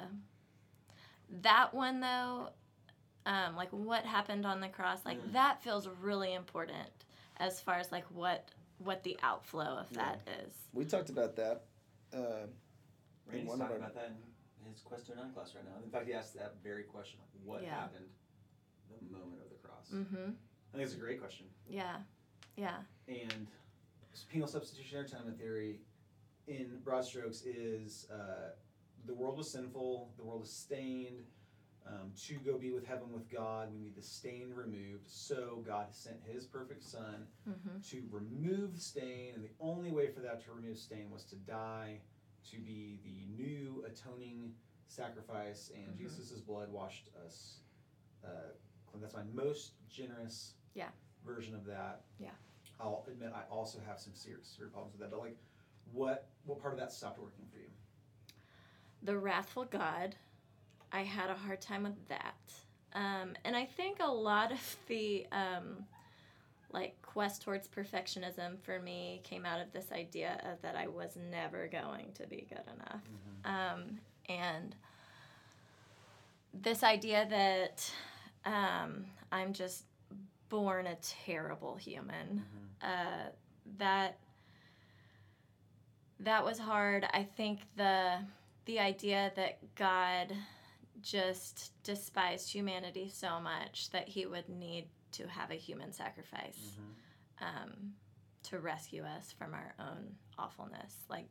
that 1.41 1.73
one 1.73 1.99
though, 1.99 2.49
um, 3.25 3.55
like 3.57 3.69
what 3.71 4.05
happened 4.05 4.45
on 4.45 4.61
the 4.61 4.69
cross, 4.69 4.99
like 5.05 5.21
Mm. 5.21 5.33
that 5.33 5.61
feels 5.61 5.87
really 6.01 6.33
important 6.33 6.89
as 7.37 7.59
far 7.59 7.75
as 7.75 7.91
like 7.91 8.05
what 8.11 8.49
what 8.79 9.03
the 9.03 9.17
outflow 9.23 9.77
of 9.77 9.89
that 9.93 10.19
is. 10.45 10.53
we 10.73 10.83
talked 10.85 11.09
about 11.09 11.35
that. 11.35 11.63
Uh, 12.13 12.47
Randy's 13.27 13.47
one 13.47 13.61
of 13.61 13.67
talking 13.67 13.77
about 13.83 13.95
that 13.95 14.07
in 14.07 14.32
his 14.71 14.81
Quest 14.81 15.07
to 15.07 15.15
None 15.15 15.31
class 15.33 15.53
right 15.55 15.63
now. 15.65 15.83
In 15.83 15.89
fact, 15.89 16.07
he 16.07 16.13
asked 16.13 16.35
that 16.35 16.55
very 16.63 16.83
question: 16.83 17.19
What 17.43 17.63
Yeah. 17.63 17.75
happened 17.75 18.05
the 18.89 19.11
moment 19.17 19.41
of 19.43 19.49
the 19.49 19.67
cross? 19.67 19.89
Mm-hmm. 19.93 20.31
I 20.73 20.77
think 20.77 20.85
it's 20.85 20.93
a 20.93 20.97
great 20.97 21.19
question. 21.19 21.45
Yeah. 21.67 21.97
Yeah. 22.55 22.77
And 23.07 23.47
penal 24.29 24.47
substitutionary 24.47 25.05
atonement 25.07 25.37
theory, 25.39 25.79
in 26.47 26.79
broad 26.83 27.05
strokes, 27.05 27.41
is 27.43 28.07
uh, 28.11 28.51
the 29.05 29.13
world 29.13 29.37
was 29.37 29.49
sinful, 29.51 30.11
the 30.17 30.23
world 30.23 30.43
is 30.43 30.51
stained. 30.51 31.23
Um, 31.85 32.13
to 32.27 32.35
go 32.35 32.57
be 32.57 32.71
with 32.71 32.85
heaven 32.87 33.11
with 33.11 33.29
God, 33.29 33.73
we 33.73 33.79
need 33.79 33.97
the 33.97 34.01
stain 34.01 34.53
removed. 34.55 35.05
So 35.09 35.61
God 35.67 35.87
sent 35.91 36.15
His 36.23 36.45
perfect 36.45 36.81
Son 36.83 37.27
Mm-hmm. 37.49 37.79
to 37.89 38.03
remove 38.09 38.77
stain, 38.79 39.33
and 39.35 39.43
the 39.43 39.51
only 39.59 39.91
way 39.91 40.07
for 40.09 40.21
that 40.21 40.41
to 40.45 40.51
remove 40.53 40.77
stain 40.77 41.09
was 41.11 41.25
to 41.25 41.35
die, 41.35 41.99
to 42.51 42.59
be 42.59 42.99
the 43.03 43.25
new 43.41 43.83
atoning 43.87 44.55
sacrifice, 44.87 45.71
and 45.73 45.87
Mhm. 45.95 45.97
Jesus' 45.97 46.41
blood 46.41 46.69
washed 46.69 47.09
us. 47.25 47.59
Uh, 48.23 48.51
clean. 48.87 49.01
that's 49.01 49.15
my 49.15 49.23
most 49.23 49.73
generous 49.89 50.53
Yeah. 50.73 50.91
version 51.25 51.55
of 51.55 51.65
that. 51.65 52.03
Yeah. 52.19 52.35
I'll 52.79 53.03
admit 53.07 53.33
I 53.33 53.43
also 53.49 53.79
have 53.81 53.99
some 53.99 54.13
serious, 54.13 54.47
serious 54.47 54.71
problems 54.71 54.93
with 54.93 55.01
that, 55.01 55.11
but 55.11 55.19
like, 55.19 55.37
what 55.91 56.27
what 56.45 56.59
part 56.59 56.73
of 56.73 56.79
that 56.79 56.91
stopped 56.91 57.19
working 57.19 57.47
for 57.47 57.57
you? 57.57 57.69
The 59.01 59.17
Wrathful 59.17 59.65
God, 59.65 60.15
I 60.91 61.03
had 61.03 61.29
a 61.29 61.35
hard 61.35 61.61
time 61.61 61.83
with 61.83 62.07
that. 62.07 62.53
Um, 62.93 63.35
and 63.43 63.55
I 63.55 63.65
think 63.65 63.99
a 63.99 64.07
lot 64.11 64.51
of 64.51 64.77
the 64.87 65.27
um, 65.31 65.87
like 66.71 67.02
quest 67.13 67.43
towards 67.43 67.67
perfectionism 67.67 68.59
for 68.63 68.79
me 68.79 69.21
came 69.23 69.45
out 69.45 69.61
of 69.61 69.71
this 69.71 69.91
idea 69.91 70.41
of 70.51 70.61
that 70.63 70.75
I 70.75 70.87
was 70.87 71.15
never 71.29 71.67
going 71.67 72.11
to 72.15 72.25
be 72.25 72.47
good 72.49 72.63
enough. 72.75 73.01
Um, 73.45 73.99
and 74.27 74.75
this 76.53 76.83
idea 76.83 77.27
that 77.29 77.91
um, 78.45 79.05
I'm 79.31 79.53
just 79.53 79.83
born 80.49 80.87
a 80.87 80.95
terrible 80.95 81.75
human 81.75 82.43
uh, 82.81 83.29
that 83.77 84.17
that 86.19 86.43
was 86.43 86.57
hard. 86.57 87.05
I 87.13 87.23
think 87.23 87.59
the 87.75 88.17
the 88.65 88.79
idea 88.79 89.31
that 89.35 89.59
God 89.75 90.33
just 91.01 91.73
despised 91.83 92.51
humanity 92.51 93.09
so 93.13 93.39
much 93.39 93.89
that 93.91 94.07
He 94.07 94.25
would 94.25 94.47
need 94.47 94.85
to 95.13 95.27
have 95.27 95.51
a 95.51 95.55
human 95.55 95.91
sacrifice 95.91 96.77
um, 97.41 97.93
to 98.43 98.59
rescue 98.59 99.03
us 99.03 99.31
from 99.31 99.53
our 99.53 99.73
own 99.79 100.15
awfulness. 100.37 100.95
Like, 101.09 101.27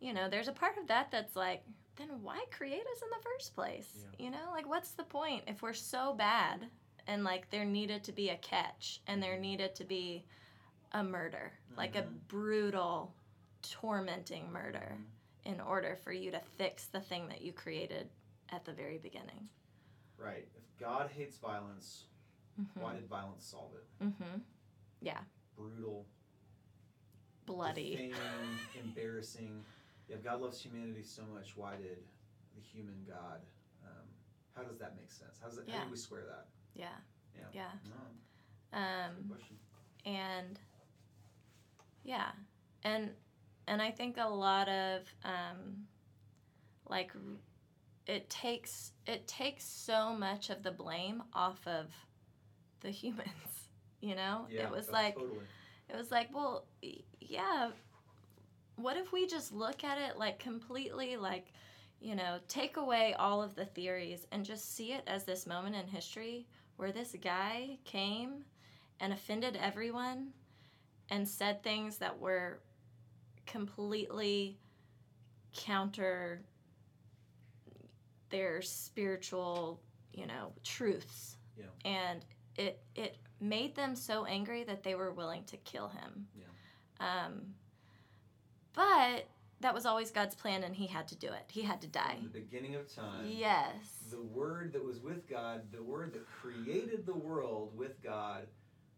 you 0.00 0.12
know, 0.12 0.28
there's 0.28 0.48
a 0.48 0.52
part 0.52 0.76
of 0.78 0.86
that 0.88 1.10
that's 1.10 1.36
like, 1.36 1.62
then 1.96 2.08
why 2.22 2.44
create 2.50 2.80
us 2.80 3.02
in 3.02 3.08
the 3.10 3.22
first 3.24 3.54
place? 3.54 3.88
Yeah. 4.18 4.24
You 4.26 4.30
know, 4.32 4.50
like, 4.52 4.68
what's 4.68 4.90
the 4.92 5.04
point 5.04 5.44
if 5.46 5.62
we're 5.62 5.72
so 5.72 6.12
bad 6.14 6.66
and 7.06 7.22
like 7.24 7.50
there 7.50 7.64
needed 7.64 8.02
to 8.04 8.12
be 8.12 8.30
a 8.30 8.36
catch 8.36 9.00
and 9.06 9.22
there 9.22 9.38
needed 9.38 9.74
to 9.76 9.84
be 9.84 10.24
a 10.92 11.02
murder, 11.04 11.52
like 11.76 11.96
a 11.96 12.02
Mhm. 12.02 12.18
brutal, 12.28 13.14
tormenting 13.62 14.50
murder 14.52 14.96
in 15.44 15.60
order 15.60 15.96
for 15.96 16.12
you 16.12 16.30
to 16.30 16.40
fix 16.40 16.86
the 16.86 17.00
thing 17.00 17.28
that 17.28 17.42
you 17.42 17.52
created 17.52 18.08
at 18.50 18.64
the 18.64 18.72
very 18.72 18.98
beginning. 18.98 19.48
Right. 20.18 20.48
If 20.56 20.78
God 20.78 21.10
hates 21.10 21.36
violence, 21.38 22.04
Mm-hmm. 22.60 22.80
why 22.80 22.94
did 22.94 23.08
violence 23.08 23.44
solve 23.44 23.72
it? 23.74 23.84
Mm-hmm. 25.12 25.62
Brutal, 25.62 26.06
Bloody. 27.46 27.90
defaming, 27.92 28.14
embarrassing. 28.84 29.62
If 30.08 30.22
God 30.22 30.40
loves 30.40 30.60
humanity 30.60 31.02
so 31.02 31.22
much, 31.32 31.56
why 31.56 31.76
did 31.76 31.98
the 32.54 32.60
human 32.60 32.96
God? 33.06 33.40
Um, 33.84 34.06
how 34.54 34.62
does 34.62 34.78
that 34.78 34.94
make 34.96 35.10
sense? 35.10 35.38
How 35.40 35.48
does 35.48 35.56
that, 35.56 35.68
how 35.70 35.84
do 35.84 35.90
we 35.90 35.96
square 35.96 36.24
that? 36.28 36.46
Yeah. 36.74 36.88
Yeah. 37.36 37.44
Yeah. 37.52 37.70
No, 38.72 38.78
Um, 38.78 39.32
and 40.04 40.58
yeah 42.04 42.30
and 42.82 43.10
and 43.66 43.80
i 43.80 43.90
think 43.90 44.16
a 44.18 44.28
lot 44.28 44.68
of 44.68 45.00
um 45.24 45.86
like 46.88 47.10
it 48.06 48.28
takes 48.28 48.92
it 49.06 49.26
takes 49.26 49.64
so 49.64 50.12
much 50.14 50.50
of 50.50 50.62
the 50.62 50.70
blame 50.70 51.22
off 51.32 51.66
of 51.66 51.86
the 52.80 52.90
humans 53.02 53.63
you 54.04 54.14
know 54.14 54.46
Yeah, 54.50 54.64
it 54.64 54.70
was 54.70 54.88
oh, 54.88 54.92
like 54.92 55.14
totally. 55.14 55.38
it 55.88 55.96
was 55.96 56.10
like 56.10 56.28
well 56.34 56.64
yeah 57.20 57.70
what 58.76 58.96
if 58.96 59.12
we 59.12 59.26
just 59.26 59.52
look 59.52 59.84
at 59.84 59.98
it 59.98 60.18
like 60.18 60.38
completely 60.38 61.16
like 61.16 61.52
you 62.00 62.14
know 62.14 62.38
take 62.48 62.76
away 62.76 63.14
all 63.18 63.42
of 63.42 63.54
the 63.54 63.64
theories 63.64 64.26
and 64.32 64.44
just 64.44 64.74
see 64.76 64.92
it 64.92 65.02
as 65.06 65.24
this 65.24 65.46
moment 65.46 65.74
in 65.76 65.86
history 65.86 66.46
where 66.76 66.92
this 66.92 67.14
guy 67.22 67.78
came 67.84 68.44
and 69.00 69.12
offended 69.12 69.56
everyone 69.60 70.28
and 71.10 71.26
said 71.26 71.62
things 71.62 71.98
that 71.98 72.18
were 72.18 72.60
completely 73.46 74.58
counter 75.54 76.42
their 78.30 78.60
spiritual, 78.62 79.80
you 80.12 80.26
know, 80.26 80.52
truths. 80.64 81.36
Yeah. 81.56 81.66
And 81.84 82.24
it 82.56 82.82
it 82.96 83.16
made 83.40 83.74
them 83.74 83.94
so 83.96 84.24
angry 84.24 84.64
that 84.64 84.82
they 84.82 84.94
were 84.94 85.12
willing 85.12 85.44
to 85.44 85.56
kill 85.58 85.88
him. 85.88 86.26
Yeah. 86.36 87.24
Um 87.24 87.54
but 88.74 89.26
that 89.60 89.72
was 89.72 89.86
always 89.86 90.10
God's 90.10 90.34
plan 90.34 90.62
and 90.64 90.74
he 90.74 90.86
had 90.86 91.08
to 91.08 91.16
do 91.16 91.28
it. 91.28 91.44
He 91.50 91.62
had 91.62 91.80
to 91.82 91.86
die. 91.86 92.16
From 92.16 92.24
the 92.32 92.40
beginning 92.40 92.74
of 92.74 92.92
time. 92.94 93.24
Yes. 93.26 93.76
The 94.10 94.20
word 94.20 94.72
that 94.72 94.84
was 94.84 95.00
with 95.00 95.28
God, 95.28 95.62
the 95.72 95.82
word 95.82 96.12
that 96.14 96.26
created 96.26 97.06
the 97.06 97.14
world 97.14 97.76
with 97.76 98.02
God, 98.02 98.46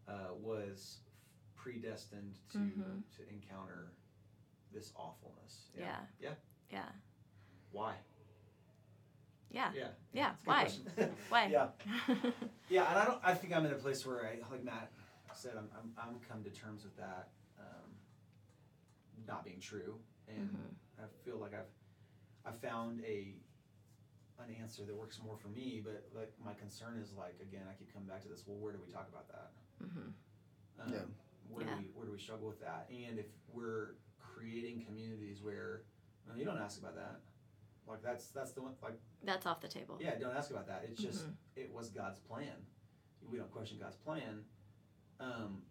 uh, 0.07 0.33
was 0.41 0.97
predestined 1.55 2.35
to 2.51 2.57
Mhm. 2.57 3.03
to 3.17 3.29
encounter 3.29 3.91
this 4.73 4.91
awfulness. 4.95 5.69
Yeah. 5.77 6.05
Yeah. 6.19 6.35
Yeah. 6.71 6.89
Why? 7.71 7.95
Yeah. 9.51 9.71
Yeah. 9.75 9.87
Yeah, 10.13 10.31
It's 10.33 10.43
a 10.43 10.47
why? 10.49 10.61
question. 10.61 10.85
Why? 11.29 11.45
yeah. 11.47 11.67
Yeah, 12.69 12.89
and 12.89 12.99
I 12.99 13.05
don't. 13.05 13.21
I 13.23 13.33
think 13.33 13.55
I'm 13.55 13.65
in 13.65 13.71
a 13.71 13.75
place 13.75 14.05
where 14.05 14.25
I, 14.25 14.39
like 14.51 14.61
Matt 14.63 14.91
said, 15.33 15.53
I'm 15.57 15.69
I'm, 15.77 15.93
I'm 15.97 16.19
come 16.27 16.43
to 16.43 16.49
terms 16.49 16.83
with 16.83 16.97
that 16.97 17.29
um, 17.57 17.89
not 19.25 19.45
being 19.45 19.61
true, 19.61 19.97
and 20.27 20.49
Mhm. 20.49 20.75
I 20.99 21.07
feel 21.23 21.37
like 21.37 21.53
I've 21.53 21.71
I've 22.45 22.59
found 22.59 23.01
a 23.05 23.33
an 24.43 24.53
answer 24.61 24.83
that 24.83 24.93
works 24.95 25.19
more 25.23 25.37
for 25.37 25.47
me. 25.47 25.81
But 25.83 26.09
like 26.13 26.33
my 26.43 26.53
concern 26.55 26.97
is 27.01 27.13
like 27.13 27.39
again, 27.41 27.63
I 27.71 27.73
keep 27.73 27.93
coming 27.93 28.09
back 28.09 28.21
to 28.23 28.27
this. 28.27 28.43
Well, 28.45 28.57
where 28.57 28.73
do 28.73 28.79
we 28.85 28.91
talk 28.91 29.07
about 29.07 29.27
that? 29.29 29.51
Mhm. 29.85 30.11
Um, 30.81 30.91
Yeah. 30.93 30.99
Where 31.49 31.65
Yeah. 31.65 31.75
do 31.75 31.81
we 31.83 31.87
where 31.95 32.05
do 32.05 32.11
we 32.11 32.19
struggle 32.19 32.49
with 32.49 32.59
that? 32.59 32.89
And 32.89 33.17
if 33.17 33.27
we're 33.53 33.95
creating 34.19 34.83
communities 34.83 35.41
where 35.41 35.83
no, 36.27 36.35
you 36.35 36.43
don't 36.43 36.57
ask 36.59 36.79
about 36.81 36.95
that, 36.95 37.21
like 37.87 38.01
that's 38.03 38.27
that's 38.27 38.51
the 38.51 38.61
one 38.61 38.73
like 38.83 38.99
That's 39.23 39.45
off 39.45 39.61
the 39.61 39.67
table. 39.67 39.97
yeah, 40.01 40.15
don't 40.19 40.35
ask 40.35 40.51
about 40.51 40.67
that. 40.67 40.85
It's 40.89 41.01
just 41.01 41.25
Mhm. 41.27 41.33
it 41.55 41.71
was 41.73 41.89
God's 41.89 42.19
plan. 42.19 42.65
We 43.29 43.37
don't 43.37 43.51
question 43.51 43.77
God's 43.79 43.95
plan. 43.97 44.43
Um, 45.19 45.63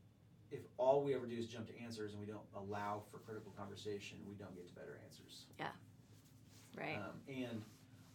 if 0.51 0.61
all 0.79 1.03
we 1.05 1.15
ever 1.15 1.27
do 1.27 1.35
is 1.37 1.47
jump 1.47 1.67
to 1.69 1.79
answers 1.79 2.13
and 2.13 2.21
we 2.21 2.27
don't 2.27 2.47
allow 2.55 3.01
for 3.11 3.19
critical 3.19 3.53
conversation, 3.53 4.19
we 4.27 4.35
don't 4.35 4.55
get 4.55 4.67
to 4.69 4.75
better 4.75 4.99
answers. 5.05 5.47
Yeah. 5.59 5.73
Right. 6.77 6.97
Um, 6.99 7.21
and 7.29 7.63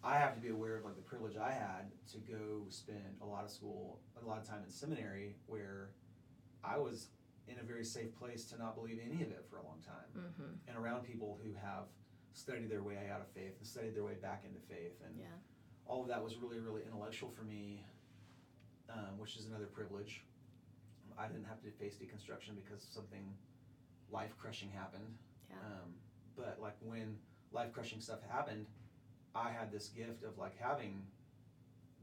I 0.03 0.17
have 0.17 0.33
to 0.35 0.39
be 0.41 0.49
aware 0.49 0.77
of 0.77 0.85
like 0.85 0.95
the 0.95 1.01
privilege 1.01 1.37
I 1.37 1.51
had 1.51 1.91
to 2.11 2.17
go 2.19 2.65
spend 2.69 3.17
a 3.21 3.25
lot 3.25 3.43
of 3.43 3.51
school, 3.51 3.99
a 4.21 4.25
lot 4.25 4.37
of 4.39 4.47
time 4.47 4.63
in 4.63 4.69
seminary, 4.69 5.35
where 5.47 5.91
I 6.63 6.77
was 6.77 7.09
in 7.47 7.59
a 7.59 7.63
very 7.63 7.83
safe 7.83 8.15
place 8.15 8.45
to 8.45 8.57
not 8.57 8.75
believe 8.75 8.99
any 9.03 9.21
of 9.23 9.31
it 9.31 9.45
for 9.49 9.57
a 9.57 9.63
long 9.63 9.81
time, 9.81 10.09
mhm. 10.39 10.57
and 10.67 10.77
around 10.77 11.03
people 11.03 11.39
who 11.43 11.53
have 11.53 11.85
studied 12.33 12.69
their 12.69 12.83
way 12.83 13.09
out 13.09 13.21
of 13.21 13.27
faith 13.29 13.53
and 13.57 13.67
studied 13.67 13.95
their 13.95 14.03
way 14.03 14.15
back 14.15 14.43
into 14.45 14.59
faith, 14.59 14.99
and 15.05 15.17
Yeah. 15.19 15.37
all 15.85 16.01
of 16.01 16.07
that 16.07 16.23
was 16.23 16.37
really, 16.37 16.59
really 16.59 16.83
intellectual 16.83 17.29
for 17.29 17.43
me, 17.43 17.85
um, 18.89 19.17
which 19.17 19.35
is 19.37 19.45
another 19.47 19.67
privilege. 19.67 20.23
I 21.17 21.27
didn't 21.27 21.45
have 21.45 21.61
to 21.63 21.71
face 21.71 21.95
deconstruction 21.97 22.55
because 22.55 22.81
something 22.83 23.37
life 24.09 24.37
crushing 24.37 24.69
happened. 24.71 25.17
Yeah. 25.49 25.59
Um, 25.65 25.99
but 26.35 26.59
like 26.59 26.77
when 26.81 27.19
life 27.51 27.73
crushing 27.73 27.99
stuff 28.01 28.21
happened, 28.23 28.65
I 29.35 29.51
had 29.51 29.71
this 29.71 29.89
gift 29.89 30.23
of 30.23 30.37
like 30.37 30.57
having 30.57 31.05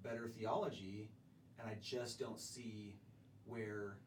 better 0.02 0.28
theology, 0.28 1.10
and 1.58 1.68
I 1.68 1.74
just 1.80 2.18
don't 2.18 2.38
see 2.38 2.98
where 3.44 3.98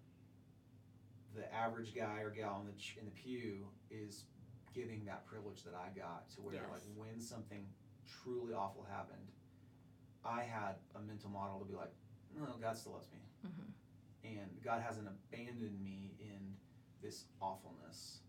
the 1.34 1.52
average 1.54 1.96
guy 1.96 2.20
or 2.22 2.30
gal 2.30 2.62
in 2.62 2.68
the 2.68 3.00
in 3.00 3.06
the 3.06 3.12
pew 3.12 3.68
is 3.90 4.26
getting 4.74 5.06
that 5.06 5.26
privilege 5.26 5.64
that 5.64 5.74
I 5.74 5.90
got 5.98 6.30
to 6.32 6.42
where 6.42 6.56
Yes. 6.56 6.70
like 6.72 6.82
when 6.96 7.20
something 7.20 7.68
truly 8.06 8.54
awful 8.54 8.84
happened, 8.84 9.32
I 10.24 10.44
had 10.44 10.76
a 10.96 11.00
mental 11.02 11.30
model 11.30 11.60
to 11.60 11.66
be 11.66 11.74
like, 11.76 11.94
no, 12.34 12.58
God 12.58 12.78
still 12.78 12.94
loves 12.94 13.12
me 13.12 13.20
Mhm. 13.44 13.74
and 14.24 14.62
God 14.64 14.82
hasn't 14.82 15.08
abandoned 15.08 15.82
me 15.82 16.16
in 16.20 16.56
this 17.02 17.26
awfulness. 17.42 18.22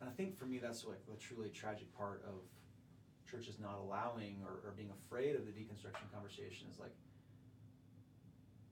And 0.00 0.08
I 0.08 0.12
think 0.12 0.36
for 0.36 0.46
me, 0.46 0.58
that's 0.58 0.84
like 0.84 1.04
the 1.06 1.16
truly 1.16 1.50
tragic 1.50 1.92
part 1.94 2.22
of 2.24 2.42
churches 3.24 3.58
not 3.58 3.78
allowing 3.78 4.42
or, 4.42 4.60
or 4.64 4.72
being 4.76 4.90
afraid 4.90 5.36
of 5.36 5.46
the 5.46 5.52
deconstruction 5.52 6.10
conversation 6.12 6.68
is 6.68 6.78
like 6.78 6.94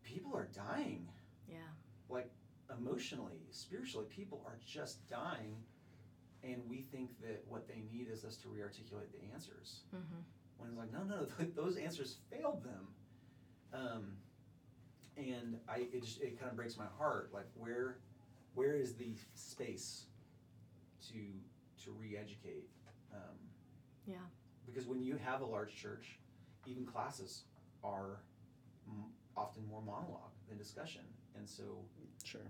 people 0.02 0.34
are 0.34 0.46
dying, 0.46 1.08
Yeah. 1.48 1.68
like 2.08 2.30
emotionally, 2.70 3.46
spiritually, 3.50 4.06
people 4.08 4.42
are 4.46 4.58
just 4.64 5.06
dying. 5.08 5.64
And 6.46 6.62
we 6.68 6.80
think 6.80 7.10
that 7.22 7.44
what 7.48 7.66
they 7.66 7.82
need 7.90 8.08
is 8.10 8.24
us 8.24 8.36
to 8.38 8.48
re-articulate 8.48 9.10
the 9.12 9.32
answers 9.32 9.82
Mhm. 9.92 10.22
when 10.58 10.68
it's 10.70 10.78
like, 10.78 10.92
no, 10.92 11.02
no, 11.02 11.24
those 11.54 11.76
answers 11.76 12.18
failed 12.30 12.62
them. 12.62 12.94
Um, 13.72 14.16
and 15.16 15.58
I, 15.68 15.88
it 15.92 16.02
just, 16.02 16.20
it 16.20 16.38
kind 16.38 16.50
of 16.50 16.56
breaks 16.56 16.76
my 16.76 16.86
heart. 16.86 17.32
Like, 17.32 17.46
where, 17.56 17.98
where 18.54 18.74
is 18.76 18.94
the 18.94 19.16
space 19.34 20.06
to, 21.08 21.14
to 21.84 21.90
re-educate? 21.92 22.68
Um, 23.12 23.38
Yeah. 24.06 24.16
Because 24.66 24.86
when 24.86 25.00
you 25.02 25.16
have 25.16 25.40
a 25.40 25.46
large 25.46 25.74
church, 25.74 26.18
even 26.66 26.84
classes 26.86 27.44
are 27.82 28.20
m- 28.86 29.12
often 29.36 29.66
more 29.66 29.82
monologue 29.82 30.32
than 30.48 30.58
discussion. 30.58 31.02
And 31.34 31.48
so, 31.48 31.84
Sure. 32.24 32.40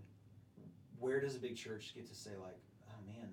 where 0.99 1.21
does 1.21 1.35
a 1.37 1.39
big 1.41 1.57
church 1.57 1.95
get 1.95 2.07
to 2.09 2.15
say 2.15 2.37
like, 2.37 2.59
oh 2.91 3.01
man, 3.07 3.29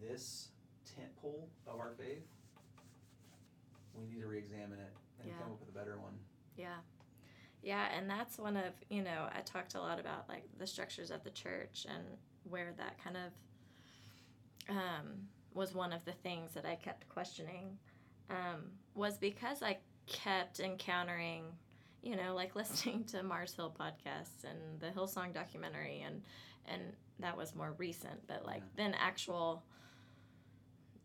this 0.00 0.48
tent 0.96 1.14
pole 1.20 1.48
of 1.66 1.78
our 1.78 1.92
faith, 1.98 2.26
we 3.94 4.06
need 4.06 4.20
to 4.20 4.26
re-examine 4.26 4.78
it 4.78 4.92
and 5.20 5.28
Yeah. 5.28 5.38
come 5.38 5.52
up 5.52 5.60
with 5.60 5.68
a 5.68 5.72
better 5.72 5.98
one. 5.98 6.18
Yeah. 6.56 6.78
Yeah, 7.62 7.88
and 7.94 8.08
that's 8.08 8.38
one 8.38 8.56
of, 8.56 8.72
you 8.88 9.02
know, 9.02 9.28
I 9.34 9.40
talked 9.42 9.74
a 9.74 9.80
lot 9.80 10.00
about 10.00 10.28
like 10.28 10.44
the 10.58 10.66
structures 10.66 11.10
of 11.10 11.22
the 11.24 11.30
church 11.30 11.86
and 11.88 12.04
where 12.44 12.72
that 12.78 12.96
kind 13.02 13.16
of 13.16 13.32
um, 14.68 15.28
was 15.54 15.74
one 15.74 15.92
of 15.92 16.04
the 16.04 16.12
things 16.12 16.52
that 16.54 16.64
I 16.64 16.76
kept 16.76 17.08
questioning 17.08 17.76
um, 18.30 18.70
was 18.94 19.18
because 19.18 19.62
I 19.62 19.78
kept 20.06 20.60
encountering, 20.60 21.44
you 22.02 22.16
know, 22.16 22.34
like 22.34 22.54
listening 22.56 23.04
to 23.06 23.22
Mars 23.22 23.54
Hill 23.54 23.74
podcasts 23.78 24.44
and 24.44 24.80
the 24.80 24.88
Hillsong 24.88 25.32
documentary 25.34 26.00
and 26.06 26.22
and 26.66 26.82
that 27.18 27.36
was 27.36 27.54
more 27.54 27.74
recent, 27.78 28.26
but 28.26 28.46
like 28.46 28.62
Yeah. 28.62 28.84
then 28.84 28.94
actual 28.94 29.64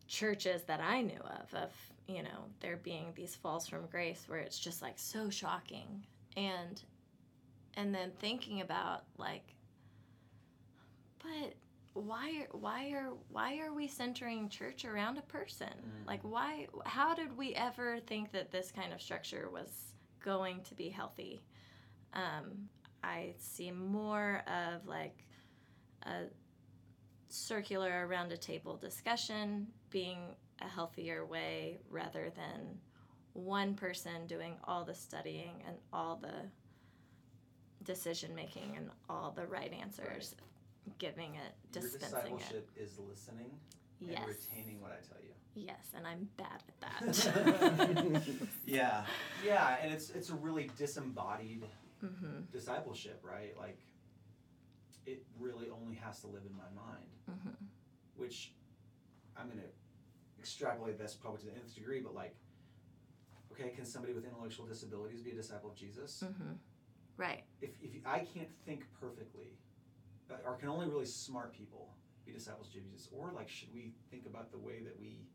churches 0.07 0.63
that 0.63 0.79
I 0.79 1.01
knew 1.01 1.19
of 1.39 1.53
of 1.53 1.71
you 2.07 2.23
know 2.23 2.45
there 2.59 2.77
being 2.77 3.11
these 3.15 3.35
falls 3.35 3.67
from 3.67 3.87
grace 3.87 4.25
where 4.27 4.39
it's 4.39 4.59
just 4.59 4.81
like 4.81 4.97
so 4.97 5.29
shocking. 5.29 6.05
And 6.37 6.81
and 7.75 7.93
then 7.93 8.11
thinking 8.19 8.61
about 8.61 9.03
like 9.17 9.55
but 11.21 11.53
why 11.93 12.41
are 12.41 12.57
why 12.57 12.89
are 12.91 13.09
why 13.29 13.57
are 13.59 13.73
we 13.73 13.87
centering 13.87 14.49
church 14.49 14.85
around 14.85 15.17
a 15.17 15.21
person? 15.23 15.69
Mm. 15.69 16.07
like 16.07 16.21
why 16.23 16.67
how 16.85 17.13
did 17.13 17.35
we 17.35 17.53
ever 17.55 17.99
think 18.05 18.31
that 18.31 18.51
this 18.51 18.71
kind 18.71 18.93
of 18.93 19.01
structure 19.01 19.49
was 19.51 19.93
going 20.23 20.61
to 20.63 20.75
be 20.75 20.89
healthy? 20.89 21.41
Um, 22.13 22.69
i 23.03 23.33
see 23.37 23.71
more 23.71 24.41
of 24.47 24.87
like 24.87 25.25
a 26.03 26.23
circular 27.35 28.07
around 28.07 28.31
a 28.31 28.37
table 28.37 28.77
discussion 28.77 29.67
being 29.89 30.19
a 30.61 30.67
healthier 30.67 31.25
way 31.25 31.79
rather 31.89 32.31
than 32.35 32.79
one 33.33 33.73
person 33.73 34.25
doing 34.27 34.55
all 34.63 34.85
the 34.85 34.95
studying 34.95 35.51
and 35.67 35.75
all 35.91 36.15
the 36.15 36.49
decision 37.83 38.33
making 38.33 38.73
and 38.77 38.89
all 39.09 39.31
the 39.35 39.45
right 39.45 39.73
answers 39.73 40.35
giving 40.97 41.35
it 41.35 41.53
dispensing 41.71 41.99
it. 41.99 42.39
discipleship 42.39 42.69
is 42.77 42.97
listening 42.97 43.51
yes. 43.99 44.19
and 44.19 44.27
retaining 44.27 44.81
what 44.81 44.91
I 44.91 45.05
tell 45.07 45.21
you. 45.21 45.33
yes 45.55 45.91
and 45.95 46.07
i'm 46.07 46.27
bad 46.37 46.63
at 46.67 46.81
that. 46.81 48.21
Yeah, 48.65 49.03
yeah, 49.45 49.77
and 49.81 49.93
it's 49.93 50.09
it's 50.09 50.29
a 50.29 50.35
really 50.35 50.71
disembodied 50.77 51.65
mm-hmm, 52.03 52.41
discipleship, 52.51 53.21
right? 53.23 53.55
Like, 53.57 53.79
it 55.05 55.23
really 55.39 55.67
only 55.69 55.95
has 55.95 56.19
to 56.21 56.27
live 56.27 56.43
in 56.49 56.55
my 56.55 56.69
mind, 56.75 57.09
mm-hmm, 57.29 57.65
which 58.15 58.53
I'm 59.37 59.47
gonna 59.49 59.61
extrapolate 60.39 60.97
this 60.97 61.13
probably 61.15 61.39
to 61.41 61.45
the 61.47 61.55
nth 61.55 61.75
degree, 61.75 61.99
but 62.01 62.13
like, 62.15 62.35
okay, 63.51 63.69
can 63.69 63.85
somebody 63.85 64.13
with 64.13 64.25
intellectual 64.25 64.65
disabilities 64.65 65.21
be 65.21 65.31
a 65.31 65.35
disciple 65.35 65.69
of 65.69 65.75
Jesus? 65.75 66.23
Mm-hmm. 66.25 66.53
Right. 67.17 67.43
If, 67.61 67.71
if 67.81 68.05
I 68.05 68.19
can't 68.19 68.49
think 68.65 68.85
perfectly, 68.99 69.57
uh, 70.29 70.35
or 70.45 70.55
can 70.55 70.69
only 70.69 70.87
really 70.87 71.05
smart 71.05 71.53
people 71.53 71.93
be 72.25 72.33
disciples 72.33 72.67
of 72.67 72.73
Jesus? 72.73 73.07
Or 73.11 73.31
like, 73.33 73.47
should 73.47 73.73
we 73.73 73.93
think 74.11 74.25
about 74.25 74.51
the 74.51 74.57
way 74.57 74.81
that 74.83 74.99
we 74.99 75.27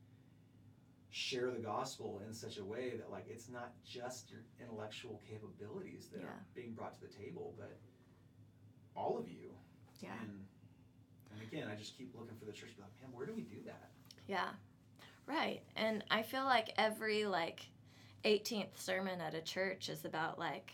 share 1.11 1.51
the 1.51 1.59
gospel 1.59 2.21
in 2.27 2.33
such 2.33 2.59
a 2.59 2.65
way 2.65 2.93
that 2.97 3.11
like 3.11 3.27
it's 3.29 3.49
not 3.49 3.73
just 3.85 4.31
your 4.31 4.43
intellectual 4.61 5.21
capabilities 5.29 6.09
that 6.13 6.21
Yeah. 6.21 6.27
are 6.29 6.45
being 6.55 6.73
brought 6.73 6.95
to 6.95 7.01
the 7.01 7.13
table, 7.13 7.55
but 7.59 7.79
all 8.95 9.19
of 9.19 9.29
you. 9.29 9.51
Yeah. 10.01 10.11
And, 10.23 10.45
and 11.33 11.43
again, 11.43 11.69
I 11.71 11.75
just 11.77 11.97
keep 11.97 12.15
looking 12.19 12.37
for 12.39 12.45
the 12.45 12.53
church 12.53 12.77
be 12.77 12.83
like, 12.83 12.91
man, 13.03 13.11
where 13.13 13.27
do 13.27 13.33
we 13.35 13.43
do 13.43 13.57
that? 13.67 13.91
Yeah. 14.27 14.49
Right. 15.27 15.63
And 15.77 16.05
I 16.11 16.23
feel 16.23 16.45
like 16.45 16.73
every 16.77 17.25
like 17.27 17.67
18th 18.25 18.77
sermon 18.77 19.21
at 19.21 19.35
a 19.35 19.41
church 19.41 19.89
is 19.89 20.05
about 20.05 20.39
like 20.39 20.73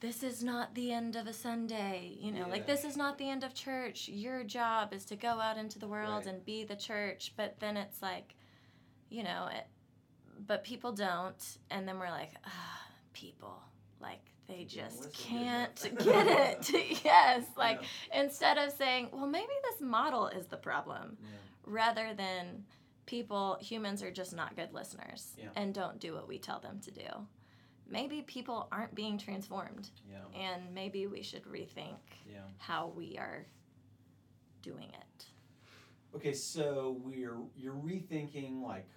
this 0.00 0.22
is 0.22 0.44
not 0.44 0.74
the 0.74 0.92
end 0.92 1.16
of 1.16 1.26
a 1.26 1.32
Sunday. 1.32 2.16
You 2.20 2.30
know, 2.32 2.46
like 2.48 2.66
this 2.66 2.84
is 2.84 2.96
not 2.96 3.16
the 3.16 3.28
end 3.28 3.42
of 3.42 3.54
church. 3.54 4.08
Your 4.08 4.44
job 4.44 4.92
is 4.92 5.04
to 5.06 5.16
go 5.16 5.40
out 5.40 5.56
into 5.56 5.78
the 5.78 5.88
world 5.88 6.26
Right. 6.26 6.34
and 6.34 6.44
be 6.44 6.64
the 6.64 6.76
church. 6.76 7.32
But 7.36 7.58
then 7.58 7.76
it's 7.78 8.02
like, 8.02 8.34
you 9.08 9.22
know, 9.22 9.48
it, 9.50 9.66
but 10.46 10.62
people 10.62 10.92
don't. 10.92 11.42
And 11.70 11.88
then 11.88 11.98
we're 11.98 12.10
like, 12.10 12.32
ah, 12.44 12.82
people. 13.14 13.62
Like 13.98 14.20
they 14.46 14.64
just 14.64 15.12
can't 15.14 15.74
get 15.98 16.26
it. 16.70 16.70
yes. 17.04 17.44
Like 17.56 17.80
Yeah. 18.12 18.22
instead 18.22 18.58
of 18.58 18.72
saying, 18.72 19.08
well, 19.12 19.26
maybe 19.26 19.52
this 19.70 19.80
model 19.80 20.26
is 20.28 20.46
the 20.46 20.56
problem 20.56 21.16
Yeah. 21.22 21.28
rather 21.64 22.14
than 22.14 22.64
people 23.06 23.56
humans 23.60 24.02
are 24.02 24.10
just 24.10 24.34
not 24.34 24.56
good 24.56 24.72
listeners 24.72 25.34
Yeah. 25.38 25.48
and 25.56 25.74
don't 25.74 25.98
do 26.00 26.14
what 26.14 26.26
we 26.28 26.38
tell 26.38 26.58
them 26.60 26.80
to 26.80 26.90
do 26.90 27.06
maybe 27.86 28.22
people 28.22 28.66
aren't 28.72 28.94
being 28.94 29.18
transformed 29.18 29.90
Yeah. 30.10 30.40
and 30.40 30.74
maybe 30.74 31.06
we 31.06 31.22
should 31.22 31.44
rethink 31.44 31.98
how 32.56 32.92
we 32.96 33.18
are 33.18 33.44
doing 34.62 34.88
it 34.88 35.26
Okay, 36.16 36.32
so 36.32 36.96
we're 37.04 37.36
you're 37.56 37.74
rethinking 37.74 38.62
like 38.62 38.88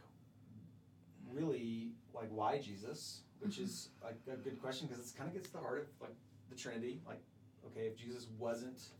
really 1.29 1.91
like 2.13 2.29
why 2.31 2.59
Jesus, 2.59 3.21
which 3.39 3.57
Mhm. 3.57 3.63
is 3.63 3.89
like 4.01 4.19
a 4.27 4.37
good 4.37 4.59
question 4.61 4.87
because 4.87 5.11
it 5.11 5.17
kind 5.17 5.27
of 5.27 5.33
gets 5.33 5.47
to 5.47 5.53
the 5.53 5.59
heart 5.61 5.79
of 5.79 6.01
like 6.01 6.15
the 6.49 6.55
Trinity. 6.55 7.01
Like, 7.05 7.21
okay, 7.65 7.87
if 7.87 7.95
Jesus 7.97 8.27
wasn't 8.37 8.91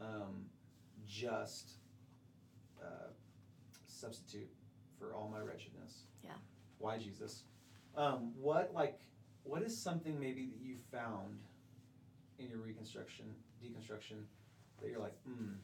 um, 0.00 0.50
just 1.06 1.78
uh, 2.82 3.08
substitute 3.86 4.50
for 4.98 5.14
all 5.14 5.28
my 5.28 5.40
wretchedness, 5.40 6.06
Yeah. 6.22 6.36
why 6.78 6.98
Jesus? 6.98 7.44
Um, 7.94 8.34
what 8.36 8.74
like 8.74 9.00
what 9.44 9.62
is 9.62 9.76
something 9.78 10.18
maybe 10.18 10.46
that 10.46 10.58
you 10.60 10.76
found 10.90 11.38
in 12.38 12.48
your 12.48 12.58
reconstruction, 12.58 13.40
deconstruction, 13.62 14.26
that 14.80 14.88
you're 14.90 14.98
like, 14.98 15.16
hmm, 15.22 15.54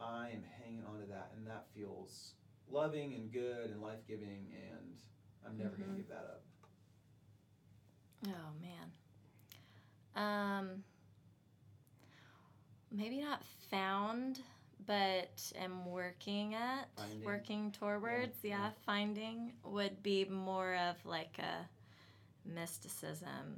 I 0.00 0.30
am 0.30 0.42
hanging 0.42 0.84
on 0.84 1.00
to 1.00 1.06
that, 1.06 1.32
and 1.36 1.46
that 1.46 1.68
feels 1.72 2.34
loving 2.68 3.14
and 3.14 3.30
good 3.32 3.70
and 3.70 3.80
life 3.80 4.04
giving, 4.08 4.52
and 4.54 4.98
I'm 5.46 5.56
never 5.56 5.76
going 5.76 5.90
Mhm. 5.90 5.94
to 5.96 6.00
give 6.00 6.08
that 6.08 6.24
up. 6.24 6.42
Oh 8.24 8.52
man 8.60 8.90
um 10.16 10.82
maybe 12.90 13.20
not 13.20 13.42
found 13.70 14.40
but 14.86 15.52
am 15.60 15.84
working 15.86 16.54
at 16.54 16.88
Finding. 16.96 17.24
working 17.24 17.72
towards 17.72 18.36
Yeah, 18.42 18.50
yeah, 18.50 18.58
yeah. 18.64 18.70
finding 18.84 19.52
would 19.64 20.02
be 20.02 20.24
more 20.26 20.76
of 20.76 20.96
like 21.04 21.38
a 21.38 21.68
mysticism 22.48 23.56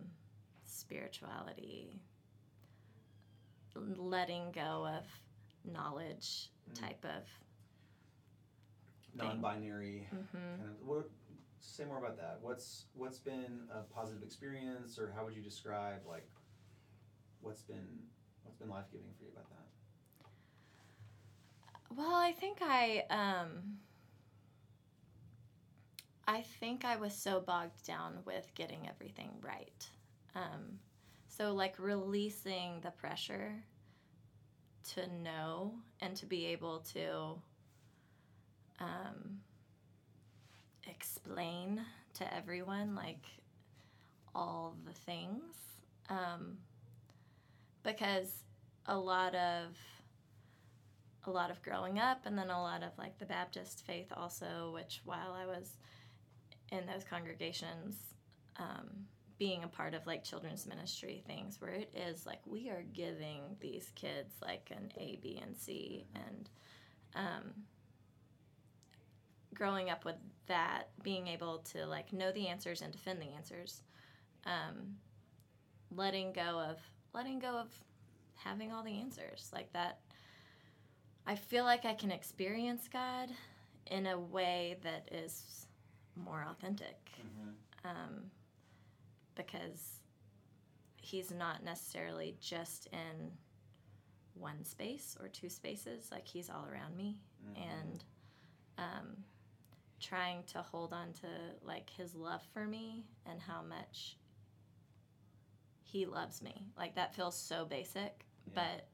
spirituality 0.65 2.01
letting 3.97 4.51
go 4.53 4.87
of 4.87 5.05
knowledge 5.73 6.51
Mm. 6.71 6.81
type 6.81 7.05
of 7.05 7.23
Non-binary 9.15 10.07
hmm 10.11 10.39
kind 10.59 10.69
of. 10.71 10.87
What? 10.87 11.11
Say 11.61 11.85
more 11.85 11.99
about 11.99 12.17
that. 12.19 12.39
What's 12.43 12.87
what's 12.95 13.19
been 13.19 13.69
a 13.73 13.83
positive 13.93 14.23
experience, 14.23 14.99
or 14.99 15.13
how 15.15 15.25
would 15.25 15.35
you 15.35 15.43
describe 15.43 16.01
like 16.07 16.29
what's 17.41 17.63
been 17.63 17.87
what's 18.43 18.57
been 18.57 18.69
life 18.69 18.87
giving 18.93 19.13
for 19.19 19.25
you 19.25 19.31
about 19.33 19.49
that? 19.51 19.67
Well, 21.95 22.15
I 22.15 22.33
think 22.33 22.59
I 22.63 23.05
um 23.11 23.79
I 26.27 26.43
think 26.43 26.85
I 26.85 26.97
was 26.97 27.15
so 27.15 27.41
bogged 27.41 27.85
down 27.87 28.19
with 28.25 28.53
getting 28.55 28.89
everything 28.89 29.31
right. 29.43 29.89
Um 30.35 30.79
so 31.29 31.53
like 31.55 31.79
releasing 31.79 32.81
the 32.81 32.91
pressure 32.91 33.65
to 34.95 35.07
know 35.23 35.75
and 36.01 36.17
to 36.17 36.27
be 36.27 36.47
able 36.47 36.81
to 36.81 37.41
um 38.81 39.41
explain 40.89 41.80
to 42.14 42.34
everyone 42.34 42.95
like 42.95 43.24
all 44.34 44.76
the 44.84 44.93
things 44.93 45.55
um 46.09 46.59
because 47.82 48.45
a 48.86 48.97
lot 48.97 49.34
of 49.34 49.76
a 51.26 51.30
lot 51.30 51.51
of 51.51 51.62
growing 51.62 51.99
up 51.99 52.22
and 52.24 52.36
then 52.36 52.51
a 52.51 52.61
lot 52.61 52.82
of 52.82 52.91
like 52.99 53.18
the 53.18 53.26
Baptist 53.26 53.84
faith 53.86 54.11
also, 54.16 54.70
which 54.72 55.01
while 55.05 55.32
I 55.32 55.47
was 55.47 55.76
in 56.70 56.86
those 56.86 57.05
congregations, 57.05 57.97
um, 58.57 58.89
being 59.39 59.62
a 59.62 59.68
part 59.68 59.95
of 59.95 60.07
like 60.07 60.24
children's 60.24 60.66
ministry 60.66 61.22
things 61.26 61.61
where 61.61 61.72
it 61.72 61.93
is 61.95 62.26
like 62.26 62.41
we 62.47 62.70
are 62.70 62.82
giving 62.93 63.43
these 63.61 63.93
kids 63.95 64.34
like 64.43 64.70
an 64.70 64.91
A, 64.97 65.18
B, 65.22 65.41
and 65.41 65.57
C, 65.57 66.07
and 66.14 66.49
um, 67.14 67.53
growing 69.55 69.90
up 69.90 70.05
with 70.05 70.16
that, 70.46 70.88
being 71.03 71.26
able 71.28 71.59
to 71.72 71.86
like 71.86 72.12
know 72.12 72.32
the 72.32 72.49
answers 72.49 72.82
and 72.82 72.92
defend 72.92 73.20
the 73.20 73.32
answers, 73.36 73.82
um, 74.44 74.96
letting 75.94 76.32
go 76.32 76.61
of 76.61 76.78
letting 77.14 77.38
go 77.38 77.57
of 77.57 77.68
having 78.34 78.72
all 78.72 78.84
the 78.84 79.01
answers 79.01 79.51
like 79.53 79.72
that 79.72 79.99
I 81.26 81.34
feel 81.34 81.64
like 81.64 81.84
I 81.84 81.92
can 81.92 82.11
experience 82.11 82.88
God 82.90 83.28
in 83.90 84.07
a 84.07 84.18
way 84.18 84.76
that 84.82 85.09
is 85.12 85.66
more 86.16 86.46
authentic 86.51 87.11
um, 87.84 88.30
because 89.34 90.01
He's 90.96 91.30
not 91.30 91.62
necessarily 91.62 92.34
just 92.40 92.88
in 92.92 93.30
one 94.34 94.64
space 94.64 95.16
or 95.20 95.28
two 95.28 95.51
spaces, 95.51 96.09
like 96.11 96.26
He's 96.26 96.49
all 96.49 96.66
around 96.70 96.96
me. 96.96 97.20
Mhm. 97.46 97.62
And 97.62 98.05
um, 98.78 99.16
trying 100.01 100.42
to 100.53 100.62
hold 100.62 100.92
on 100.92 101.12
to 101.14 101.26
like 101.62 101.90
His 101.90 102.14
love 102.14 102.42
for 102.53 102.66
me 102.66 103.05
and 103.26 103.40
how 103.40 103.62
much 103.62 104.16
He 105.82 106.07
loves 106.07 106.42
me. 106.42 106.66
Like 106.76 106.94
that 106.96 107.14
feels 107.14 107.36
so 107.36 107.64
basic, 107.64 108.24
Yeah. 108.46 108.53
but 108.55 108.86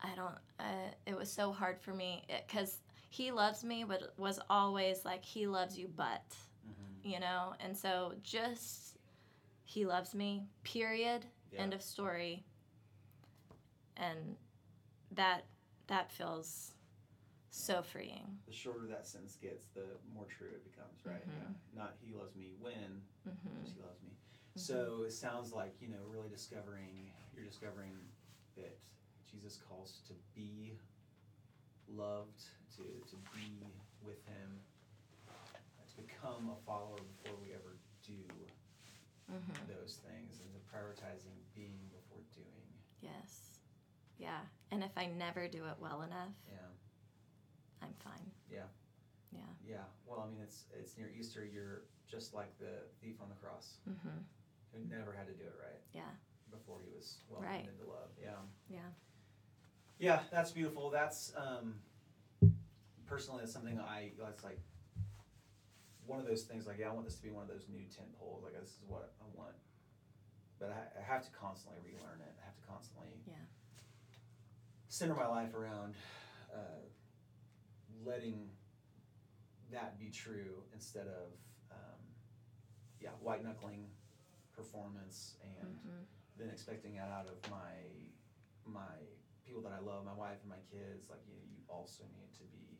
I 0.00 0.14
don't. 0.14 0.34
Uh, 0.60 0.90
it 1.06 1.16
was 1.16 1.30
so 1.30 1.50
hard 1.52 1.80
for 1.80 1.92
me 1.92 2.22
because 2.46 2.78
he 3.10 3.32
loves 3.32 3.64
me, 3.64 3.84
but 3.84 4.12
was 4.16 4.38
always 4.48 5.04
like 5.04 5.24
he 5.24 5.46
loves 5.46 5.76
you, 5.78 5.88
but 5.88 6.22
Mhm. 6.66 7.04
you 7.12 7.18
know. 7.20 7.54
And 7.60 7.76
so 7.76 8.14
just 8.22 8.96
he 9.64 9.84
loves 9.86 10.14
me. 10.14 10.46
Period. 10.62 11.26
Yeah. 11.50 11.62
End 11.62 11.74
of 11.74 11.82
story. 11.82 12.44
And 13.96 14.36
that 15.12 15.44
that 15.88 16.12
feels 16.12 16.74
so 17.58 17.82
freeing. 17.82 18.38
The 18.46 18.52
shorter 18.52 18.86
that 18.88 19.06
sentence 19.06 19.36
gets, 19.36 19.66
the 19.74 19.84
more 20.14 20.24
true 20.26 20.48
it 20.48 20.64
becomes, 20.64 21.04
right? 21.04 21.26
Mhm. 21.26 21.32
Yeah. 21.74 21.80
Not 21.82 21.96
he 22.00 22.12
loves 22.14 22.34
me 22.36 22.52
when, 22.58 23.02
hmm 23.24 23.62
just 23.62 23.74
he 23.74 23.82
loves 23.82 24.00
me. 24.02 24.16
So 24.54 25.04
it 25.06 25.12
sounds 25.12 25.52
like, 25.52 25.80
you 25.80 25.88
know, 25.88 26.02
really 26.08 26.28
discovering, 26.28 27.12
you're 27.34 27.44
discovering 27.44 27.94
that 28.56 28.76
Jesus 29.30 29.56
calls 29.56 30.00
to 30.08 30.14
be 30.34 30.78
loved, 31.86 32.42
to, 32.76 32.82
to 32.82 33.16
be 33.34 33.62
with 34.02 34.24
him, 34.26 34.60
to 35.26 36.02
become 36.02 36.50
a 36.50 36.56
follower 36.66 36.98
before 37.16 37.38
we 37.40 37.52
ever 37.54 37.78
do 38.06 38.18
hmm 39.28 39.52
those 39.68 40.00
things, 40.08 40.40
and 40.40 40.50
to 40.54 40.58
prioritizing 40.74 41.36
being 41.54 41.78
before 41.92 42.22
doing. 42.34 42.66
Yes. 43.02 43.60
Yeah. 44.16 44.40
And 44.72 44.82
if 44.82 44.96
I 44.96 45.06
never 45.06 45.46
do 45.48 45.66
it 45.66 45.76
well 45.78 46.02
enough, 46.02 46.32
Yeah. 46.48 46.56
I'm 47.82 47.94
fine. 48.04 48.30
Yeah. 48.50 48.66
Yeah. 49.32 49.40
Yeah. 49.66 49.84
Well, 50.06 50.20
I 50.26 50.30
mean, 50.30 50.40
it's 50.42 50.64
it's 50.78 50.96
near 50.96 51.10
Easter. 51.18 51.44
You're 51.44 51.82
just 52.10 52.34
like 52.34 52.56
the 52.58 52.86
thief 53.00 53.16
on 53.20 53.28
the 53.28 53.34
cross 53.36 53.76
hmm 53.84 54.18
who 54.72 54.80
never 54.94 55.12
had 55.12 55.26
to 55.26 55.32
do 55.32 55.44
it 55.44 55.56
right. 55.58 55.80
Yeah. 55.94 56.10
Before 56.50 56.78
he 56.84 56.90
was 56.94 57.18
welcomed 57.28 57.50
Right. 57.50 57.68
into 57.68 57.88
love. 57.90 58.10
Yeah. 58.20 58.36
Yeah. 58.68 58.90
Yeah, 59.98 60.20
that's 60.30 60.50
beautiful. 60.52 60.90
That's 60.90 61.32
um, 61.36 61.80
personally 63.06 63.40
that's 63.40 63.52
something 63.52 63.78
I 63.80 64.12
that's 64.18 64.44
like 64.44 64.60
one 66.06 66.20
of 66.20 66.26
those 66.26 66.42
things 66.42 66.66
like 66.66 66.78
yeah, 66.78 66.88
I 66.88 66.92
want 66.92 67.06
this 67.06 67.16
to 67.16 67.22
be 67.22 67.30
one 67.30 67.42
of 67.42 67.48
those 67.48 67.66
new 67.68 67.84
tent 67.94 68.08
poles. 68.18 68.42
Like 68.44 68.54
this 68.58 68.70
is 68.70 68.78
what 68.86 69.12
I 69.20 69.24
want, 69.36 69.56
but 70.60 70.70
I, 70.70 71.00
I 71.00 71.02
have 71.02 71.22
to 71.24 71.30
constantly 71.32 71.80
relearn 71.84 72.20
it. 72.20 72.32
I 72.40 72.44
have 72.44 72.54
to 72.54 72.62
constantly 72.66 73.08
Yeah. 73.26 73.34
center 74.88 75.14
my 75.14 75.26
life 75.26 75.54
around 75.54 75.94
uh, 76.54 76.80
letting 78.04 78.50
that 79.70 79.98
be 79.98 80.10
true 80.10 80.62
instead 80.72 81.06
of 81.06 81.32
um, 81.70 82.00
yeah 83.00 83.10
white 83.20 83.44
knuckling 83.44 83.86
performance 84.52 85.36
and 85.42 85.76
Mhm. 85.78 86.06
then 86.36 86.48
expecting 86.50 86.94
that 86.96 87.10
out 87.10 87.26
of 87.28 87.50
my 87.50 87.74
my 88.64 88.96
people 89.44 89.62
that 89.62 89.72
I 89.72 89.78
love, 89.78 90.04
my 90.04 90.12
wife 90.12 90.40
and 90.42 90.50
my 90.50 90.60
kids. 90.70 91.08
Like 91.08 91.24
you, 91.26 91.36
you 91.36 91.62
also 91.68 92.04
need 92.12 92.32
to 92.34 92.44
be 92.44 92.78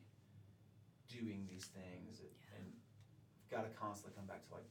doing 1.07 1.47
these 1.47 1.65
things 1.67 2.19
and, 2.19 2.29
Yeah. 2.29 2.57
and 2.57 2.79
got 3.49 3.63
to 3.63 3.69
constantly 3.75 4.15
come 4.15 4.27
back 4.27 4.45
to 4.47 4.53
like 4.53 4.69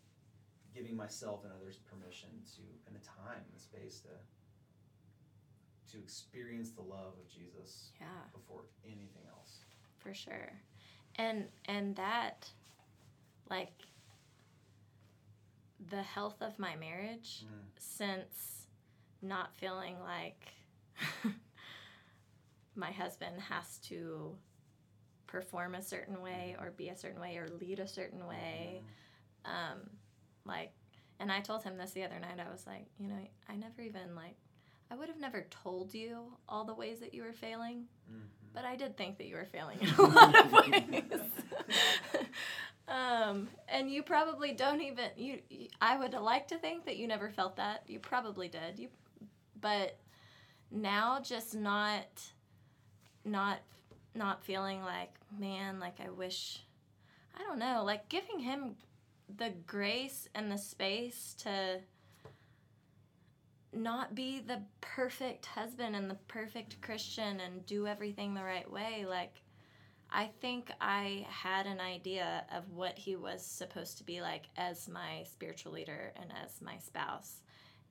giving 0.73 0.95
myself 0.95 1.43
and 1.45 1.53
others 1.53 1.79
permission 1.79 2.45
to 2.55 2.63
and 2.87 2.95
the 2.95 3.01
time 3.05 3.43
and 3.43 3.53
the 3.55 3.59
space 3.61 4.01
to 4.03 4.11
to 5.91 5.99
experience 5.99 6.71
the 6.73 6.83
love 6.83 7.17
of 7.19 7.27
Jesus 7.29 7.93
Yeah. 7.99 8.29
before 8.33 8.67
anything 8.85 9.27
else. 9.27 9.65
For 9.99 10.15
sure 10.15 10.53
and 11.17 11.45
and 11.67 11.97
that 11.97 12.49
like 13.51 13.73
the 15.91 16.03
health 16.03 16.41
of 16.43 16.59
my 16.59 16.75
marriage 16.77 17.45
Mm. 17.45 17.69
since 17.79 18.67
not 19.23 19.55
feeling 19.57 19.97
like 20.01 20.53
my 22.75 22.91
husband 22.93 23.41
has 23.41 23.79
to 23.79 24.37
perform 25.27 25.75
a 25.75 25.83
certain 25.83 26.23
way 26.23 26.57
or 26.59 26.71
be 26.71 26.89
a 26.89 26.97
certain 26.97 27.21
way 27.21 27.37
or 27.37 27.49
lead 27.61 27.79
a 27.81 27.89
certain 27.89 28.27
way 28.27 28.81
um 29.45 29.79
like 30.45 30.73
and 31.21 31.31
i 31.31 31.41
told 31.41 31.63
him 31.63 31.77
this 31.77 31.91
the 31.93 32.03
other 32.05 32.19
night 32.19 32.39
i 32.45 32.51
was 32.51 32.67
like 32.67 32.87
you 32.99 33.09
know 33.09 33.19
i 33.49 33.57
never 33.57 33.83
even 33.83 34.15
like 34.15 34.37
i 34.91 34.95
would 34.97 35.09
have 35.09 35.21
never 35.21 35.47
told 35.51 35.93
you 35.93 36.33
all 36.49 36.65
the 36.65 36.75
ways 36.75 37.01
that 37.01 37.13
you 37.13 37.23
were 37.23 37.33
failing 37.33 37.85
Mhm. 38.11 38.38
But 38.59 38.67
I 38.67 38.75
did 38.75 38.97
think 38.97 39.19
that 39.19 39.27
you 39.29 39.37
were 39.37 39.47
failing 39.53 39.79
in 39.81 39.89
a 39.89 40.03
lot 40.03 40.37
of 40.37 40.53
ways. 40.53 41.21
um, 42.89 43.47
and 43.69 43.89
you 43.89 44.03
probably 44.03 44.51
don't 44.51 44.81
even 44.81 45.11
you, 45.17 45.39
you. 45.49 45.69
I 45.81 45.97
would 45.97 46.13
like 46.13 46.49
to 46.49 46.59
think 46.59 46.85
that 46.87 46.97
you 46.97 47.07
never 47.07 47.31
felt 47.31 47.55
that. 47.57 47.85
You 47.87 48.01
probably 48.01 48.49
did. 48.49 48.81
You, 48.81 48.89
but 49.61 49.97
now 50.73 51.21
just 51.21 51.55
not, 51.55 52.03
not, 53.25 53.61
not 54.17 54.43
feeling 54.43 54.83
like 54.83 55.15
man, 55.39 55.79
like 55.79 56.01
I 56.05 56.11
wish. 56.11 56.65
I 57.39 57.45
don't 57.45 57.61
know, 57.61 57.85
like 57.87 58.09
giving 58.09 58.41
him 58.41 58.75
the 59.37 59.53
grace 59.69 60.29
and 60.35 60.51
the 60.51 60.59
space 60.59 61.37
to 61.45 61.79
not 63.73 64.15
be 64.15 64.41
the 64.41 64.63
perfect 64.81 65.47
husband 65.47 65.95
and 65.95 66.11
the 66.11 66.19
perfect 66.27 66.81
Christian 66.81 67.41
and 67.41 67.65
do 67.67 67.87
everything 67.87 68.35
the 68.35 68.43
right 68.43 68.71
way. 68.71 69.05
Like, 69.07 69.43
I 70.11 70.31
think 70.41 70.73
I 70.81 71.27
had 71.29 71.67
an 71.67 71.81
idea 71.81 72.47
of 72.55 72.71
what 72.71 72.99
he 72.99 73.17
was 73.17 73.45
supposed 73.45 73.99
to 73.99 74.05
be 74.05 74.23
like 74.23 74.47
as 74.57 74.89
my 74.89 75.25
spiritual 75.31 75.73
leader 75.73 76.13
and 76.17 76.33
as 76.43 76.63
my 76.63 76.79
spouse. 76.79 77.43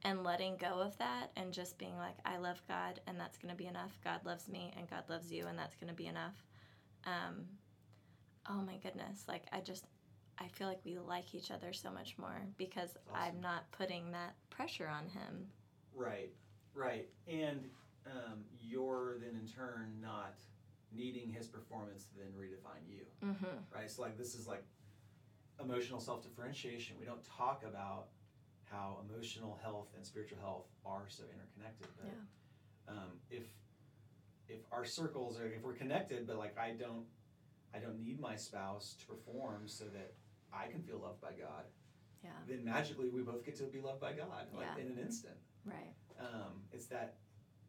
And 0.03 0.23
letting 0.23 0.57
go 0.57 0.79
of 0.79 0.97
that 0.99 1.31
and 1.35 1.51
just 1.51 1.77
being 1.77 1.97
like, 1.97 2.15
I 2.23 2.37
love 2.37 2.61
God 2.67 3.01
and 3.07 3.19
that's 3.19 3.37
going 3.37 3.51
to 3.51 3.57
be 3.57 3.65
enough. 3.67 3.97
God 4.03 4.19
loves 4.25 4.47
me 4.47 4.71
and 4.77 4.89
God 4.89 5.03
loves 5.09 5.31
you 5.31 5.47
and 5.47 5.57
that's 5.57 5.75
going 5.75 5.89
to 5.89 5.95
be 5.95 6.05
enough. 6.05 6.35
Um, 7.05 7.45
oh 8.49 8.61
my 8.61 8.77
goodness. 8.77 9.23
Like, 9.27 9.43
I 9.51 9.59
just, 9.59 9.85
I 10.39 10.47
feel 10.49 10.67
like 10.67 10.79
we 10.85 10.97
like 10.99 11.33
each 11.33 11.49
other 11.49 11.73
so 11.73 11.91
much 11.91 12.15
more 12.17 12.41
because 12.57 12.91
Awesome. 13.11 13.35
I'm 13.35 13.41
not 13.41 13.71
putting 13.71 14.11
that 14.11 14.35
pressure 14.51 14.87
on 14.87 15.09
him. 15.09 15.47
Right, 15.97 16.31
right. 16.73 17.07
And 17.27 17.65
um, 18.05 18.45
you're 18.61 19.17
then 19.19 19.39
in 19.41 19.47
turn 19.47 19.93
not 20.01 20.35
needing 20.95 21.29
his 21.29 21.47
performance 21.47 22.05
to 22.05 22.15
then 22.19 22.31
redefine 22.39 22.87
you, 22.89 23.03
Mm-hmm. 23.25 23.57
right? 23.73 23.89
So, 23.89 24.03
like, 24.03 24.17
this 24.17 24.35
is 24.35 24.47
like 24.47 24.63
emotional 25.61 25.99
self 25.99 26.23
differentiation. 26.23 26.95
We 26.99 27.05
don't 27.05 27.23
talk 27.25 27.63
about 27.67 28.07
how 28.65 28.99
emotional 29.09 29.59
health 29.63 29.87
and 29.95 30.05
spiritual 30.05 30.37
health 30.39 30.67
are 30.85 31.05
so 31.07 31.23
interconnected. 31.33 31.87
But 31.99 32.93
um, 32.93 33.11
if 33.31 33.43
if 34.47 34.59
our 34.71 34.85
circles 34.85 35.39
are 35.39 35.47
if 35.47 35.63
we're 35.63 35.73
connected, 35.73 36.27
but 36.27 36.37
like 36.37 36.55
I 36.57 36.71
don't 36.71 37.05
I 37.73 37.79
don't 37.79 37.99
need 37.99 38.19
my 38.19 38.35
spouse 38.35 38.95
to 38.99 39.05
perform 39.07 39.63
so 39.67 39.85
that 39.85 40.13
I 40.53 40.67
can 40.71 40.81
feel 40.81 40.99
loved 40.99 41.21
by 41.21 41.31
God, 41.31 41.65
Yeah. 42.27 42.55
then 42.55 42.65
magically 42.65 43.07
we 43.09 43.21
both 43.21 43.45
get 43.45 43.55
to 43.57 43.63
be 43.63 43.79
loved 43.79 44.01
by 44.01 44.11
God 44.13 44.47
like 44.53 44.67
Yeah. 44.77 44.83
in 44.83 44.91
an 44.91 44.99
instant. 44.99 45.37
Right. 45.63 45.93
Um, 46.19 46.63
it's 46.73 46.87
that 46.87 47.15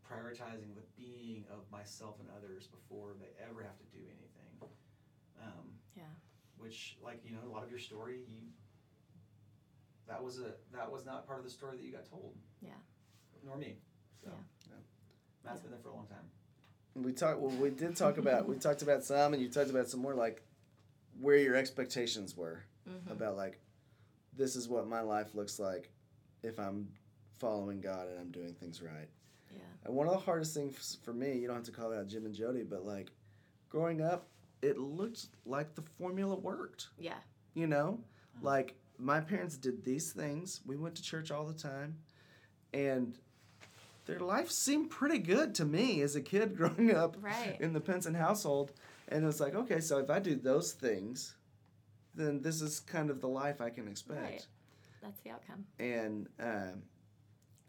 prioritizing 0.04 0.74
the 0.74 0.82
being 0.96 1.44
of 1.50 1.70
myself 1.70 2.16
and 2.18 2.28
others 2.36 2.66
before 2.66 3.14
they 3.20 3.30
ever 3.48 3.62
have 3.62 3.78
to 3.78 3.84
do 3.96 4.02
anything. 4.04 4.74
Um, 5.40 5.78
Yeah. 5.94 6.04
Which, 6.56 6.98
like 7.00 7.24
you 7.24 7.30
know, 7.32 7.42
a 7.46 7.50
lot 7.52 7.62
of 7.62 7.70
your 7.70 7.78
story, 7.78 8.24
you 8.28 8.48
that 10.08 10.22
was 10.22 10.38
a 10.40 10.54
that 10.72 10.90
was 10.90 11.04
not 11.04 11.26
part 11.26 11.38
of 11.38 11.44
the 11.44 11.50
story 11.50 11.76
that 11.76 11.84
you 11.84 11.92
got 11.92 12.06
told. 12.08 12.36
Yeah. 12.60 12.70
Nor 13.44 13.56
me. 13.58 13.76
So. 14.22 14.30
Yeah. 14.66 14.74
Matt's 15.44 15.58
Yeah. 15.58 15.62
been 15.62 15.70
there 15.72 15.80
for 15.80 15.90
a 15.90 15.94
long 15.94 16.06
time. 16.08 16.30
We 16.94 17.12
talked. 17.12 17.38
Well, 17.40 17.54
we 17.56 17.70
did 17.70 17.94
talk 17.94 18.18
about. 18.18 18.48
We 18.48 18.56
talked 18.58 18.82
about 18.82 19.04
some, 19.04 19.34
and 19.34 19.42
you 19.42 19.48
talked 19.48 19.70
about 19.70 19.86
some 19.86 20.00
more, 20.00 20.14
like 20.14 20.42
where 21.20 21.36
your 21.36 21.54
expectations 21.54 22.36
were 22.36 22.64
Mm-hmm. 22.88 23.12
about, 23.12 23.36
like 23.36 23.60
this 24.38 24.56
is 24.56 24.68
what 24.68 24.88
my 24.88 25.02
life 25.02 25.34
looks 25.34 25.58
like 25.58 25.90
if 26.42 26.58
I'm 26.58 26.88
following 27.38 27.80
God 27.80 28.08
and 28.08 28.18
I'm 28.18 28.30
doing 28.30 28.54
things 28.54 28.80
right. 28.80 29.08
Yeah. 29.54 29.60
And 29.84 29.94
one 29.94 30.06
of 30.06 30.12
the 30.14 30.18
hardest 30.20 30.54
things 30.54 30.96
for 31.04 31.12
me, 31.12 31.36
you 31.38 31.46
don't 31.46 31.56
have 31.56 31.64
to 31.66 31.72
call 31.72 31.92
it 31.92 31.98
out 31.98 32.06
Jim 32.06 32.24
and 32.24 32.34
Jody, 32.34 32.62
but 32.62 32.86
like 32.86 33.10
growing 33.68 34.00
up, 34.00 34.28
it 34.62 34.78
looked 34.78 35.26
like 35.44 35.74
the 35.74 35.82
formula 35.82 36.34
worked. 36.36 36.88
Yeah. 36.98 37.18
You 37.54 37.66
know, 37.66 38.00
like 38.40 38.74
my 38.98 39.20
parents 39.20 39.56
did 39.56 39.84
these 39.84 40.12
things. 40.12 40.60
We 40.64 40.76
went 40.76 40.94
to 40.96 41.02
church 41.02 41.30
all 41.30 41.44
the 41.44 41.54
time, 41.54 41.96
and 42.72 43.16
their 44.06 44.20
life 44.20 44.50
seemed 44.50 44.90
pretty 44.90 45.18
good 45.18 45.54
to 45.56 45.64
me 45.64 46.00
as 46.02 46.16
a 46.16 46.20
kid 46.20 46.56
growing 46.56 46.94
up 46.94 47.16
Right. 47.20 47.56
in 47.60 47.72
the 47.72 47.80
Penson 47.80 48.14
household. 48.14 48.72
And 49.08 49.22
it 49.24 49.26
was 49.26 49.40
like, 49.40 49.54
okay, 49.54 49.80
so 49.80 49.98
if 49.98 50.10
I 50.10 50.18
do 50.18 50.34
those 50.34 50.72
things, 50.72 51.34
then 52.18 52.42
this 52.42 52.60
is 52.60 52.80
kind 52.80 53.08
of 53.10 53.20
the 53.20 53.28
life 53.28 53.60
I 53.60 53.70
can 53.70 53.88
expect. 53.88 54.20
Right. 54.22 54.46
That's 55.02 55.20
the 55.20 55.30
outcome. 55.30 55.64
And 55.78 56.26
um, 56.40 56.82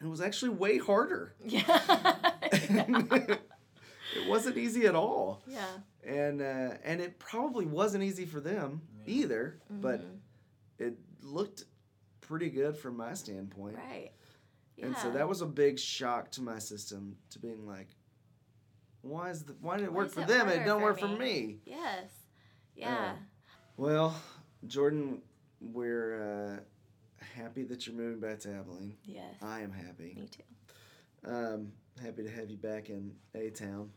it 0.01 0.07
was 0.07 0.19
actually 0.21 0.49
way 0.51 0.77
harder. 0.77 1.35
Yeah. 1.45 2.25
it 2.51 4.27
wasn't 4.27 4.57
easy 4.57 4.85
at 4.85 4.95
all. 4.95 5.43
yeah. 5.47 5.65
And 6.03 6.41
uh, 6.41 6.71
and 6.83 7.01
it 7.01 7.19
probably 7.19 7.65
wasn't 7.65 8.03
easy 8.03 8.25
for 8.25 8.39
them 8.39 8.81
Yeah. 9.05 9.13
either, 9.13 9.59
but 9.69 10.01
Mhm. 10.01 10.17
it 10.79 10.97
looked 11.21 11.65
pretty 12.21 12.49
good 12.49 12.77
from 12.77 12.97
my 12.97 13.13
standpoint. 13.13 13.75
right. 13.77 14.11
Yeah. 14.77 14.85
And 14.87 14.97
so 14.97 15.11
that 15.11 15.27
was 15.27 15.41
a 15.41 15.45
big 15.45 15.77
shock 15.77 16.31
to 16.31 16.41
my 16.41 16.57
system 16.59 17.17
to 17.31 17.39
being 17.39 17.67
like, 17.67 17.89
why 19.01 19.29
is 19.29 19.43
the, 19.43 19.53
why 19.59 19.75
did 19.77 19.83
it 19.85 19.91
Why 19.91 19.97
work 20.03 20.11
for 20.11 20.21
them 20.21 20.47
and 20.47 20.61
it 20.61 20.65
don't 20.65 20.79
for 20.79 20.85
work 20.85 20.99
for 20.99 21.07
me? 21.09 21.17
me? 21.17 21.57
Yes. 21.65 22.09
Yeah. 22.75 23.15
Well, 23.75 24.15
Jordan, 24.68 25.22
we're 25.62 26.60
uh, 26.60 27.24
happy 27.41 27.64
that 27.64 27.88
you're 27.88 27.95
moving 27.95 28.20
back 28.20 28.39
to 28.39 28.53
Abilene. 28.53 28.95
yes. 29.05 29.24
I 29.41 29.62
am 29.62 29.72
happy. 29.72 30.16
Me 30.20 30.28
too. 30.28 30.43
Um, 31.32 31.72
happy 32.01 32.24
to 32.24 32.30
have 32.30 32.49
you 32.49 32.57
back 32.57 32.89
in 32.89 33.12
A 33.36 33.49
Town, 33.49 33.89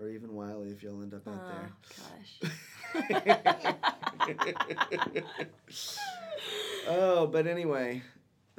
or 0.00 0.08
even 0.08 0.34
Wylie 0.34 0.70
if 0.70 0.82
you'll 0.82 1.02
end 1.02 1.14
up 1.14 1.26
out 1.28 1.40
Oh 1.44 1.48
there. 1.48 1.72
gosh. 1.98 2.40
oh, 6.88 7.26
but 7.26 7.46
anyway, 7.46 8.02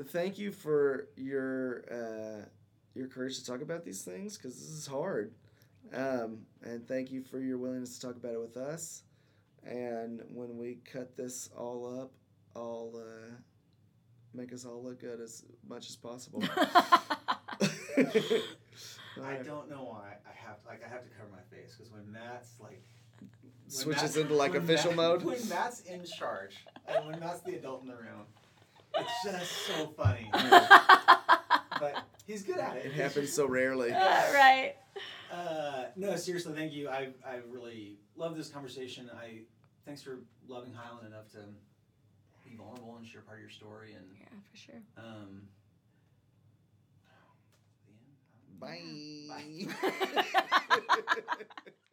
thank 0.08 0.38
you 0.38 0.52
for 0.52 1.08
your 1.16 1.84
uh, 1.92 2.46
your 2.94 3.08
courage 3.08 3.40
to 3.40 3.46
talk 3.46 3.62
about 3.62 3.84
these 3.86 4.02
things 4.04 4.38
because 4.38 4.54
this 4.56 4.70
is 4.70 4.88
hard. 4.88 5.32
Um, 5.94 6.40
and 6.64 6.88
thank 6.88 7.12
you 7.12 7.22
for 7.22 7.40
your 7.40 7.58
willingness 7.58 7.98
to 8.00 8.08
talk 8.08 8.16
about 8.18 8.34
it 8.34 8.42
with 8.42 8.58
us. 8.58 9.04
And 9.66 10.22
when 10.30 10.58
we 10.58 10.80
cut 10.92 11.16
this 11.18 11.50
all 11.58 12.00
up, 12.02 12.12
I'll 12.56 12.94
uh, 12.96 13.32
make 14.34 14.54
us 14.54 14.64
all 14.66 14.84
look 14.84 15.00
good 15.02 15.20
as 15.20 15.44
much 15.68 15.90
as 15.90 15.96
possible. 15.96 16.44
I 17.98 19.36
don't 19.44 19.70
know 19.70 19.84
why 19.86 20.16
I 20.26 20.34
have 20.48 20.58
like 20.68 20.84
I 20.86 20.90
have 20.90 21.04
to 21.04 21.10
cover 21.18 21.30
my 21.32 21.42
face 21.56 21.76
because 21.76 21.92
when 21.92 22.12
Matt's 22.12 22.56
like 22.60 22.84
when 23.20 23.30
Switches 23.68 24.02
Matt's- 24.04 24.18
into 24.18 24.34
like 24.36 24.56
official 24.56 24.92
Matt- 24.92 24.98
mode. 24.98 25.24
When 25.24 25.50
Matt's 25.50 25.82
in 25.82 26.04
charge 26.06 26.58
and 26.88 27.08
when 27.08 27.20
Matt's 27.20 27.42
the 27.42 27.56
adult 27.56 27.82
in 27.84 27.88
the 27.88 27.96
room, 27.96 28.26
it's 28.96 29.24
just 29.24 29.52
so 29.68 29.88
funny. 29.98 30.30
but 31.80 32.04
he's 32.28 32.44
good 32.44 32.58
at 32.58 32.76
it. 32.78 32.88
It 32.88 32.94
happens 32.94 33.32
so 33.34 33.48
rarely. 33.48 33.92
Uh, 33.96 34.22
right. 34.34 34.76
Uh, 35.34 35.86
no, 35.96 36.16
seriously, 36.18 36.54
thank 36.54 36.74
you. 36.74 36.90
I 36.90 37.10
I 37.26 37.40
really 37.50 37.98
love 38.16 38.36
this 38.38 38.50
conversation. 38.50 39.10
I 39.18 39.42
thanks 39.86 40.02
for 40.02 40.20
loving 40.48 40.74
Highland 40.74 41.08
enough 41.08 41.30
to 41.32 41.40
be 42.44 42.56
vulnerable 42.56 42.96
and 42.98 43.06
share 43.08 43.22
part 43.22 43.38
of 43.38 43.42
your 43.42 43.50
story. 43.50 43.94
And 43.94 44.06
yeah, 44.20 44.38
for 44.52 44.58
sure. 44.58 44.82
Um, 44.98 45.48
Bye. 48.60 49.28
Bye. 49.28 49.68